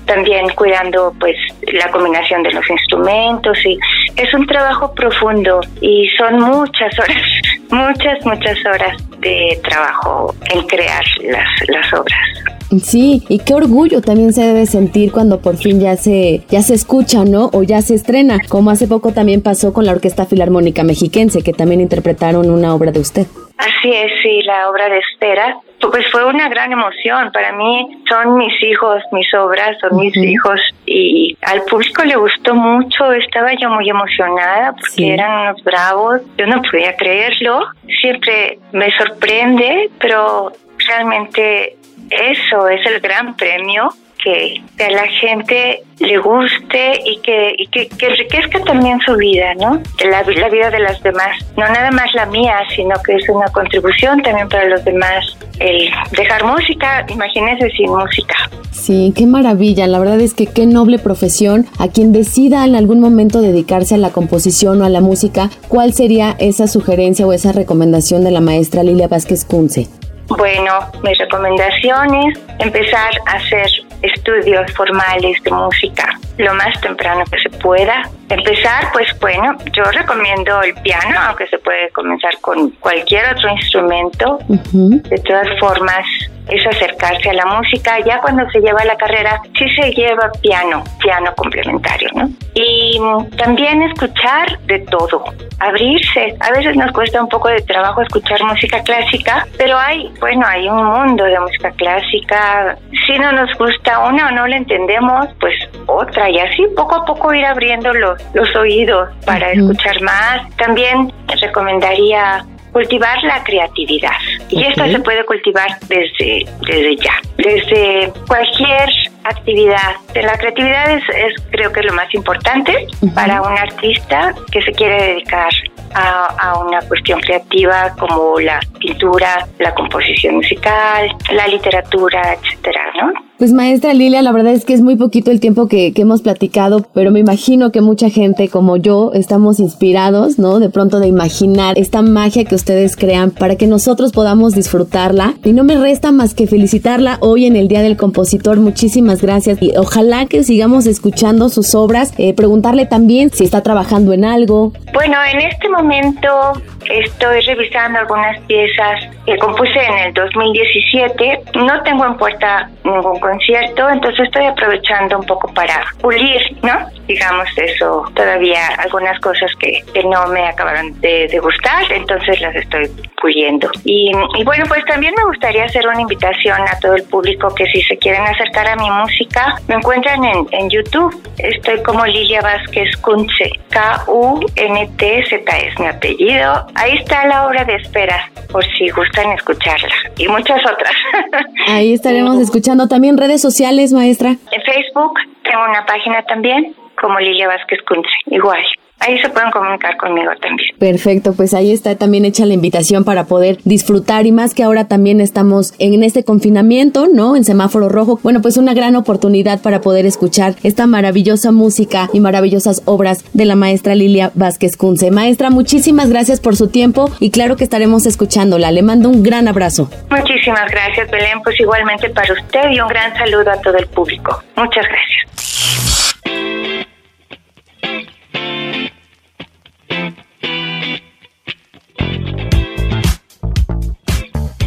También 0.06 0.46
cuidando 0.50 1.14
pues 1.18 1.34
la 1.72 1.90
combinación 1.90 2.42
de 2.42 2.52
los 2.52 2.68
instrumentos 2.68 3.56
y 3.64 3.78
es 4.16 4.34
un 4.34 4.46
trabajo 4.46 4.92
profundo 4.92 5.60
y 5.80 6.06
son 6.18 6.40
muchas 6.40 6.98
horas, 6.98 7.22
muchas, 7.70 8.26
muchas 8.26 8.58
horas 8.66 8.96
de 9.20 9.58
trabajo 9.62 10.34
en 10.52 10.66
crear 10.66 11.04
las, 11.22 11.48
las 11.68 11.92
obras. 11.94 12.44
Sí, 12.82 13.22
y 13.28 13.38
qué 13.38 13.54
orgullo 13.54 14.00
también 14.00 14.32
se 14.32 14.42
debe 14.42 14.66
sentir 14.66 15.12
cuando 15.12 15.40
por 15.40 15.56
fin 15.56 15.80
ya 15.80 15.96
se, 15.96 16.42
ya 16.48 16.62
se 16.62 16.74
escucha, 16.74 17.24
¿no? 17.24 17.50
O 17.52 17.62
ya 17.62 17.80
se 17.82 17.94
estrena, 17.94 18.38
como 18.48 18.70
hace 18.70 18.88
poco 18.88 19.12
también 19.12 19.42
pasó 19.42 19.72
con 19.72 19.86
la 19.86 19.92
Orquesta 19.92 20.26
Filarmónica 20.26 20.82
Mexiquense, 20.82 21.42
que 21.42 21.52
también 21.52 21.80
interpretaron 21.80 22.50
una 22.50 22.74
obra 22.74 22.90
de 22.90 23.00
usted. 23.00 23.26
Así 23.57 23.92
es, 23.92 24.12
sí, 24.22 24.42
la 24.42 24.68
obra 24.68 24.88
de 24.88 24.98
espera. 24.98 25.57
Pues 25.80 26.11
fue 26.11 26.24
una 26.24 26.48
gran 26.48 26.72
emoción. 26.72 27.30
Para 27.32 27.52
mí 27.52 28.02
son 28.09 28.36
mis 28.36 28.62
hijos, 28.62 29.02
mis 29.12 29.32
obras, 29.34 29.76
son 29.80 29.96
mis 29.96 30.16
hijos. 30.16 30.61
Y 30.86 31.36
al 31.42 31.62
público 31.62 32.02
le 32.05 32.16
gustó 32.16 32.55
mucho. 32.55 33.12
Estaba 33.12 33.52
yo 33.55 33.68
muy 33.70 33.88
emocionada 33.88 34.72
porque 34.72 35.14
eran 35.14 35.40
unos 35.42 35.62
bravos. 35.62 36.22
Yo 36.36 36.46
no 36.46 36.62
podía 36.62 36.96
creerlo. 36.96 37.66
Siempre 38.00 38.59
me 38.72 38.90
sorprende, 38.96 39.90
pero 40.00 40.52
realmente 40.78 41.76
eso 42.11 42.68
es 42.68 42.84
el 42.86 43.00
gran 43.00 43.36
premio 43.36 43.90
que 44.24 44.62
a 44.82 44.90
la 44.90 45.06
gente 45.20 45.82
le 45.98 46.18
guste 46.18 47.00
y 47.04 47.20
que, 47.20 47.54
y 47.58 47.66
que, 47.68 47.88
enriquezca 48.06 48.58
también 48.64 48.98
su 49.00 49.14
vida, 49.16 49.54
¿no? 49.54 49.80
La, 50.04 50.22
la 50.22 50.48
vida 50.48 50.70
de 50.70 50.78
las 50.78 51.00
demás. 51.02 51.36
No 51.56 51.68
nada 51.68 51.90
más 51.90 52.12
la 52.14 52.26
mía, 52.26 52.56
sino 52.74 52.94
que 53.04 53.16
es 53.16 53.28
una 53.28 53.46
contribución 53.48 54.22
también 54.22 54.48
para 54.48 54.64
los 54.64 54.84
demás. 54.84 55.36
El 55.60 55.90
dejar 56.16 56.44
música, 56.44 57.04
imagínense 57.08 57.70
sin 57.70 57.90
música. 57.90 58.34
Sí, 58.70 59.12
qué 59.16 59.26
maravilla. 59.26 59.86
La 59.86 59.98
verdad 59.98 60.20
es 60.20 60.34
que 60.34 60.46
qué 60.46 60.66
noble 60.66 60.98
profesión. 60.98 61.66
A 61.78 61.88
quien 61.88 62.12
decida 62.12 62.64
en 62.64 62.74
algún 62.74 63.00
momento 63.00 63.40
dedicarse 63.40 63.94
a 63.94 63.98
la 63.98 64.10
composición 64.10 64.80
o 64.80 64.84
a 64.84 64.88
la 64.88 65.00
música, 65.00 65.50
¿cuál 65.68 65.92
sería 65.92 66.34
esa 66.38 66.66
sugerencia 66.66 67.26
o 67.26 67.32
esa 67.32 67.52
recomendación 67.52 68.24
de 68.24 68.30
la 68.30 68.40
maestra 68.40 68.82
Lilia 68.82 69.08
Vázquez 69.08 69.44
Kunze? 69.44 69.88
Bueno, 70.28 70.72
mi 71.02 71.12
recomendación 71.14 72.14
es 72.14 72.40
empezar 72.58 73.10
a 73.26 73.32
hacer 73.32 73.66
estudios 74.05 74.70
formales 74.72 75.42
de 75.42 75.50
música 75.50 76.18
lo 76.38 76.55
más 76.55 76.80
temprano 76.80 77.24
que 77.30 77.38
se 77.38 77.50
pueda. 77.59 78.09
Empezar, 78.28 78.90
pues 78.92 79.08
bueno, 79.20 79.56
yo 79.72 79.84
recomiendo 79.84 80.62
el 80.62 80.74
piano, 80.74 81.18
aunque 81.28 81.46
se 81.48 81.58
puede 81.58 81.90
comenzar 81.90 82.38
con 82.40 82.70
cualquier 82.80 83.34
otro 83.34 83.50
instrumento. 83.50 84.38
De 84.48 85.18
todas 85.18 85.48
formas, 85.58 86.04
es 86.48 86.66
acercarse 86.66 87.30
a 87.30 87.34
la 87.34 87.46
música. 87.46 87.98
Ya 88.00 88.20
cuando 88.20 88.48
se 88.50 88.60
lleva 88.60 88.84
la 88.84 88.96
carrera, 88.96 89.40
sí 89.58 89.66
se 89.74 89.90
lleva 89.92 90.30
piano, 90.42 90.82
piano 91.00 91.32
complementario, 91.36 92.08
¿no? 92.14 92.28
Y 92.54 92.98
también 93.36 93.82
escuchar 93.82 94.58
de 94.66 94.80
todo, 94.80 95.24
abrirse. 95.58 96.36
A 96.40 96.50
veces 96.52 96.76
nos 96.76 96.92
cuesta 96.92 97.22
un 97.22 97.28
poco 97.28 97.48
de 97.48 97.60
trabajo 97.62 98.02
escuchar 98.02 98.42
música 98.44 98.82
clásica, 98.82 99.46
pero 99.56 99.78
hay, 99.78 100.12
bueno, 100.20 100.46
hay 100.46 100.68
un 100.68 100.84
mundo 100.84 101.24
de 101.24 101.38
música 101.40 101.70
clásica. 101.72 102.76
Si 103.06 103.18
no 103.18 103.32
nos 103.32 103.56
gusta 103.58 104.00
una 104.00 104.28
o 104.28 104.30
no 104.32 104.46
la 104.46 104.56
entendemos, 104.56 105.28
pues 105.40 105.54
otra. 105.86 106.30
Y 106.30 106.38
así 106.38 106.66
poco 106.76 106.96
a 106.96 107.04
poco 107.04 107.32
ir 107.34 107.44
abriendo 107.44 107.92
los, 107.94 108.13
los 108.34 108.54
oídos 108.56 109.08
para 109.24 109.52
escuchar 109.52 110.00
más. 110.02 110.48
También 110.56 111.12
recomendaría 111.40 112.44
cultivar 112.72 113.22
la 113.22 113.42
creatividad. 113.44 114.10
Y 114.50 114.64
esta 114.64 114.88
se 114.88 114.98
puede 114.98 115.24
cultivar 115.24 115.78
desde, 115.88 116.44
desde 116.66 116.96
ya, 116.96 117.14
desde 117.38 118.12
cualquier 118.26 118.90
actividad. 119.24 119.96
La 120.14 120.36
creatividad 120.38 120.92
es, 120.92 121.02
es 121.10 121.42
creo 121.50 121.72
que 121.72 121.80
es 121.80 121.86
lo 121.86 121.94
más 121.94 122.12
importante 122.14 122.86
para 123.14 123.42
un 123.42 123.56
artista 123.58 124.34
que 124.52 124.62
se 124.62 124.72
quiere 124.72 125.02
dedicar 125.02 125.52
a, 125.94 126.26
a, 126.26 126.58
una 126.58 126.80
cuestión 126.82 127.20
creativa 127.20 127.94
como 127.98 128.38
la 128.40 128.60
pintura, 128.80 129.46
la 129.58 129.74
composición 129.74 130.36
musical, 130.36 131.08
la 131.32 131.46
literatura, 131.46 132.34
etcétera, 132.34 132.82
¿no? 133.00 133.12
Pues 133.36 133.52
maestra 133.52 133.92
Lilia, 133.94 134.22
la 134.22 134.30
verdad 134.30 134.52
es 134.52 134.64
que 134.64 134.74
es 134.74 134.80
muy 134.80 134.94
poquito 134.94 135.32
el 135.32 135.40
tiempo 135.40 135.66
que, 135.66 135.92
que, 135.92 136.02
hemos 136.02 136.22
platicado, 136.22 136.86
pero 136.94 137.10
me 137.10 137.18
imagino 137.18 137.72
que 137.72 137.80
mucha 137.80 138.08
gente 138.08 138.48
como 138.48 138.76
yo 138.76 139.10
estamos 139.12 139.58
inspirados, 139.58 140.38
¿no? 140.38 140.60
De 140.60 140.70
pronto 140.70 141.00
de 141.00 141.08
imaginar 141.08 141.76
esta 141.76 142.00
magia 142.00 142.44
que 142.44 142.54
ustedes 142.54 142.96
crean 142.96 143.32
para 143.32 143.56
que 143.56 143.66
nosotros 143.66 144.12
podamos 144.12 144.54
disfrutarla. 144.54 145.34
Y 145.44 145.52
no 145.52 145.64
me 145.64 145.76
resta 145.76 146.12
más 146.12 146.32
que 146.32 146.46
felicitarla 146.46 147.18
hoy 147.20 147.46
en 147.46 147.56
el 147.56 147.66
Día 147.66 147.82
del 147.82 147.96
Compositor. 147.96 148.60
Muchísimas 148.60 149.13
gracias 149.22 149.60
y 149.62 149.76
ojalá 149.76 150.26
que 150.26 150.42
sigamos 150.44 150.86
escuchando 150.86 151.48
sus 151.48 151.74
obras. 151.74 152.12
Eh, 152.18 152.34
preguntarle 152.34 152.86
también 152.86 153.30
si 153.30 153.44
está 153.44 153.62
trabajando 153.62 154.12
en 154.12 154.24
algo. 154.24 154.72
Bueno, 154.92 155.16
en 155.32 155.40
este 155.40 155.68
momento 155.68 156.52
estoy 156.90 157.40
revisando 157.40 157.98
algunas 158.00 158.38
piezas 158.42 159.08
que 159.26 159.36
compuse 159.38 159.78
en 159.78 159.98
el 160.08 160.14
2017. 160.14 161.40
No 161.54 161.82
tengo 161.82 162.06
en 162.06 162.16
puerta 162.16 162.70
ningún 162.84 163.18
concierto, 163.20 163.88
entonces 163.88 164.26
estoy 164.26 164.44
aprovechando 164.46 165.18
un 165.18 165.26
poco 165.26 165.52
para 165.52 165.84
pulir, 166.00 166.40
¿no? 166.62 166.86
Digamos 167.06 167.48
eso, 167.56 168.04
todavía 168.14 168.66
algunas 168.78 169.18
cosas 169.20 169.50
que, 169.58 169.82
que 169.92 170.04
no 170.04 170.26
me 170.28 170.46
acabaron 170.46 170.98
de, 171.00 171.28
de, 171.28 171.38
gustar, 171.38 171.90
entonces 171.90 172.40
las 172.40 172.54
estoy 172.56 172.90
puliendo. 173.20 173.70
Y, 173.84 174.10
y, 174.38 174.44
bueno, 174.44 174.64
pues 174.68 174.84
también 174.86 175.14
me 175.16 175.24
gustaría 175.24 175.64
hacer 175.64 175.86
una 175.86 176.00
invitación 176.00 176.60
a 176.60 176.78
todo 176.80 176.94
el 176.94 177.02
público 177.04 177.54
que 177.54 177.66
si 177.66 177.82
se 177.82 177.96
quieren 177.98 178.22
acercar 178.22 178.68
a 178.68 178.76
mi 178.76 178.88
música, 179.05 179.57
me 179.68 179.74
encuentran 179.76 180.24
en, 180.24 180.46
en 180.52 180.70
YouTube. 180.70 181.14
Estoy 181.38 181.82
como 181.82 182.05
Lilia 182.07 182.40
Vázquez 182.40 182.96
Kunze, 182.98 183.50
K-U-N-T-Z 183.70 185.59
es 185.59 185.78
mi 185.78 185.86
apellido. 185.86 186.66
Ahí 186.74 186.96
está 186.96 187.26
la 187.26 187.46
obra 187.46 187.64
de 187.64 187.76
espera, 187.76 188.30
por 188.50 188.64
si 188.76 188.88
gustan 188.90 189.32
escucharla. 189.32 189.94
Y 190.16 190.28
muchas 190.28 190.61
otras. 190.64 190.94
Ahí 191.68 191.92
estaremos 191.92 192.38
escuchando 192.38 192.88
también 192.88 193.16
redes 193.18 193.40
sociales, 193.42 193.92
maestra? 193.92 194.30
En 194.30 194.62
Facebook 194.62 195.18
tengo 195.42 195.64
una 195.64 195.84
página 195.84 196.22
también, 196.24 196.74
como 197.00 197.18
Lilia 197.20 197.48
Vázquez 197.48 197.80
Kunze, 197.86 198.09
igual. 198.26 198.64
Ahí 199.01 199.18
se 199.18 199.28
pueden 199.28 199.51
comunicar 199.51 199.97
conmigo 199.99 200.30
también. 200.40 200.70
Perfecto, 200.78 201.34
pues 201.34 201.53
ahí 201.53 201.72
está 201.72 201.95
también 201.97 202.24
hecha 202.24 202.47
la 202.47 202.55
invitación 202.55 203.05
para 203.05 203.24
poder 203.24 203.59
disfrutar 203.64 204.24
y 204.24 204.32
más 204.32 204.55
que 204.55 204.62
ahora 204.62 204.88
también 204.88 205.20
estamos 205.20 205.74
en 205.78 206.03
este 206.03 206.24
confinamiento, 206.24 207.07
¿no? 207.12 207.36
En 207.36 207.45
semáforo 207.45 207.90
rojo. 207.90 208.18
Bueno, 208.22 208.40
pues 208.40 208.57
una 208.57 208.72
gran 208.72 208.97
oportunidad 208.97 209.61
para 209.61 209.82
poder 209.82 210.07
escuchar 210.07 210.55
esta 210.62 210.86
maravillosa 210.86 211.53
música 211.53 212.09
y 212.14 212.20
maravillosas 212.20 212.82
obras 212.86 213.24
de 213.34 213.45
la 213.45 213.57
maestra 213.57 213.95
Lilia 213.95 214.30
Vázquez 214.34 214.76
Kunze. 214.76 215.11
Maestra, 215.11 215.51
muchísimas 215.51 216.09
gracias 216.09 216.40
por 216.40 216.57
su 216.57 216.68
tiempo 216.68 217.11
y 217.20 217.30
claro 217.30 217.57
que 217.57 217.64
estaremos 217.64 218.07
escuchándola. 218.07 218.70
Le 218.70 218.82
mando 218.82 219.11
un 219.11 219.22
gran 219.22 219.49
abrazo. 219.49 219.90
Muchísimas 220.11 220.70
gracias, 220.70 221.11
Belén. 221.11 221.42
Pues 221.42 221.61
igualmente 221.61 222.09
para 222.11 222.32
usted 222.32 222.70
y 222.70 222.80
un 222.80 222.88
gran 222.88 223.14
saludo 223.18 223.51
a 223.51 223.61
todo 223.61 223.76
el 223.76 223.86
público. 223.86 224.42
Muchas 224.57 224.86
gracias. 224.88 225.24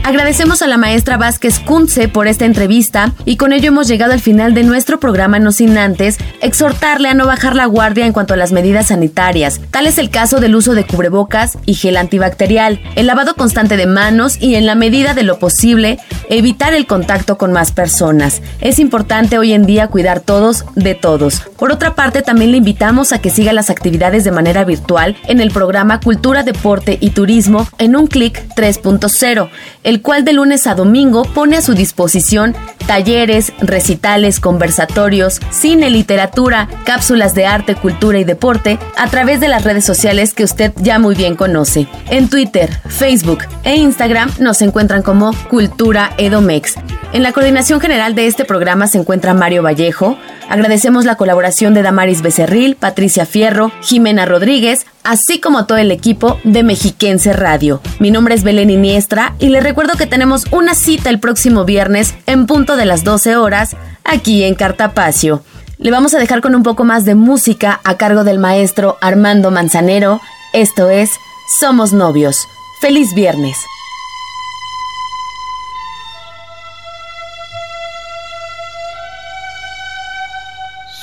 Agradecemos 0.07 0.61
a 0.61 0.67
la 0.67 0.77
maestra 0.77 1.17
Vázquez 1.17 1.59
Kunze 1.59 2.07
por 2.07 2.27
esta 2.27 2.45
entrevista 2.45 3.11
y 3.25 3.35
con 3.35 3.51
ello 3.51 3.67
hemos 3.67 3.89
llegado 3.89 4.13
al 4.13 4.21
final 4.21 4.53
de 4.53 4.63
nuestro 4.63 5.01
programa 5.01 5.37
No 5.37 5.51
Sin 5.51 5.77
Antes 5.77 6.17
exhortarle 6.39 7.09
a 7.09 7.13
no 7.13 7.25
bajar 7.25 7.57
la 7.57 7.65
guardia 7.65 8.05
en 8.05 8.13
cuanto 8.13 8.33
a 8.33 8.37
las 8.37 8.53
medidas 8.53 8.87
sanitarias. 8.87 9.59
Tal 9.69 9.85
es 9.85 9.97
el 9.97 10.09
caso 10.09 10.39
del 10.39 10.55
uso 10.55 10.75
de 10.75 10.85
cubrebocas 10.85 11.57
y 11.65 11.73
gel 11.73 11.97
antibacterial, 11.97 12.79
el 12.95 13.05
lavado 13.05 13.35
constante 13.35 13.75
de 13.75 13.85
manos 13.85 14.37
y 14.39 14.55
en 14.55 14.65
la 14.65 14.75
medida 14.75 15.13
de 15.13 15.23
lo 15.23 15.39
posible 15.39 15.99
evitar 16.29 16.73
el 16.73 16.87
contacto 16.87 17.37
con 17.37 17.51
más 17.51 17.73
personas. 17.73 18.41
Es 18.61 18.79
importante 18.79 19.37
hoy 19.37 19.51
en 19.51 19.65
día 19.65 19.89
cuidar 19.89 20.21
todos 20.21 20.63
de 20.75 20.95
todos. 20.95 21.41
Por 21.57 21.73
otra 21.73 21.95
parte, 21.95 22.21
también 22.21 22.51
le 22.51 22.57
invitamos 22.57 23.11
a 23.11 23.19
que 23.19 23.29
siga 23.29 23.51
las 23.51 23.69
actividades 23.69 24.23
de 24.23 24.31
manera 24.31 24.63
virtual 24.63 25.17
en 25.27 25.41
el 25.41 25.51
programa 25.51 25.99
Cultura, 25.99 26.43
Deporte 26.43 26.97
y 27.01 27.09
Turismo 27.09 27.67
en 27.77 27.97
un 27.97 28.07
clic 28.07 28.47
3.0. 28.55 29.49
El 29.83 29.96
el 29.97 30.03
cual 30.03 30.23
de 30.23 30.33
lunes 30.33 30.67
a 30.67 30.75
domingo 30.75 31.23
pone 31.23 31.57
a 31.57 31.61
su 31.63 31.73
disposición 31.73 32.55
talleres, 32.85 33.51
recitales, 33.59 34.39
conversatorios, 34.39 35.41
cine, 35.49 35.89
literatura, 35.89 36.69
cápsulas 36.85 37.33
de 37.33 37.47
arte, 37.47 37.73
cultura 37.73 38.19
y 38.19 38.23
deporte 38.23 38.77
a 38.95 39.09
través 39.09 39.39
de 39.39 39.47
las 39.47 39.63
redes 39.63 39.85
sociales 39.85 40.35
que 40.35 40.43
usted 40.43 40.71
ya 40.75 40.99
muy 40.99 41.15
bien 41.15 41.35
conoce. 41.35 41.87
En 42.11 42.29
Twitter, 42.29 42.69
Facebook 42.87 43.39
e 43.63 43.77
Instagram 43.77 44.29
nos 44.39 44.61
encuentran 44.61 45.01
como 45.01 45.33
Cultura 45.49 46.11
Edomex. 46.19 46.75
En 47.11 47.23
la 47.23 47.31
coordinación 47.31 47.79
general 47.79 48.13
de 48.13 48.27
este 48.27 48.45
programa 48.45 48.85
se 48.85 48.99
encuentra 48.99 49.33
Mario 49.33 49.63
Vallejo. 49.63 50.15
Agradecemos 50.49 51.03
la 51.03 51.15
colaboración 51.15 51.73
de 51.73 51.81
Damaris 51.81 52.21
Becerril, 52.21 52.75
Patricia 52.75 53.25
Fierro, 53.25 53.71
Jimena 53.81 54.25
Rodríguez, 54.25 54.85
así 55.03 55.41
como 55.41 55.65
todo 55.65 55.77
el 55.77 55.91
equipo 55.91 56.39
de 56.43 56.63
Mexiquense 56.63 57.33
Radio. 57.33 57.81
Mi 57.99 58.11
nombre 58.11 58.33
es 58.33 58.43
Belén 58.43 58.69
Iniestra 58.69 59.35
y 59.39 59.49
les 59.49 59.63
recuerdo 59.63 59.97
que 59.97 60.07
tenemos 60.07 60.45
una 60.51 60.73
cita 60.73 61.09
el 61.09 61.19
próximo 61.19 61.65
viernes 61.65 62.15
en 62.27 62.45
punto 62.45 62.77
de 62.77 62.85
las 62.85 63.03
12 63.03 63.35
horas 63.35 63.75
aquí 64.05 64.43
en 64.43 64.55
Cartapacio. 64.55 65.43
Le 65.79 65.91
vamos 65.91 66.13
a 66.13 66.19
dejar 66.19 66.41
con 66.41 66.55
un 66.55 66.63
poco 66.63 66.85
más 66.85 67.03
de 67.05 67.15
música 67.15 67.81
a 67.83 67.97
cargo 67.97 68.23
del 68.23 68.39
maestro 68.39 68.97
Armando 69.01 69.51
Manzanero. 69.51 70.21
Esto 70.53 70.89
es 70.89 71.11
Somos 71.59 71.93
Novios. 71.93 72.47
¡Feliz 72.81 73.13
viernes! 73.13 73.57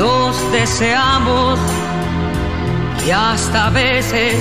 nos 0.00 0.34
deseamos 0.50 1.58
y 3.06 3.10
hasta 3.10 3.68
veces 3.68 4.34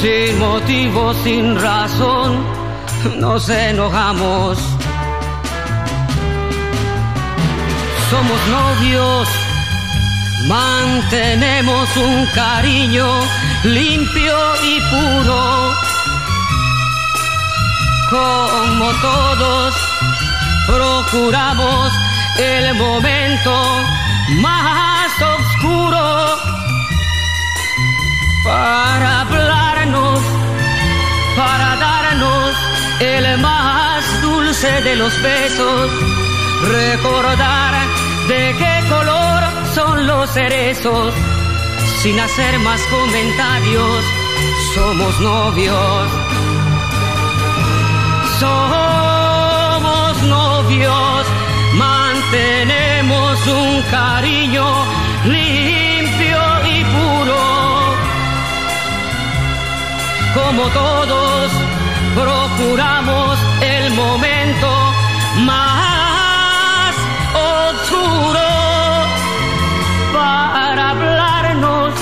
sin 0.00 0.38
motivo, 0.38 1.12
sin 1.24 1.60
razón, 1.60 2.30
nos 3.18 3.48
enojamos. 3.48 4.58
Somos 8.10 8.40
novios, 8.58 9.28
mantenemos 10.46 11.96
un 11.96 12.26
cariño 12.26 13.08
limpio 13.64 14.36
y 14.70 14.74
puro. 14.92 15.74
Como 18.10 18.86
todos, 19.02 19.74
procuramos 20.66 21.92
el 22.38 22.74
momento 22.74 23.52
más 24.36 25.10
oscuro 25.20 26.38
para 28.44 29.20
hablarnos, 29.22 30.20
para 31.36 31.76
darnos 31.76 32.54
el 33.00 33.38
más 33.38 34.22
dulce 34.22 34.70
de 34.82 34.96
los 34.96 35.22
besos, 35.22 35.90
recordar 36.68 37.74
de 38.28 38.54
qué 38.58 38.88
color 38.88 39.42
son 39.74 40.06
los 40.06 40.30
cerezos, 40.30 41.12
sin 42.02 42.18
hacer 42.18 42.58
más 42.60 42.80
comentarios, 42.82 44.04
somos 44.74 45.20
novios. 45.20 46.08
Somos 48.38 48.79
mantenemos 53.40 53.46
un 53.46 53.82
cariño 53.90 54.64
limpio 55.24 56.40
y 56.66 56.84
puro. 56.84 57.94
Como 60.34 60.62
todos, 60.68 61.50
procuramos 62.14 63.38
el 63.60 63.92
momento 63.92 64.68
más 65.44 66.94
oscuro 67.34 68.40
para 70.12 70.90
hablarnos, 70.90 71.94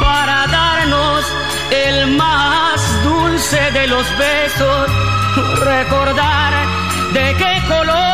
para 0.00 0.46
darnos 0.46 1.24
el 1.70 2.16
más 2.16 3.04
dulce 3.04 3.70
de 3.72 3.86
los 3.86 4.06
besos, 4.18 4.90
recordar 5.64 6.52
de 7.12 7.34
qué 7.36 7.62
color 7.68 8.09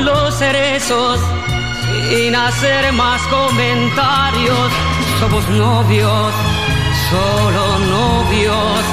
los 0.00 0.34
cerezos, 0.34 1.20
sin 2.08 2.34
hacer 2.34 2.92
más 2.92 3.20
comentarios, 3.28 4.70
somos 5.20 5.48
novios, 5.50 6.32
solo 7.10 7.78
novios, 7.78 8.84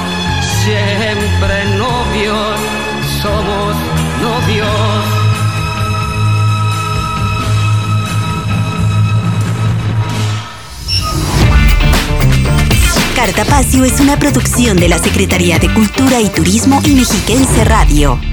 siempre 0.64 1.64
novios, 1.76 2.60
somos 3.22 3.74
novios. 4.20 5.22
Cartapacio 13.16 13.84
es 13.84 14.00
una 14.00 14.18
producción 14.18 14.76
de 14.76 14.88
la 14.88 14.98
Secretaría 14.98 15.58
de 15.58 15.72
Cultura 15.72 16.20
y 16.20 16.28
Turismo 16.28 16.80
y 16.84 16.94
Mexiquense 16.94 17.64
Radio. 17.64 18.31